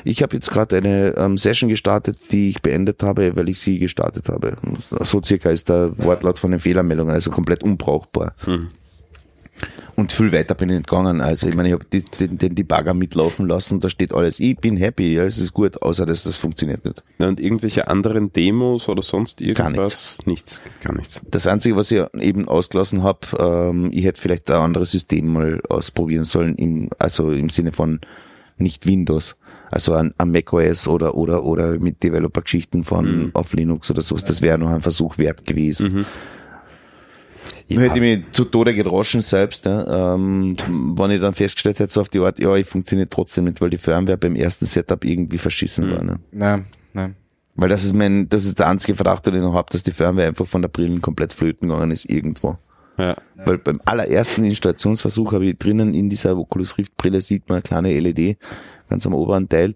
[0.04, 3.80] ich habe jetzt gerade eine ähm, Session gestartet, die ich beendet habe, weil ich sie
[3.80, 4.58] gestartet habe.
[5.02, 8.36] So circa ist der Wortlaut von den Fehlermeldungen, also komplett unbrauchbar.
[9.96, 11.22] Und viel weiter bin ich nicht gegangen.
[11.22, 14.78] Also ich meine, ich habe den, den Debugger mitlaufen lassen, da steht alles, ich bin
[14.78, 17.04] happy, ja, es ist gut, außer dass das funktioniert nicht.
[17.18, 19.74] Ja, Und irgendwelche anderen Demos oder sonst irgendwas?
[19.74, 20.18] Gar nichts.
[20.26, 21.22] Nichts, gar nichts.
[21.32, 25.62] Das Einzige, was ich eben ausgelassen habe, ähm, ich hätte vielleicht ein anderes System mal
[25.68, 28.00] ausprobieren sollen, im, also im Sinne von
[28.58, 29.40] nicht Windows.
[29.70, 34.24] Also an, an macOS oder, oder, oder mit Developer-Geschichten von auf Linux oder sowas.
[34.24, 36.06] Das wäre noch ein Versuch wert gewesen.
[37.70, 41.92] Nur hätte ich mich zu Tode gedroschen selbst, ja, ähm, wenn ich dann festgestellt hätte,
[41.92, 45.04] so auf die Art, ja, ich funktioniert trotzdem nicht, weil die Firmware beim ersten Setup
[45.04, 46.04] irgendwie verschissen war.
[46.04, 46.20] Ne?
[46.32, 47.16] Nein, nein.
[47.56, 49.92] Weil das ist mein, das ist der einzige Verdacht, den ich noch habe, dass die
[49.92, 52.58] Firmware einfach von der Brillen komplett flöten gegangen ist irgendwo.
[52.98, 53.16] Ja.
[53.36, 57.62] Weil beim allerersten Installationsversuch habe ich drinnen in dieser Oculus Rift Brille sieht man eine
[57.62, 58.38] kleine LED
[58.90, 59.76] ganz am oberen Teil.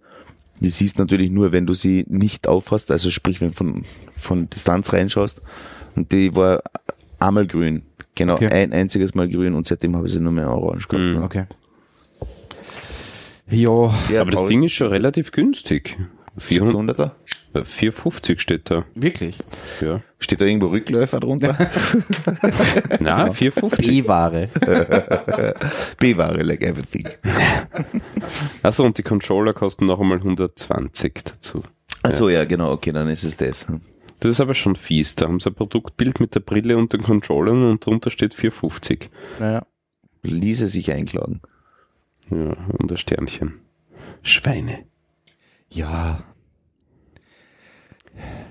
[0.59, 3.83] Die siehst natürlich nur, wenn du sie nicht aufhast, also sprich, wenn du von,
[4.17, 5.41] von Distanz reinschaust.
[5.95, 6.61] Und die war
[7.21, 7.83] einmal grün.
[8.15, 8.47] Genau, Okay.
[8.49, 11.05] ein einziges Mal grün und seitdem habe ich sie nur mehr orange gehabt.
[11.05, 11.13] Mhm.
[11.19, 11.23] ne?
[11.23, 11.45] Okay.
[13.49, 15.97] Ja, Ja, Aber das Ding ist schon relativ günstig.
[16.37, 17.11] 400, 500er?
[17.59, 18.85] äh, 450 steht da.
[18.95, 19.35] wirklich.
[19.81, 19.99] Ja.
[20.19, 21.57] Steht da irgendwo Rückläufer drunter?
[23.01, 23.91] Na, 450.
[23.91, 24.47] E-Ware.
[25.99, 27.09] B-Ware, like everything.
[28.63, 31.63] Achso, und die Controller kosten noch einmal 120 dazu.
[32.03, 33.67] Achso, ja, genau, okay, dann ist es das.
[34.21, 35.15] Das ist aber schon fies.
[35.15, 39.09] Da haben sie ein Produktbild mit der Brille und den Controllern und drunter steht 450.
[39.39, 39.65] Naja.
[40.21, 41.41] Ließe sich einklagen.
[42.29, 43.59] Ja, und ein Sternchen.
[44.21, 44.85] Schweine.
[45.69, 46.23] Ja.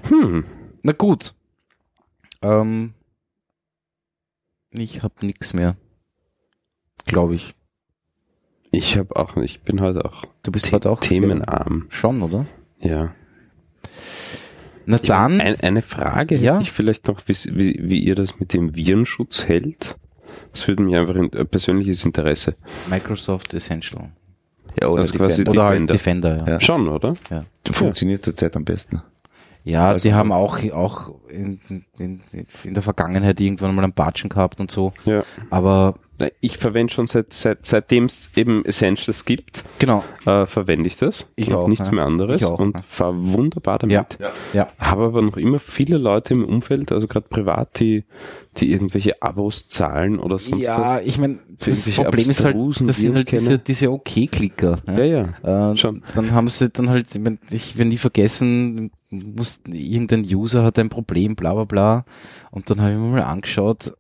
[0.09, 0.45] Hm.
[0.83, 1.35] Na gut.
[2.43, 2.95] Ähm,
[4.71, 5.77] ich habe nichts mehr.
[7.07, 7.55] Glaube ich.
[8.73, 11.87] Ich habe auch, ich bin halt auch Du bist The heute auch themenarm.
[11.91, 12.47] Schon, oder?
[12.81, 13.15] Ja.
[14.86, 15.40] Na Ich dann.
[15.40, 16.55] ein, eine Frage Ja.
[16.55, 19.97] hätte ich vielleicht noch, wie, wie, wie ihr das mit dem Virenschutz hält.
[20.52, 22.57] Das würde mich einfach in äh, persönliches Interesse.
[22.89, 24.11] Microsoft Essential.
[24.81, 25.93] Ja, oder Also Fan- Oder halt Defender.
[25.93, 26.52] Defender, ja.
[26.55, 26.61] Ja.
[26.61, 27.12] Schon, oder?
[27.70, 29.02] funktioniert zurzeit am besten.
[29.65, 31.61] Ja, Also- die haben auch, auch in,
[31.98, 32.20] in,
[32.65, 34.93] in der Vergangenheit irgendwann mal einen Batschen gehabt und so.
[35.05, 35.23] Ja.
[35.51, 35.94] Aber
[36.41, 41.27] Ich verwende schon seit, seit seitdem es eben Essentials gibt, genau, äh, verwende ich das.
[41.37, 41.95] Ich und auch, nichts ja.
[41.95, 42.83] mehr anderes Ich auch, und ja.
[42.83, 44.19] fahre wunderbar damit.
[44.21, 44.33] Ja.
[44.53, 44.69] ja.
[44.79, 48.05] Habe aber noch immer viele Leute im Umfeld, also gerade privat, die,
[48.57, 51.07] die irgendwelche Abos zahlen oder sonst Ja, was.
[51.07, 54.79] ich meine, das Problem ist halt, das sind halt diese, diese OK-Klicker.
[54.87, 55.71] Ja, ja.
[55.73, 56.03] Äh, Schon.
[56.15, 60.79] Dann haben sie dann halt, ich, mein, ich will nie vergessen, muss, irgendein User hat
[60.79, 62.05] ein Problem, bla bla bla.
[62.51, 63.95] Und dann habe ich mir mal angeschaut,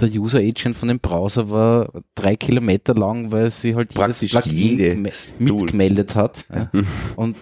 [0.00, 5.28] der User Agent von dem Browser war drei Kilometer lang, weil sie halt Praktisch jedes
[5.28, 5.60] Plugin Tool.
[5.60, 6.44] mitgemeldet hat.
[6.54, 6.70] Ja.
[7.16, 7.36] Und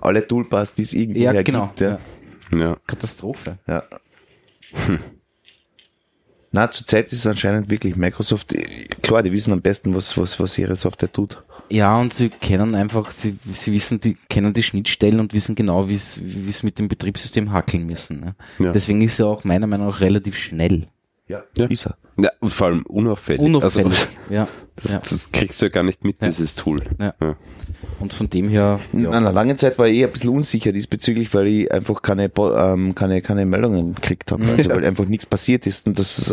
[0.00, 1.66] Alle Toolbars, die es irgendwie ja, her genau.
[1.66, 1.80] gibt.
[1.80, 1.98] Ja.
[2.56, 2.76] Ja.
[2.86, 3.58] Katastrophe.
[3.66, 3.84] Ja.
[6.52, 8.54] Na, zurzeit ist es anscheinend wirklich Microsoft,
[9.02, 11.42] klar, die wissen am besten, was, was, was ihre Software tut.
[11.68, 15.88] Ja, und sie kennen einfach, sie, sie wissen, die kennen die Schnittstellen und wissen genau,
[15.88, 18.20] wie es wie es mit dem Betriebssystem hackeln müssen.
[18.20, 18.36] Ne?
[18.58, 18.72] Ja.
[18.72, 20.88] Deswegen ist er auch meiner Meinung nach relativ schnell.
[21.28, 21.66] Ja, Ja.
[21.66, 21.96] ist er.
[22.18, 23.40] ja, und vor allem unauffällig.
[23.42, 23.86] Unauffällig.
[23.92, 24.48] Also, ja.
[24.76, 24.98] das, ja.
[25.00, 26.28] das kriegst du ja gar nicht mit, Ja.
[26.28, 26.80] dieses Tool.
[27.00, 27.14] Ja.
[27.20, 27.36] Ja.
[27.98, 29.10] Und von dem her, In ja.
[29.10, 32.94] einer langen Zeit war ich eh ein bisschen unsicher diesbezüglich, weil ich einfach keine, ähm,
[32.94, 34.44] keine, keine Meldungen gekriegt habe.
[34.46, 36.32] Also weil einfach nichts passiert ist und das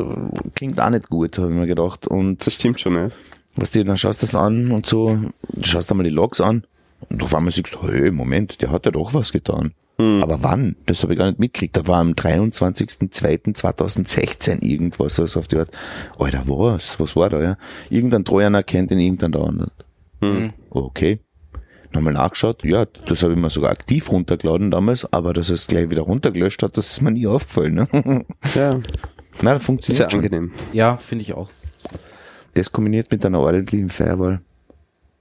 [0.56, 2.08] klingt auch nicht gut, habe ich mir gedacht.
[2.08, 3.10] Und Das stimmt schon, ja.
[3.56, 5.18] was du, dann schaust du das an und so,
[5.54, 6.64] du schaust einmal die Logs an
[7.10, 9.74] und auf einmal siehst du, hey, Moment, der hat ja doch was getan.
[9.98, 10.76] Aber wann?
[10.88, 11.78] Das habe ich gar nicht mitgekriegt.
[11.78, 15.70] Da war am 23.02.2016 irgendwas, also auf die Art,
[16.18, 17.00] Alter, was?
[17.00, 17.58] Was war da, ja?
[17.90, 19.72] Irgendein Trojaner kennt in irgendein Download.
[20.72, 21.20] Okay.
[21.92, 25.68] Nochmal nachgeschaut, ja, das habe ich mir sogar aktiv runtergeladen damals, aber dass er es
[25.68, 27.76] gleich wieder runtergelöscht hat, das ist mir nie aufgefallen.
[27.76, 28.26] Ne?
[28.56, 28.80] Ja,
[29.44, 30.22] Na, das funktioniert sehr schon.
[30.26, 30.52] angenehm.
[30.72, 31.50] ja finde ich auch.
[32.56, 34.42] Das kombiniert mit einer ordentlichen Firewall,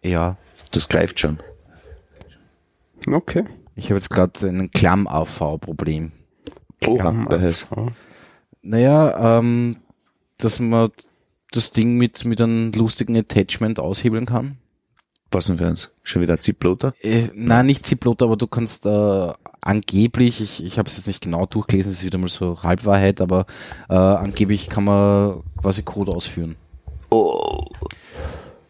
[0.02, 0.38] Ja.
[0.70, 1.38] das greift schon.
[3.06, 3.44] Okay.
[3.74, 6.12] Ich habe jetzt gerade ein Klamm-AV-Problem.
[6.86, 7.66] Oha, das heißt,
[8.62, 9.76] Naja, ähm,
[10.38, 10.90] dass man
[11.52, 14.58] das Ding mit, mit einem lustigen Attachment aushebeln kann.
[15.30, 15.90] was denn für uns?
[16.02, 16.94] Schon wieder ein Ziploader?
[17.00, 21.22] Äh, nein, nicht Ziplot, aber du kannst äh, angeblich, ich, ich habe es jetzt nicht
[21.22, 23.46] genau durchgelesen, es ist wieder mal so Halbwahrheit, aber
[23.88, 26.56] äh, angeblich kann man quasi Code ausführen.
[27.10, 27.66] Oh.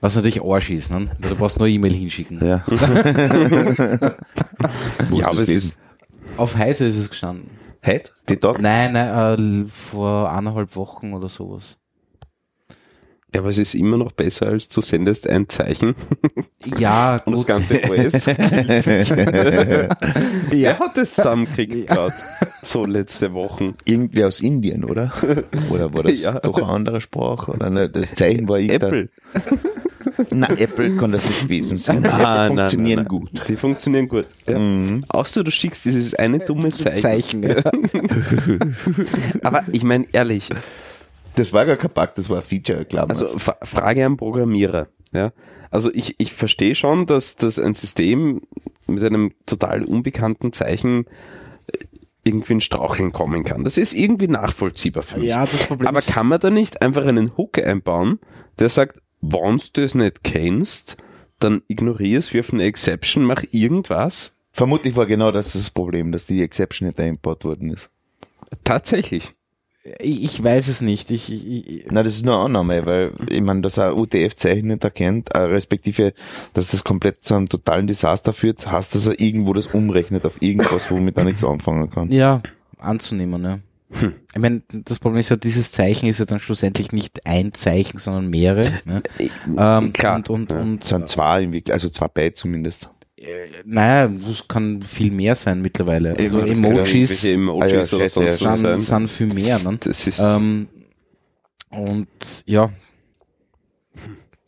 [0.02, 1.08] Was natürlich Arsch ist, ne?
[1.20, 2.44] Weil du brauchst nur E-Mail hinschicken.
[2.44, 2.62] Ja.
[5.12, 5.78] Ja, aber es ist,
[6.36, 7.50] Auf Heise ist es gestanden.
[7.84, 8.12] Heute?
[8.28, 8.60] Die Tag?
[8.60, 11.76] Nein, nein, äh, vor eineinhalb Wochen oder sowas.
[13.34, 15.94] ja, aber es ist immer noch besser, als du sendest ein Zeichen
[16.78, 17.46] Ja, und das gut.
[17.48, 18.26] ganze OS.
[20.50, 22.14] Wer hat das zusammengekriegt gerade?
[22.62, 23.74] So letzte Wochen.
[23.84, 25.10] Irgendwie aus Indien, oder?
[25.70, 26.38] Oder war das Ja.
[26.38, 27.50] doch eine andere Sprache?
[27.52, 27.90] Oder ne?
[27.90, 29.08] Das Zeichen war Apple.
[30.32, 32.04] Na, Apple kann das nicht gewesen sein.
[32.06, 33.20] Ah, Apple nein, funktionieren nein, nein.
[33.32, 33.48] gut.
[33.48, 34.26] Die funktionieren gut.
[34.46, 34.58] Ja.
[34.58, 35.04] Mhm.
[35.08, 37.00] Außer du schickst dieses eine dumme Zeichen.
[37.00, 37.42] Zeichen.
[37.42, 37.56] Ja.
[39.42, 40.48] Aber ich meine ehrlich,
[41.36, 43.08] Das war gar kein Bug, das war ein Feature, klar.
[43.08, 44.88] also Fra Frage am Programmierer.
[45.12, 45.32] Ja,
[45.70, 48.42] also ich, ich verstehe schon, dass, dass ein System
[48.86, 51.04] mit einem total unbekannten Zeichen
[51.66, 51.78] äh,
[52.24, 53.64] irgendwie in Straucheln kommen kann.
[53.64, 55.28] Das ist irgendwie nachvollziehbar für mich.
[55.28, 58.20] ja, das Problem Aber kann man da nicht einfach einen Hook einbauen,
[58.58, 60.96] der sagt, wenn du es nicht kennst,
[61.38, 64.36] dann ignorier es, wirf eine Exception, mach irgendwas.
[64.52, 67.88] Vermutlich war genau das das Problem, dass die Exception nicht eingebaut worden ist.
[68.64, 69.34] Tatsächlich.
[69.98, 71.10] ich, weiß es nicht.
[71.10, 74.68] Ich, ich, ich, Na, das ist nur eine Annahme, weil ich meine, dass er UTF-Zeichen
[74.68, 76.12] nicht erkennt, äh, respektive,
[76.52, 80.42] dass das komplett zu einem totalen Desaster führt, heißt, dass er irgendwo das umrechnet auf
[80.42, 82.10] irgendwas, womit er nichts anfangen kann.
[82.10, 82.42] ja,
[82.78, 83.62] anzunehmen, ne?
[84.34, 87.98] Ich meine, das Problem ist ja, dieses Zeichen ist ja dann schlussendlich nicht ein Zeichen,
[87.98, 88.72] sondern mehrere.
[88.86, 89.02] Ne?
[89.58, 90.60] Ähm, Klar, Und, und, ja.
[90.60, 92.88] und Es sind zwei, also zwei Byte zumindest.
[93.64, 96.16] naja, das kann viel mehr sein mittlerweile.
[96.16, 99.58] Also Eben, Emojis Emojis Ah ja, oder ja, sind, sind viel mehr.
[99.58, 99.76] Ne?
[99.80, 100.68] Das ist, Ähm,
[101.70, 102.08] und
[102.46, 102.70] ja,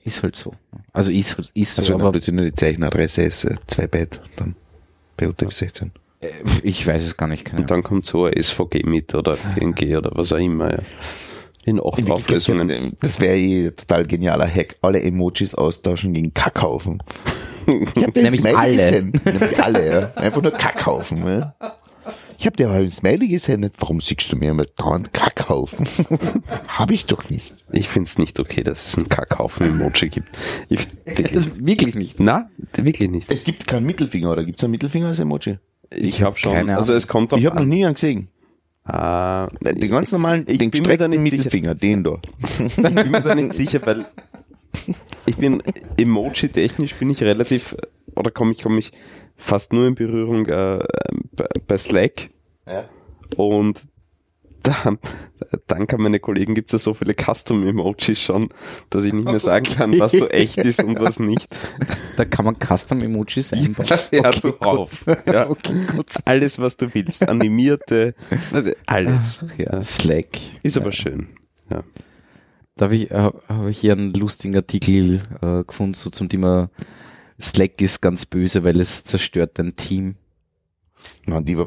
[0.04, 0.54] ist halt so.
[0.92, 4.20] Also ist, halt- ist so, Also aber plötzlich nur die Zeichenadresse ist äh, zwei Byte,
[4.36, 4.54] dann
[5.16, 5.90] bei UTF-16.
[6.20, 6.28] Äh,
[6.62, 7.44] ich weiß es gar nicht.
[7.44, 10.72] Keine und dann kommt so ein SVG mit oder PNG oder was auch immer.
[10.72, 10.78] Ja.
[11.66, 12.68] In acht Auflösungen.
[12.68, 14.76] äh, Das wäre eh ein total genialer Hack.
[14.82, 17.02] Alle Emojis austauschen gegen Kackhaufen.
[17.66, 19.02] Ich hab den Nämlich Smiley alle.
[19.02, 20.12] Nämlich alle, ja.
[20.14, 21.26] Einfach nur Kackhaufen.
[21.26, 21.54] Ja.
[22.36, 23.74] Ich habe dir aber ein Smiley gesendet.
[23.78, 25.88] Warum siehst du mir immer dauernd Kackhaufen?
[26.68, 27.54] habe ich doch nicht.
[27.72, 30.28] Ich finde es nicht okay, dass es einen Kackhaufen-Emoji gibt.
[30.68, 32.20] Ich, wirklich, Wirklich nicht.
[32.20, 33.32] na, wirklich nicht.
[33.32, 35.58] Es gibt keinen Mittelfinger, oder gibt es einen Mittelfinger als Emoji?
[35.90, 38.28] Ich habe schon, also es kommt doch Ich habe noch nie einen gesehen.
[38.86, 41.36] Ah, Den ganz normalen, Ich den bin mir da gestreckten nicht sicher.
[41.44, 42.18] Mittelfinger, den da.
[42.58, 44.04] ich bin mir da nicht sicher, weil
[45.26, 45.62] ich bin
[45.96, 47.76] Emoji-technisch bin ich relativ,
[48.14, 48.92] oder komme ich, komme ich
[49.36, 50.80] fast nur in Berührung äh,
[51.32, 52.28] bei, bei Slack
[52.66, 52.84] Ja.
[53.36, 53.80] und
[54.64, 54.96] da,
[55.68, 58.48] dank an meine Kollegen gibt es ja so viele Custom-Emojis schon,
[58.90, 61.46] dass ich nicht mehr sagen kann, was so echt ist und was nicht.
[62.16, 63.86] Da kann man Custom-Emojis einbauen.
[64.10, 65.06] Ja, Okay, zuhauf.
[65.26, 65.48] Ja.
[65.54, 65.86] Okay.
[66.24, 67.28] Alles, was du willst.
[67.28, 68.14] Animierte,
[68.86, 69.40] alles.
[69.44, 70.26] Ach, ja, Slack.
[70.62, 71.28] Ist aber schön.
[71.70, 71.84] Ja.
[72.76, 76.70] Da habe ich, äh, hab ich hier einen lustigen Artikel äh, gefunden, so zum Thema
[77.40, 80.16] Slack ist ganz böse, weil es zerstört dein Team.
[81.26, 81.64] Nein, die war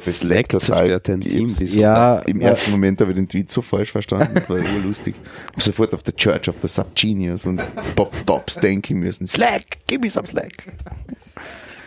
[1.57, 4.57] die so- Ja, Im ersten Moment habe ich den Tweet so falsch verstanden, das war
[4.57, 5.15] urlustig.
[5.51, 7.61] Hab sofort auf the Church of the Subgenius und
[7.95, 9.25] Bob Dobbs denken müssen.
[9.27, 10.73] Slack, give me some Slack.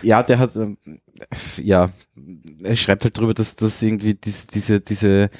[0.02, 0.78] Ja, der hat, ähm,
[1.58, 1.90] ja,
[2.62, 5.30] er schreibt halt drüber, dass das irgendwie dies, diese, diese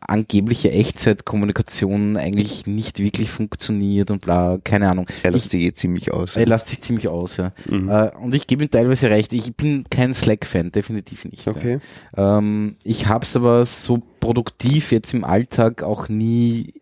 [0.00, 5.06] angebliche Echtzeitkommunikation eigentlich nicht wirklich funktioniert und bla, keine Ahnung.
[5.22, 6.36] Er lässt sich eh ziemlich aus.
[6.36, 7.52] Er lässt sich ziemlich aus, ja.
[7.68, 7.88] Mhm.
[7.88, 9.32] Äh, und ich gebe ihm teilweise recht.
[9.32, 11.46] Ich bin kein Slack-Fan, definitiv nicht.
[11.46, 11.80] Okay.
[12.16, 12.38] Ja.
[12.38, 16.74] Ähm, ich habe es aber so produktiv jetzt im Alltag auch nie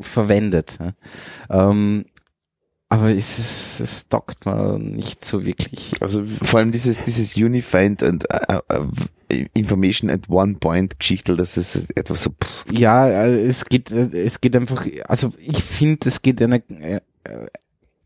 [0.00, 0.78] verwendet.
[0.80, 1.70] Ja.
[1.70, 2.06] Ähm,
[2.90, 5.94] aber es, ist, es taugt mir nicht so wirklich.
[6.00, 8.88] Also vor allem dieses, dieses Unified and uh, uh,
[9.54, 14.40] Information at One Point Geschichte, das ist etwas so, pff, Ja, äh, es geht, es
[14.40, 16.62] geht einfach, also ich finde, es geht eine,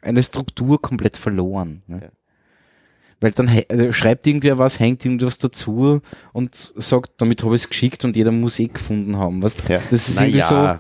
[0.03, 1.83] eine Struktur komplett verloren.
[1.87, 2.01] Ne?
[2.03, 2.09] Ja.
[3.21, 6.03] Weil dann äh, schreibt irgendwer was, hängt irgendwas dazu
[6.35, 9.43] und sagt, damit habe ich es geschickt und jeder muss eh gefunden haben.
[9.43, 9.81] Was, Ja.
[9.91, 10.79] Das ist irgendwie Naja,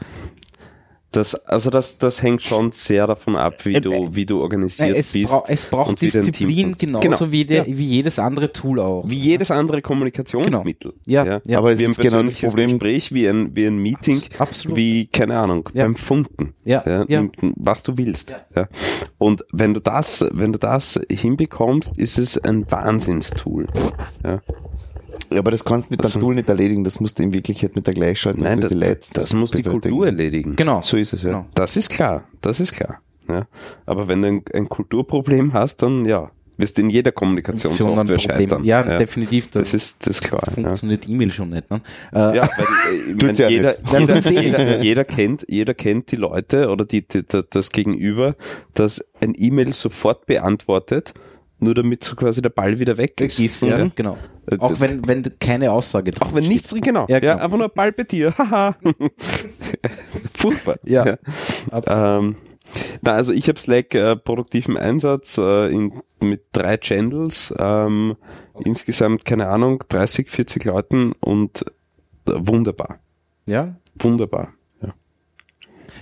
[1.16, 4.91] das, also das, das hängt schon sehr davon ab, wie Äh, du, wie du organisiert
[4.97, 5.31] Äh, es, bist.
[5.31, 7.32] brau es braucht Disziplin genauso Genau.
[7.32, 7.77] wie, der, Ja.
[7.78, 9.09] wie jedes andere Tool auch.
[9.09, 10.95] Wie jedes andere Kommunikationsmittel.
[11.07, 11.59] Ja, ja.
[11.59, 12.69] Aber es wie ein ist genau das persönliches Problem.
[12.70, 14.77] Gespräch, wie ein, wie ein Meeting, Abs- absolut.
[14.77, 15.85] wie, keine Ahnung, Ja.
[15.85, 16.55] beim Funken.
[16.65, 17.24] Ja, ja.
[17.57, 18.35] Was du willst.
[18.55, 18.69] Ja.
[19.19, 23.66] Und wenn du das, wenn du das hinbekommst, ist es ein Wahnsinnstool.
[24.24, 24.41] Ja.
[25.35, 27.35] Ja, aber das kannst du mit Also- dem Tool nicht erledigen, das musst du in
[27.35, 29.62] Wirklichkeit mit der Gleichschaltung Nein, das, die Leute das muss die.
[29.62, 30.56] Kultur erledigen.
[30.56, 30.81] Genau.
[30.82, 31.31] So ist es, ja.
[31.31, 31.47] Genau.
[31.55, 33.01] Das ist klar, das ist klar.
[33.28, 33.47] Ja.
[33.86, 38.62] Aber wenn du ein, ein Kulturproblem hast, dann ja, wirst du in jeder Kommunikationssoftware scheitern.
[38.65, 39.51] Ja, definitiv.
[39.51, 40.43] Da Das ist, das ist klar.
[40.47, 40.52] Ja.
[40.52, 41.70] funktioniert E-Mail schon nicht.
[41.70, 41.81] Ne?
[42.12, 44.31] Äh, Ja, weil äh, mein, ja jeder, nicht.
[44.31, 48.36] jeder, jeder, jeder, kennt, jeder kennt die Leute oder die, die, das Gegenüber,
[48.74, 51.15] das ein E-Mail sofort beantwortet,
[51.65, 53.41] nur damit quasi der Ball wieder weg ist.
[53.41, 54.16] Ist, ja, genau.
[54.51, 57.07] Äh, Auch das- wenn, wenn keine Aussage drin Auch wenn nichts drin, genau.
[57.09, 57.45] Ja, Ja, genau.
[57.45, 58.32] einfach nur Ball bei dir.
[58.39, 58.77] Haha.
[60.36, 60.77] Furchtbar.
[60.85, 61.16] Ja,
[61.70, 62.24] absolut.
[62.24, 62.36] Ähm,
[63.03, 68.16] na, also ich habe Slack äh, produktiv im Einsatz äh, in, mit drei Channels, ähm,
[68.65, 71.62] insgesamt, keine Ahnung, 30, 40 Leuten und
[72.28, 72.99] äh, wunderbar.
[73.47, 74.53] ja, Wunderbar.
[74.82, 74.95] Ja.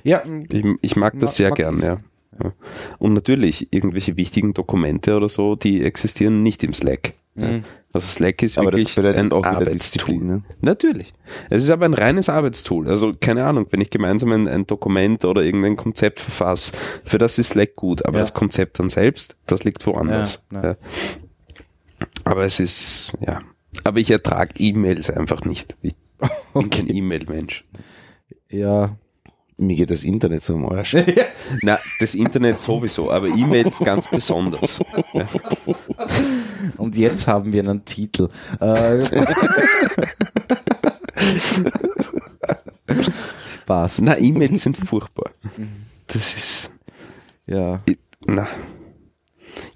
[0.02, 1.84] ja, Ich, ich mag das Mag- sehr gern, das.
[1.84, 2.01] ja.
[2.42, 2.52] Ja.
[2.98, 7.12] Und natürlich, irgendwelche wichtigen Dokumente oder so, die existieren nicht im Slack.
[7.34, 7.48] Ja.
[7.48, 7.64] Mhm.
[7.94, 10.14] Also Slack ist Aber wirklich ein Arbeitstool.
[10.16, 10.42] Ne?
[10.62, 11.12] Natürlich.
[11.50, 12.88] Es ist aber ein reines Arbeitstool.
[12.88, 16.72] Also keine Ahnung, wenn ich gemeinsam ein, ein Dokument oder irgendein Konzept verfasse,
[17.04, 18.22] für das ist Slack gut, aber Ja.
[18.22, 20.42] das Konzept dann selbst, das liegt woanders.
[20.50, 20.76] Ja.
[22.24, 23.42] Aber es ist, ja.
[23.84, 25.76] Aber ich ertrage E-Mails einfach nicht.
[25.82, 25.94] Ich
[26.54, 27.64] bin kein E-Mail-Mensch.
[28.48, 28.96] ja.
[29.58, 30.96] Mir geht das Internet so am Arsch.
[31.62, 34.80] Na, das Internet sowieso, aber E-Mails ganz besonders.
[35.12, 35.28] Ja.
[36.78, 38.28] Und jetzt haben wir einen Titel.
[38.60, 38.98] Äh,
[43.66, 44.02] Passt.
[44.02, 45.30] Na, E-Mails sind furchtbar.
[46.08, 46.70] Das ist,
[47.46, 47.80] Ja.
[47.86, 48.48] ich- na.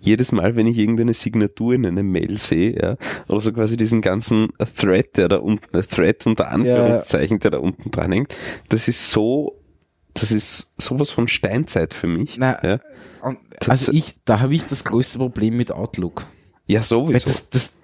[0.00, 2.96] Jedes Mal, wenn ich irgendeine Signatur in einer Mail sehe, ja,
[3.28, 4.48] oder so quasi diesen ganzen
[4.78, 8.34] Thread, der da unten, Thread unter Anführungszeichen, der da unten dran hängt,
[8.70, 9.58] das ist so,
[10.20, 12.36] das ist sowas von Steinzeit für mich.
[12.38, 12.78] Na, ja.
[13.22, 16.26] Und, Das- also ich, da habe ich das größte Problem mit Outlook.
[16.66, 17.26] ja, Weil sowieso.
[17.28, 17.76] das, das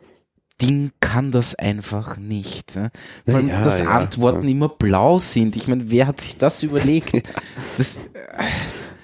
[0.61, 2.77] Ding kann das einfach nicht.
[2.77, 2.91] Ne?
[3.27, 5.57] Vor allem, Ja, dass ja, Antworten immer blau sind.
[5.57, 7.13] Ich meine, wer hat sich das überlegt?
[7.77, 7.99] Das,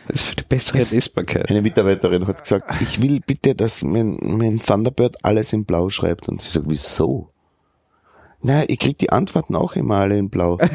[0.07, 1.49] Das ist für die bessere Es- Lesbarkeit.
[1.51, 6.29] Eine Mitarbeiterin hat gesagt, ich will bitte, dass mein, mein Thunderbird alles in Blau schreibt.
[6.29, 7.31] Und sie sagt, wieso?
[8.41, 10.59] Na, ich krieg die Antworten auch immer alle in Blau.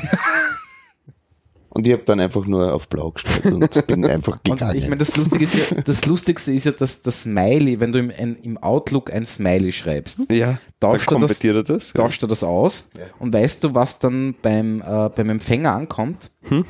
[1.76, 4.78] Und ich habe dann einfach nur auf blau gestellt und bin einfach Und gegangen.
[4.78, 7.98] ich meine, das Lustige ist ja, das Lustigste ist ja, dass das Smiley, wenn du
[7.98, 11.94] im, ein, im Outlook ein Smiley schreibst, Ja, tauscht er das, er das.
[11.94, 11.98] Ja.
[12.04, 16.30] tauscht er das aus und weißt du, was dann beim, äh, beim Empfänger ankommt?
[16.44, 16.64] Hm?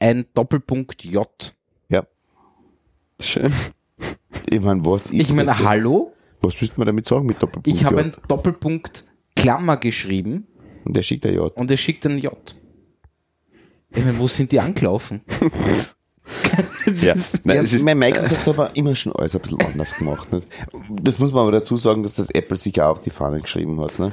[0.00, 1.54] Ein Doppelpunkt J.
[1.88, 2.04] ja.
[3.20, 3.52] Schön.
[4.50, 6.12] Ich meine, was Ich meine, hallo?
[6.42, 7.68] Was willst du mir damit sagen mit Doppelpunkt?
[7.68, 8.06] Ich habe J?
[8.06, 9.04] ein Doppelpunkt
[9.36, 10.48] Klammer geschrieben
[10.84, 11.56] Und der schickt ein J.
[11.56, 12.36] und er schickt ein J.
[13.94, 15.22] Ich meine, wo sind die angelaufen?
[16.86, 17.12] Ja.
[17.12, 19.94] ist- Nein, Ja, es ist- mein Microsoft hat aber immer schon alles ein bisschen anders
[19.94, 20.32] gemacht.
[20.32, 20.48] Nicht?
[21.02, 23.78] Das muss man aber dazu sagen, dass das Apple sich auch auf die Fahne geschrieben
[23.80, 23.98] hat.
[23.98, 24.10] Ne?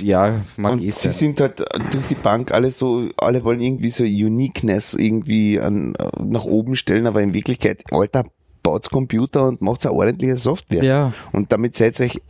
[0.00, 1.12] ja, mag Und sie sein.
[1.12, 1.58] sind halt
[1.92, 7.06] durch die Bank alle so, alle wollen irgendwie so Uniqueness irgendwie an, nach oben stellen,
[7.08, 8.24] aber in Wirklichkeit, Alter,
[8.62, 10.84] baut's Computer und macht's eine ordentliche Software.
[10.84, 11.12] Ja.
[11.32, 12.20] Und damit seid ihr euch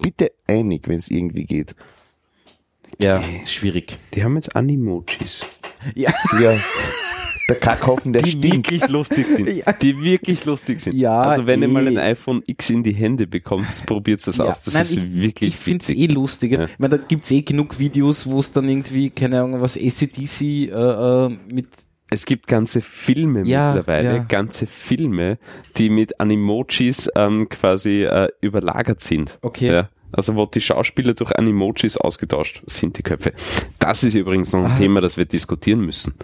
[0.00, 1.74] bitte einig, wenn es irgendwie geht.
[3.00, 3.98] Ja, schwierig.
[4.14, 5.40] Die haben jetzt Animojis.
[5.94, 6.58] Ja, Ja.
[7.48, 8.72] Der Kackhaufen, der die stinkt.
[8.72, 9.48] wirklich lustig sind.
[9.48, 9.72] Ja.
[9.72, 10.96] Die wirklich lustig sind.
[10.96, 11.70] Ja, also wenn ihr eh.
[11.70, 14.62] mal ein iPhone X in die Hände bekommt, probiert es Ja, aus.
[14.62, 16.52] Das nein, ist ich, wirklich Ich finde es eh lustig.
[16.52, 16.64] Ja.
[16.64, 20.40] Ich meine, da gibt's eh genug Videos, wo es dann irgendwie, keine Ahnung, was ACDC
[20.40, 21.68] äh, äh, mit
[22.10, 24.24] Es gibt ganze Filme Ja, mittlerweile, ja.
[24.24, 25.38] ganze Filme,
[25.76, 29.38] die mit Animojis ähm, quasi äh, überlagert sind.
[29.42, 29.68] Okay.
[29.68, 29.88] Ja.
[30.12, 33.32] Also wo die Schauspieler durch Animojis ausgetauscht sind, die Köpfe.
[33.78, 34.76] Das ist übrigens noch ein Ah.
[34.76, 36.14] Thema, das wir diskutieren müssen.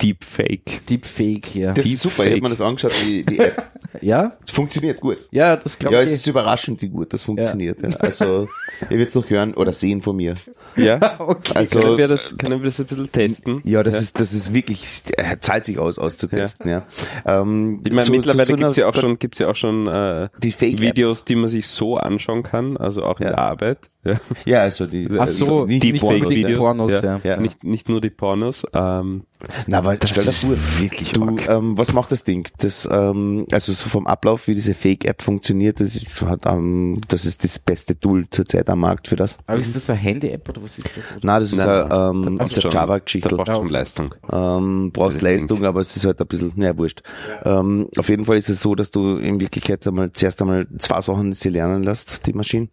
[0.00, 0.80] Deepfake.
[0.88, 1.72] Deepfake, ja.
[1.72, 3.62] Das ist super, ich habe mir das angeschaut, die, die App.
[4.00, 4.32] ja?
[4.44, 5.18] Es funktioniert gut.
[5.30, 6.08] Ja, das glaube Ja, ich.
[6.08, 7.80] es ist überraschend, wie gut das funktioniert.
[7.82, 7.90] Ja.
[8.00, 8.48] Also,
[8.90, 10.34] ihr werdet noch hören oder sehen von mir.
[10.76, 10.98] Ja.
[11.20, 11.52] okay.
[11.54, 13.60] Also, können, wir das, können wir das ein bisschen testen?
[13.64, 16.84] ja, das ist, das ist wirklich, äh, zahlt sich aus, auszutesten, ja.
[17.24, 19.86] Ähm, Ich meine, so- mittlerweile so- so gibt's ja auch schon, gibt's ja auch schon
[19.86, 20.80] äh, Die Fake-App.
[20.80, 23.30] Videos, die man sich so anschauen kann, also auch in Ja.
[23.32, 23.78] der Arbeit.
[24.04, 24.20] Ja.
[24.44, 26.56] Ja, also die, Ach so, wie die die Pornos, die ja.
[26.56, 27.20] Pornos, ja.
[27.22, 27.36] Ja.
[27.36, 28.64] Nicht, nicht nur die Pornos.
[28.72, 29.22] Ähm,
[29.68, 31.48] Na, weil, stell dir ist wirklich du, arg.
[31.48, 32.44] ähm, was macht das Ding?
[32.58, 37.24] Das, ähm, also so vom Ablauf, wie diese Fake-App funktioniert, das ist, hat, ähm, das
[37.24, 39.38] ist das beste Tool zurzeit am Markt für das.
[39.46, 41.04] Aber ist das eine Handy-App oder was ist das?
[41.22, 42.10] Na, das ist Nein, eine,
[42.40, 43.28] ähm, schon- Java-Geschichte.
[43.28, 44.14] Da brauchst du schon Leistung.
[44.32, 47.02] ähm, brauchst Das Leistung, aber es ist halt ein bisschen, naja, wurscht.
[47.44, 51.00] Ähm, auf jeden Fall ist es so, dass du in Wirklichkeit einmal zuerst einmal zwei
[51.00, 52.68] Sachen sie lernen lässt, die Maschine.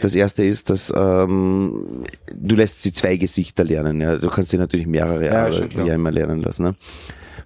[0.00, 2.04] Das erste ist, dass ähm,
[2.34, 4.00] du lässt sie zwei Gesichter lernen.
[4.00, 4.16] Ja.
[4.16, 5.86] Du kannst sie natürlich mehrere Ja, aber schon klar.
[5.86, 6.62] ja immer lernen lassen.
[6.64, 6.74] Ne?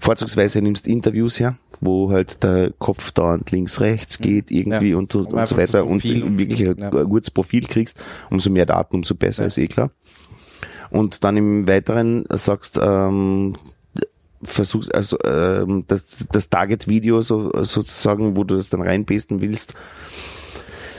[0.01, 4.97] Vorzugsweise nimmst Interviews her, wo halt der Kopf dauernd links, rechts geht irgendwie Ja.
[4.97, 7.99] und, so- Um und so weiter und und- wirklich ein gutes Profil kriegst.
[8.31, 9.91] Umso mehr Daten, umso besser, ist eh klar.
[10.91, 13.55] Und dann im Weiteren sagst, ähm,
[14.43, 19.75] versuchst, also ähm, das, das Target-Video so, sozusagen, wo du das dann reinpasten willst,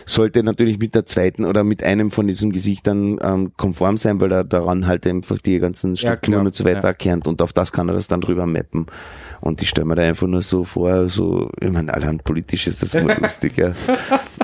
[0.05, 4.31] sollte natürlich mit der zweiten oder mit einem von diesen Gesichtern ähm, konform sein, weil
[4.31, 6.87] er daran halt einfach die ganzen Ja, Strukturen klar, und so weiter ja.
[6.89, 8.87] erkennt und auf das kann er das dann drüber mappen.
[9.43, 12.81] Und ich stelle mir da einfach nur so vor, so, ich meine, allein politisch ist
[12.81, 13.73] das wohl lustig, ja.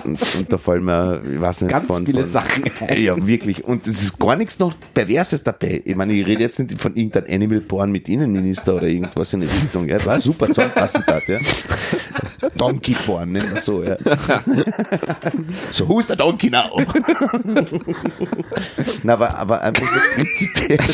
[0.03, 3.01] Und, und da fallen mir, ich weiß nicht, Ganz von, viele von, Sachen ein.
[3.01, 3.63] ja, wirklich.
[3.63, 5.81] Und es ist gar nichts noch Perverses dabei.
[5.85, 9.39] Ich meine, ich rede jetzt nicht von irgendeinem Animal Porn mit Innenminister oder irgendwas in
[9.39, 9.87] die Richtung.
[9.87, 10.05] Ja.
[10.05, 10.23] Was?
[10.23, 11.39] Super zusammenpassend hat, ja.
[12.57, 13.95] Donkey Porn, nennen wir so, ja.
[15.71, 16.69] So, who's the donkey now?
[19.03, 20.79] Na, aber, aber einfach nur prinzipiell.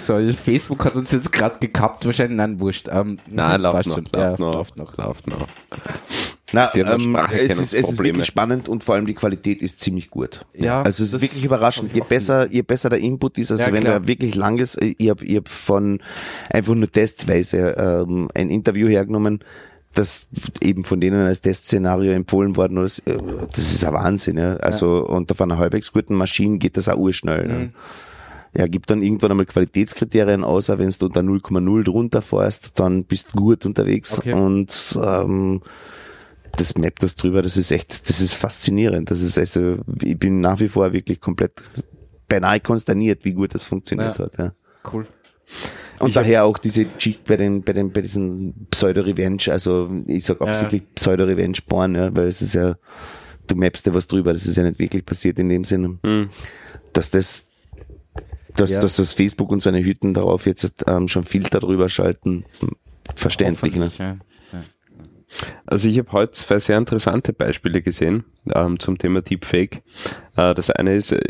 [0.00, 2.86] So, Facebook hat uns jetzt gerade gekappt, wahrscheinlich, nein, wurscht.
[2.88, 4.96] Ähm, Nein, läuft noch, läuft Ja, noch, läuft noch.
[4.96, 5.46] läuft noch.
[6.52, 10.08] Na, ähm, es, ist, es ist wirklich spannend und vor allem die Qualität ist ziemlich
[10.10, 10.46] gut.
[10.54, 11.92] Ja, also es ist wirklich überraschend.
[11.92, 13.94] Je besser, je besser der Input ist, also Ja, wenn klar.
[13.94, 15.98] er wirklich lang ist, äh, ich habe ich hab von
[16.52, 19.40] einfach nur testweise ähm, ein Interview hergenommen,
[19.98, 20.28] das
[20.62, 23.00] eben von denen als Testszenario empfohlen worden ist.
[23.06, 23.16] Äh,
[23.48, 24.38] Das ist ein Wahnsinn.
[24.38, 24.54] Ja.
[24.56, 27.44] Also und auf einer halbwegs guten Maschine geht das auch urschnell.
[27.44, 27.48] Mhm.
[27.58, 27.72] Ne?
[28.56, 33.28] Ja, gibt dann irgendwann einmal Qualitätskriterien außer wenn du unter 0,0 drunter fährst, dann bist
[33.34, 34.32] du gut unterwegs Okay.
[34.32, 35.60] und ähm,
[36.56, 39.10] das mappt das drüber, das ist echt, das ist faszinierend.
[39.10, 41.52] Das ist also, ich bin nach wie vor wirklich komplett
[42.28, 44.24] beinahe konsterniert, wie gut das funktioniert Ja.
[44.24, 44.38] hat.
[44.38, 44.52] Ja.
[44.90, 45.06] Cool.
[46.00, 50.40] Und daher auch diese Geschichte bei den, bei den, bei diesen Pseudo-Revenge, also ich sag
[50.40, 50.46] Ja.
[50.48, 52.76] absichtlich Pseudo-Revenge-Porn, ja, weil es ist ja,
[53.46, 55.98] du mappst dir was drüber, das ist ja nicht wirklich passiert in dem Sinne.
[56.04, 56.28] Hm.
[56.92, 57.48] Dass das,
[58.56, 58.80] dass, Ja.
[58.80, 62.44] dass das Facebook und seine Hütten darauf jetzt ähm, schon Filter drüber schalten,
[63.14, 63.90] verständlich, ne?
[63.98, 64.16] Ja.
[65.66, 69.82] Also ich habe heute zwei sehr interessante Beispiele gesehen ähm, zum Thema Deepfake.
[70.36, 71.20] Äh, das eine ist, äh,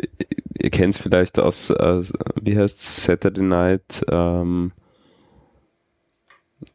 [0.59, 2.03] ihr kennt es vielleicht aus, äh,
[2.41, 4.73] wie heißt Saturday Night, ähm,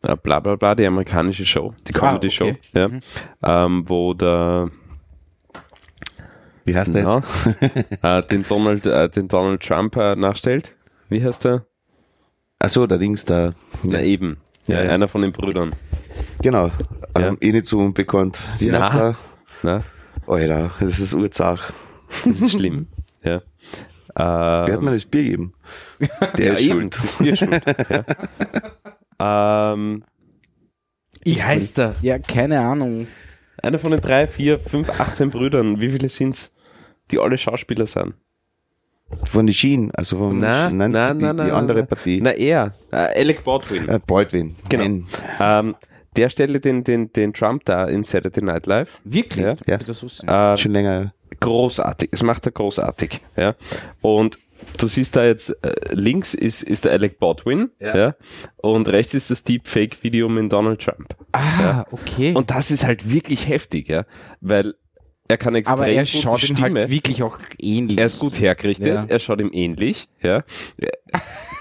[0.04, 2.60] äh, bla bla bla, die amerikanische Show, die Ah, Comedy-Show, okay.
[3.44, 4.70] ja, ähm, wo der
[6.66, 7.16] Wie heißt der Ja.
[7.18, 8.04] jetzt?
[8.04, 10.76] äh, den, Donald, äh, den Donald Trump äh, nachstellt.
[11.10, 11.66] Wie heißt der?
[12.60, 13.54] Achso, der Dings da.
[13.84, 14.38] Na eben.
[14.68, 14.92] Ja, Ja, ja.
[14.92, 15.74] Einer von den Brüdern.
[16.42, 16.72] Genau.
[17.16, 18.40] Ähm, eh nicht so unbekannt.
[18.60, 18.80] Wie Na.
[18.80, 19.16] heißt der?
[19.64, 19.84] Na,
[20.28, 21.72] Alter, das ist Urzach.
[22.26, 22.88] das ist schlimm.
[23.24, 23.38] ja.
[23.38, 23.42] Äh,
[24.16, 25.54] Wer hat mir das Bier gegeben?
[26.38, 26.98] Der ja, ist eben, schuld.
[26.98, 27.64] Das Bier ist schuld.
[29.20, 29.74] ja.
[29.74, 30.04] ähm,
[31.24, 31.96] wie heißt er?
[32.02, 33.08] Ja, keine Ahnung.
[33.62, 35.80] Einer von den drei, vier, fünf, 18 Brüdern.
[35.80, 36.56] Wie viele sind's?
[37.12, 38.16] Die alle Schauspieler sind.
[39.26, 41.84] Von den Schienen, also vom Na, Sch- nein, na, die, na, die andere.
[41.84, 42.20] Partie.
[42.22, 42.74] Na, er.
[42.92, 43.88] Äh, Alec Baldwin.
[43.88, 44.56] Äh, Baldwin.
[44.70, 45.06] Genau.
[45.40, 45.76] Ähm,
[46.16, 49.00] der stelle den, den, den Trump da in Saturday Night Live.
[49.04, 49.46] Wirklich?
[49.46, 49.56] Ja.
[49.68, 49.78] Ja.
[49.78, 50.34] Das wusste ich nicht.
[50.36, 51.14] Äh, Schon länger.
[51.40, 52.10] großartig.
[52.12, 53.22] Es macht er großartig.
[53.38, 53.56] Ja.
[54.02, 54.38] Und
[54.78, 57.70] du siehst da jetzt, äh, links ist, ist der Alec Baldwin.
[57.80, 57.96] Ja.
[57.98, 58.16] Ja.
[58.58, 61.16] Und rechts ist das Deepfake-Video mit Donald Trump.
[61.32, 62.34] ah, okay.
[62.36, 64.04] Und das ist halt wirklich heftig, ja.
[64.42, 64.74] Weil
[65.32, 66.82] er kann extrem aber er schaut ihm Stimme.
[66.82, 67.98] halt wirklich auch ähnlich.
[67.98, 69.06] Er ist gut hergerichtet, Ja.
[69.08, 70.44] er schaut ihm ähnlich, ja.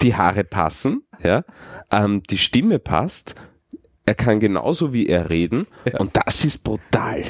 [0.01, 1.43] Die Haare passen, ja.
[1.91, 3.35] Ähm, die Stimme passt.
[4.05, 5.67] Er kann genauso wie er reden.
[5.99, 7.21] Und das ist brutal.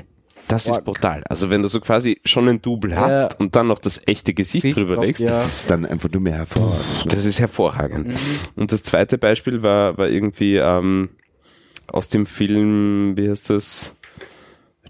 [0.48, 0.84] Das ist Fuck.
[0.86, 1.24] brutal.
[1.30, 3.02] Also wenn du so quasi schon ein Double Ja.
[3.02, 5.30] hast und dann noch das echte Gesicht Ich drüber legst, ja.
[5.30, 7.06] Das ist dann einfach nur mehr hervorragend.
[7.06, 7.12] ne?
[7.16, 8.16] das ist hervorragend.
[8.56, 11.10] Und das zweite Beispiel war, war irgendwie ähm,
[11.88, 13.96] aus dem Film, wie heißt das?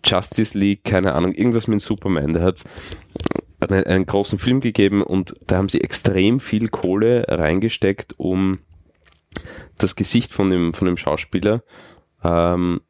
[0.03, 2.33] Justice League, keine Ahnung, irgendwas mit Superman.
[2.33, 2.63] Da hat
[3.59, 8.59] einen, einen großen Film gegeben und da haben sie extrem viel Kohle reingesteckt, um
[9.77, 11.63] das Gesicht von dem, von dem Schauspieler
[12.23, 12.81] ähm,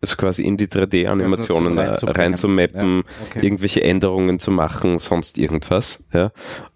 [0.00, 2.16] also quasi in die 3D-Animationen Ja, äh, reinzubringen.
[2.20, 3.40] reinzumappen, Ja, okay.
[3.46, 6.04] irgendwelche Änderungen zu machen, sonst irgendwas.
[6.12, 6.32] Ja.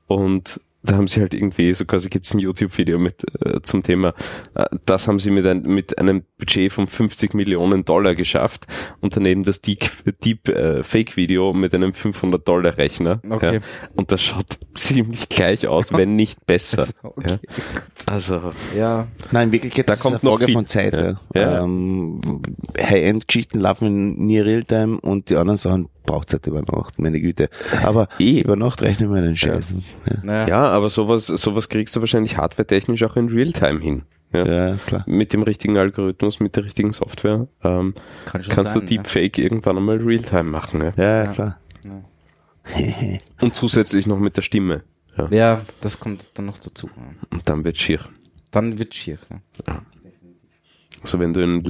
[0.06, 3.82] Und da haben sie halt irgendwie, so quasi gibt es ein YouTube-Video mit äh, zum
[3.82, 4.14] Thema,
[4.54, 8.66] äh, das haben sie mit, ein, mit einem Budget von 50 Millionen Dollar geschafft
[9.00, 9.88] und daneben das Deep,
[10.24, 13.20] Deep äh, Fake-Video mit einem 500 Dollar Rechner.
[13.28, 13.56] Okay.
[13.56, 13.60] Ja.
[13.94, 16.86] Und das schaut ziemlich gleich aus, wenn nicht besser.
[17.02, 17.38] Okay.
[17.42, 17.82] Ja.
[18.06, 19.06] Also, ja.
[19.30, 20.54] Nein, in Wirklichkeit Da das kommt ist eine noch Frage viel.
[20.54, 21.16] von Zeit.
[21.34, 21.62] Ja.
[21.64, 22.20] Ähm,
[22.78, 27.50] High-End-Geschichten laufen nie Realtime und die anderen Sachen braucht halt über Nacht, meine Güte.
[27.82, 28.40] Aber Eh.
[28.40, 29.74] über Nacht rechnen wir einen Scheiß.
[30.06, 30.12] Ja.
[30.22, 30.48] Naja.
[30.48, 34.02] ja, aber sowas, sowas kriegst du wahrscheinlich hardware-technisch auch in Realtime hin.
[34.32, 34.44] Ja.
[34.46, 35.04] Ja, klar.
[35.06, 37.94] Mit dem richtigen Algorithmus, mit der richtigen Software, ähm,
[38.26, 40.80] Kann schon kannst sein, du Deepfake irgendwann einmal Realtime machen.
[40.82, 40.92] Ja?
[40.96, 41.32] Ja, Ja.
[41.32, 41.58] klar.
[43.40, 44.82] Und zusätzlich noch mit der Stimme.
[45.16, 45.28] Ja.
[45.30, 45.36] Ja.
[45.36, 46.90] ja, das kommt dann noch dazu.
[47.32, 48.00] Und dann wird schier.
[48.50, 49.18] Dann wird schier.
[49.66, 49.82] Ja.
[51.02, 51.62] Also wenn du in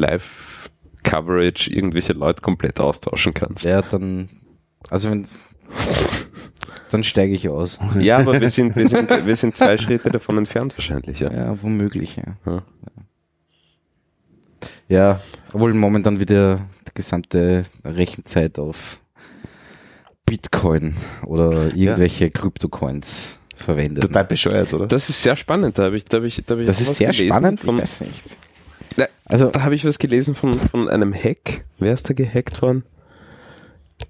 [1.06, 3.64] Live-Coverage irgendwelche Leute komplett austauschen kannst.
[3.64, 4.28] Ja, dann,
[4.90, 5.26] also wenn,
[6.90, 7.78] dann steige ich aus.
[7.98, 11.32] Ja, aber wir sind, wir sind, wir sind zwei Schritte davon entfernt wahrscheinlich, ja.
[11.32, 12.36] Ja, womöglich, ja.
[12.46, 12.62] Ja.
[14.88, 15.20] Ja,
[15.52, 19.00] obwohl momentan wieder die gesamte Rechenzeit auf
[20.24, 24.04] Bitcoin oder irgendwelche Kryptocoins verwendet.
[24.04, 24.86] Total bescheuert, oder?
[24.86, 26.94] Das ist sehr spannend, da habe ich, da habe ich, da habe ich Das ist
[26.94, 28.38] sehr spannend, Von, ich weiß nicht.
[28.96, 31.64] Na, Also, Da habe ich was gelesen von, von einem Hack.
[31.78, 32.84] Wer ist da gehackt worden?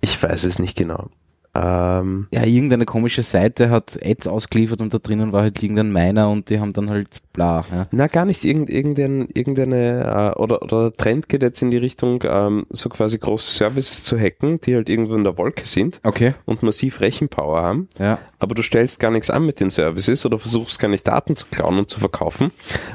[0.01, 1.11] Ich weiß es nicht genau.
[1.57, 6.31] Ähm, ja, irgendeine komische Seite hat Ads ausgeliefert und da drinnen war halt irgendein Miner
[6.31, 7.65] und die haben dann halt bla.
[7.73, 7.87] Ja.
[7.91, 8.45] na, gar nicht.
[8.45, 12.89] Irgend, irgendein, irgendeine, äh, oder, oder der Trend geht jetzt in die Richtung, ähm, so
[12.89, 16.35] quasi große Services zu hacken, die halt irgendwo in der Wolke sind Okay.
[16.45, 17.89] und massiv Rechenpower haben.
[17.99, 18.19] Ja.
[18.39, 21.47] aber du stellst gar nichts an mit den Services oder versuchst gar nicht Daten zu
[21.51, 22.51] klauen und zu verkaufen,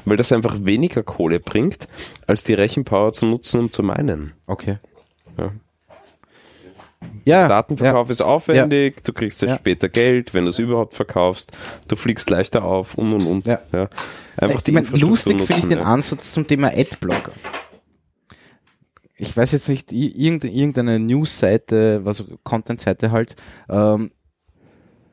[0.05, 1.87] weil das einfach weniger Kohle bringt,
[2.27, 4.33] als die Rechenpower zu nutzen, um zu meinen.
[4.47, 4.77] Okay.
[5.37, 5.51] Ja.
[7.25, 7.47] Ja.
[7.47, 9.55] Datenverkauf ist aufwendig, du kriegst Ja.
[9.55, 11.51] später Geld, wenn du es überhaupt verkaufst,
[11.87, 13.45] du fliegst leichter auf und und und.
[13.45, 13.59] Ja.
[14.37, 15.83] Einfach ich die mein, Infrastruktur lustig finde ich den ja.
[15.85, 17.31] Ansatz zum Thema Adblocker.
[19.17, 23.35] Ich weiß jetzt nicht, irgendeine, News-Seite, also Content-Seite halt,
[23.69, 24.09] ähm,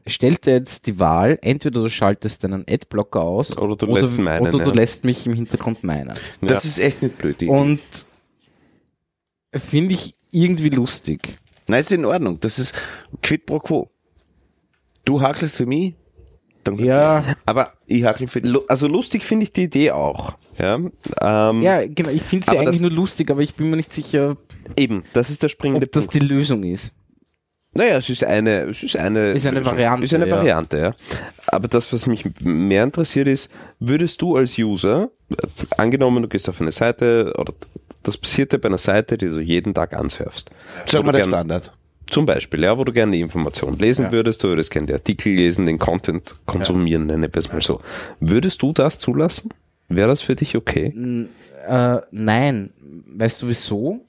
[0.06, 4.46] stellt dir jetzt die Wahl, entweder du schaltest deinen Adblocker aus Oder du lässt meinen,
[4.46, 4.74] oder du ja.
[4.74, 6.14] lässt mich im Hintergrund meinen.
[6.40, 6.70] Das Ja.
[6.70, 7.42] ist echt nicht blöd.
[7.42, 7.80] Und
[9.54, 11.36] finde ich irgendwie lustig.
[11.68, 12.40] Nein, ist in Ordnung.
[12.40, 12.74] Das ist
[13.22, 13.90] quid pro quo.
[15.04, 15.94] Du hakelst für mich,
[16.64, 18.50] dann Ja, Aber ich hakel für dich.
[18.52, 20.34] lu- also lustig finde ich die Idee auch.
[20.58, 23.70] Ja, ähm, ja genau, ich finde sie Aber eigentlich das- nur lustig, aber ich bin
[23.70, 24.36] mir nicht sicher,
[24.76, 26.14] eben, das ist der springende ob das Punkt.
[26.14, 26.92] die Lösung ist.
[27.74, 30.36] Naja, es ist eine, es ist eine, Ist eine Variante, Ist eine ja.
[30.36, 30.94] Variante, ja.
[31.48, 35.10] Aber das, was mich mehr interessiert ist, würdest du als User,
[35.76, 37.52] angenommen, du gehst auf eine Seite, oder
[38.02, 40.50] das passiert ja bei einer Seite, die du jeden Tag ansurfst.
[40.86, 41.72] Sag mal der gern- Standard.
[42.10, 44.12] Zum Beispiel, ja, wo du gerne die Information lesen Ja.
[44.12, 47.82] würdest, du würdest gerne die Artikel lesen, den Content konsumieren, nenne ich es mal so.
[48.18, 49.50] Würdest du das zulassen?
[49.88, 50.86] Wäre das für dich okay?
[50.96, 51.28] N-
[51.66, 52.72] Äh, nein,
[53.08, 54.00] weißt du wieso?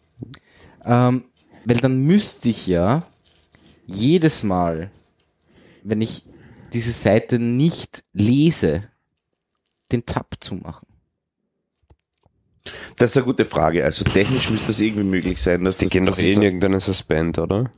[0.85, 1.25] Ähm,
[1.65, 3.03] weil dann müsste ich ja
[3.85, 4.91] jedes Mal,
[5.83, 6.23] wenn ich
[6.71, 8.83] diese Seite nicht lese,
[9.91, 10.87] den Tab zumachen?
[12.97, 13.83] Das ist eine gute Frage.
[13.83, 16.41] Also technisch müsste das irgendwie möglich sein, dass Die das, gehen doch eh das- in
[16.43, 17.71] irgendeine Suspend, oder?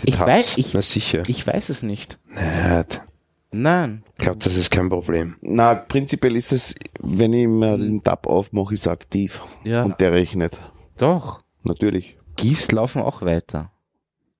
[0.00, 1.22] Die Ich weiß- ich- Na sicher.
[1.26, 2.18] Ich weiß es nicht.
[2.28, 3.00] Nicht.
[3.50, 4.02] Nein.
[4.18, 5.36] Ich glaube, das ist kein Problem.
[5.40, 9.40] Na, prinzipiell ist es, wenn ich mir den Tab aufmache, ist er aktiv.
[9.64, 9.82] Ja.
[9.84, 10.58] Und der rechnet.
[10.98, 11.40] Doch.
[11.62, 12.18] Natürlich.
[12.36, 13.70] GIFs laufen auch weiter.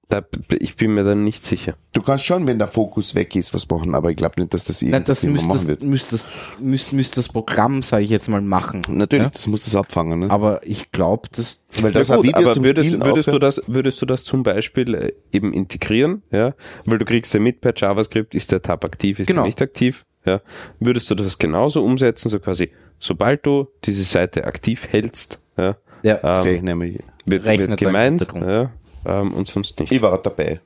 [0.09, 0.23] Da,
[0.61, 1.75] ich bin mir dann nicht sicher.
[1.93, 4.65] Du kannst schon, wenn der Fokus weg ist, was machen, aber ich glaube nicht, dass
[4.65, 5.83] das Nein, das müsste machen das, wird.
[5.83, 6.29] müsste das,
[6.61, 8.83] müsste, müsste das Programm, sage ich jetzt mal, machen.
[8.89, 9.31] Natürlich, Ja?
[9.31, 10.21] das muss das abfangen.
[10.21, 10.31] Ne?
[10.31, 13.27] Aber ich glaube, dass Weil das ja, ein gut, Video aber zum würdest, Spielen würdest,
[13.29, 16.55] du das, würdest du das zum Beispiel äh, eben integrieren, ja?
[16.85, 19.41] Weil du kriegst ja mit per JavaScript, ist der Tab aktiv, ist Genau.
[19.43, 20.41] der nicht aktiv, ja?
[20.79, 22.71] Würdest du das genauso umsetzen, so quasi,
[23.01, 27.01] sobald du diese Seite aktiv hältst, ja, ja, ähm, Rechne mich.
[27.27, 28.71] wird, wird gemeint, ja,
[29.07, 29.93] ähm, und sonst nicht.
[29.93, 30.61] Ich war dabei.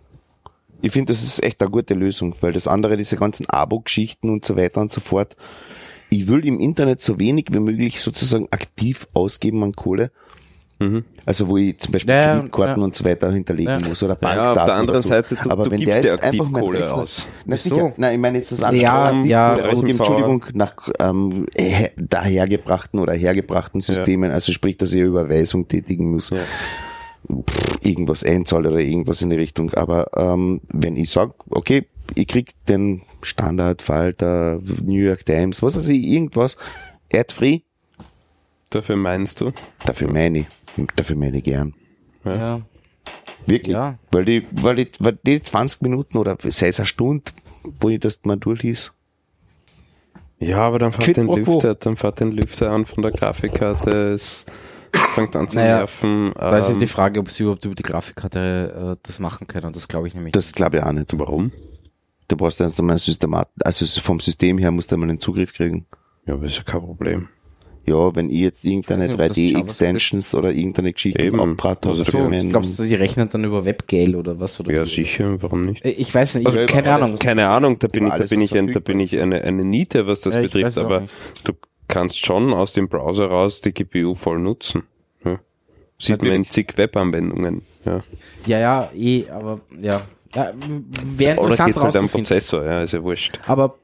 [0.82, 4.44] Ich finde, das ist echt eine gute Lösung, weil das andere, diese ganzen Abo-Geschichten und
[4.44, 5.36] so weiter und so fort,
[6.08, 10.10] ich will im Internet so wenig wie möglich sozusagen aktiv ausgeben an Kohle.
[10.78, 11.04] Mhm.
[11.26, 12.84] Also wo ich zum Beispiel Ja, ja, Kreditkarten ja.
[12.86, 13.86] und so weiter hinterlegen Ja.
[13.86, 15.08] muss oder Ja, Bankdaten auf der anderen so.
[15.10, 17.26] Seite, du- Aber du wenn gibst der jetzt einfach Kohle Rechner, aus.
[17.44, 17.74] Na Wieso?
[17.74, 19.52] sicher, nein, ich meine jetzt das andere Ja, Aktiv- ja.
[19.52, 19.88] Rechenpower.
[19.90, 26.32] Entschuldigung, nach ähm, äh, dahergebrachten oder hergebrachten Systemen, also sprich, dass ich Überweisung tätigen muss.
[27.82, 29.72] Irgendwas einzahlt oder irgendwas in die Richtung.
[29.74, 35.76] Aber ähm, wenn ich sag, okay, ich krieg den Standard, Falter, New York Times, was
[35.76, 36.56] weiß ich, irgendwas,
[37.12, 37.60] ad-free,
[38.70, 39.52] Dafür meinst du?
[39.84, 40.47] dafür meine ich,
[40.94, 41.74] dafür meine ich gern.
[42.24, 42.60] ja,
[43.47, 43.72] Wirklich.
[43.74, 43.98] Ja.
[44.12, 47.24] Weil die, weil die, weil die 20 Minuten oder sei es eine Stunde,
[47.80, 48.92] wo ich das mal durchlies.
[50.38, 51.26] Ja, aber dann fährt Quid den.
[51.28, 54.47] Lüfter, dann fährt den Lüfter an von der Grafikkarte, es
[55.14, 56.32] fängt an zu Naja, nerven.
[56.36, 59.46] da ist eben ähm, die Frage, ob sie überhaupt über die Grafikkarte äh, das machen
[59.46, 59.66] können.
[59.66, 60.32] Und das glaube ich nämlich.
[60.32, 61.12] Das glaube ich auch nicht.
[61.18, 61.52] warum?
[62.28, 65.52] Du brauchst erst einmal ein Systemat, also vom System her musst du einmal einen Zugriff
[65.52, 65.86] kriegen.
[66.26, 67.28] Ja, aber ist ja kein Problem.
[67.86, 71.40] Ja, wenn ich jetzt irgendeine Ich weiß nicht, ob das 3D-Extensions oder irgendeine Geschichte Eben.
[71.40, 74.38] abtrat Also oder so, für so, meinen- glaubst du, die rechnen dann über WebGale oder
[74.38, 74.60] was?
[74.60, 75.84] Oder Ja, sicher, warum nicht?
[75.84, 77.18] Äh, Ich weiß nicht, ich Also, keine alles- Ahnung.
[77.18, 80.06] Keine Ahnung, da bin ich, da bin ich, ein, da bin ich eine, eine Niete,
[80.06, 81.06] was das Ja, betrifft, aber
[81.44, 81.52] du
[81.90, 84.84] kannst schon aus dem Browser raus die GPU voll nutzen.
[85.24, 85.38] Ja.
[85.98, 87.62] Sieht man in zig Webanwendungen.
[87.84, 88.02] Ja.
[88.46, 90.02] Ja, ja, eh, aber ja.
[90.34, 90.52] ja
[91.04, 92.12] Wäre Oder interessant geht mit.
[92.12, 93.40] Prozessor, ja, ist ja wurscht.
[93.46, 93.76] Aber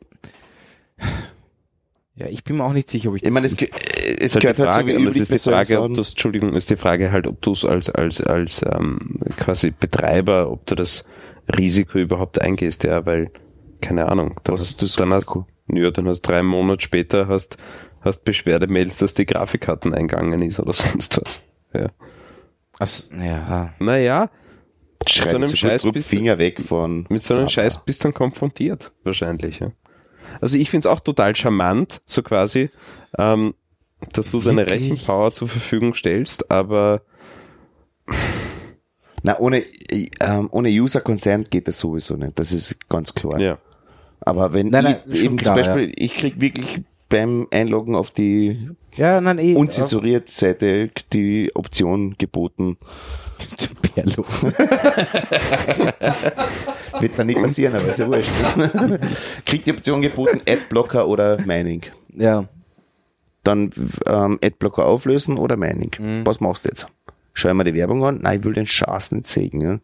[2.17, 3.69] ja, ich bin mir auch nicht sicher, ob ich Ich meine, es, äh,
[4.19, 5.95] es ist halt gehört die halt so Frage, wie üblich das ist die Frage, ob
[5.95, 10.51] du's, Entschuldigung, ist die Frage halt, ob du es als, als, als ähm, quasi Betreiber,
[10.51, 11.05] ob du das
[11.59, 13.31] Risiko überhaupt eingehst, ja, weil,
[13.83, 15.47] keine Ahnung, dann Was hast, ist das dann hast, Risiko?
[15.69, 17.57] Ja, dann hast drei Monate später hast,
[18.01, 21.43] hast Beschwerdemails, dass die Grafikkarten eingegangen ist oder sonst was.
[21.75, 21.87] Ja.
[22.79, 24.31] also, ja, Naja,
[25.09, 27.07] Schreib so einem sofort Scheiß zurück, bist- Finger weg von.
[27.11, 29.71] mit so einem Scheiß bist du dann konfrontiert, wahrscheinlich, ja.
[30.41, 32.71] Also ich find's auch total charmant, so quasi,
[33.19, 33.55] ähm,
[34.13, 34.91] dass du deine Wirklich?
[34.91, 37.03] Rechenpower zur Verfügung stellst, aber
[39.23, 39.59] Na, ohne,
[39.91, 42.39] äh, ähm, ohne User Consent geht das sowieso nicht.
[42.39, 43.41] Das ist ganz klar.
[43.41, 43.59] ja.
[44.27, 48.11] Aber wenn Nein, nein, ich, eben klar, zum Beispiel, ich krieg wirklich beim Einloggen auf
[48.11, 49.55] die ja, nein, eh.
[49.55, 52.77] unzensurierte Seite die Option geboten.
[53.83, 54.25] Perlo.
[57.01, 58.33] Wird dann nicht passieren, aber ist ja wurscht.
[59.45, 61.83] Kriegt die Option geboten, Adblocker oder Mining.
[62.17, 62.45] Ja,
[63.45, 63.71] Dann
[64.07, 65.93] ähm, Adblocker auflösen oder Mining.
[65.99, 66.27] Mhm.
[66.27, 66.89] Was machst du jetzt?
[67.35, 68.21] Schau ich mir die Werbung an?
[68.23, 69.61] Nein, ich will den Schaß nicht sägen.
[69.61, 69.79] Ja?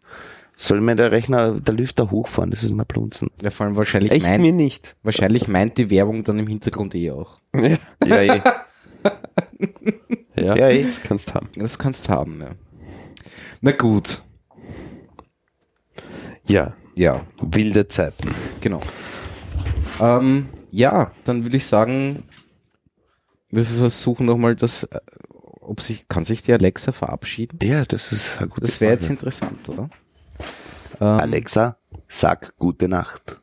[0.63, 2.53] Soll mir der Rechner, der Lüfter hochfahren?
[2.53, 3.31] Das ist mal Plunzen.
[3.43, 4.95] ja, vor allem wahrscheinlich Echt meint, mir nicht.
[5.03, 7.41] wahrscheinlich meint die Werbung dann im Hintergrund eh auch.
[7.53, 8.41] Ja, Ja, eh.
[10.37, 10.85] ja, Ja, eh.
[10.85, 11.49] das kannst haben.
[11.57, 12.51] Das kannst haben, ja.
[13.61, 14.23] Na gut.
[16.47, 18.33] Ja, Ja, wilde Zeiten.
[18.61, 18.81] genau.
[20.01, 22.23] Ähm, ja, dann würde ich sagen,
[23.51, 25.01] wir versuchen nochmal das, äh,
[25.61, 27.59] ob sich, kann sich die Alexa verabschieden?
[27.63, 29.91] ja, das ist eine gute Das wäre jetzt interessant, oder?
[31.05, 31.77] Alexa,
[32.09, 33.41] sag gute Nacht.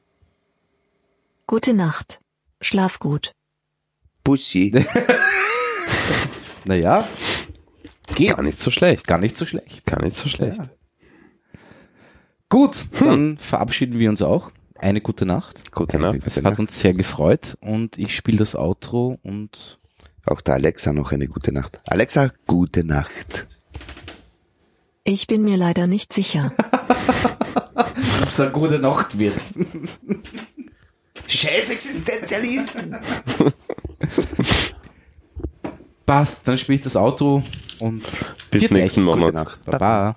[1.48, 2.20] Gute Nacht.
[2.62, 3.34] Schlaf gut.
[4.24, 4.86] Pussy.
[6.66, 7.08] Naja,
[8.16, 8.36] geht.
[8.36, 9.08] Gar nicht so schlecht.
[9.08, 9.86] Gar nicht so schlecht.
[9.86, 10.58] Gar nicht so schlecht.
[10.58, 10.70] Ja.
[12.50, 14.52] Gut, dann verabschieden wir uns auch.
[14.76, 15.72] Eine gute Nacht.
[15.72, 16.20] Gute Eine Nacht.
[16.26, 16.60] Es hat Nacht.
[16.60, 19.80] uns sehr gefreut und ich spiele das Outro und
[20.26, 21.80] Auch der Alexa noch eine gute Nacht.
[21.88, 23.48] Alexa, gute Nacht.
[25.04, 26.52] Ich bin mir leider nicht sicher.
[28.22, 29.42] ob es eine gute Nacht wird.
[31.28, 32.98] Scheiß Existenzialisten.
[36.06, 37.44] Passt, dann spiele ich das Outro
[37.80, 38.04] und
[38.52, 39.04] Bis nächsten.
[39.04, 39.26] Monat.
[39.26, 39.66] Gute Nacht.
[39.66, 40.16] Baba.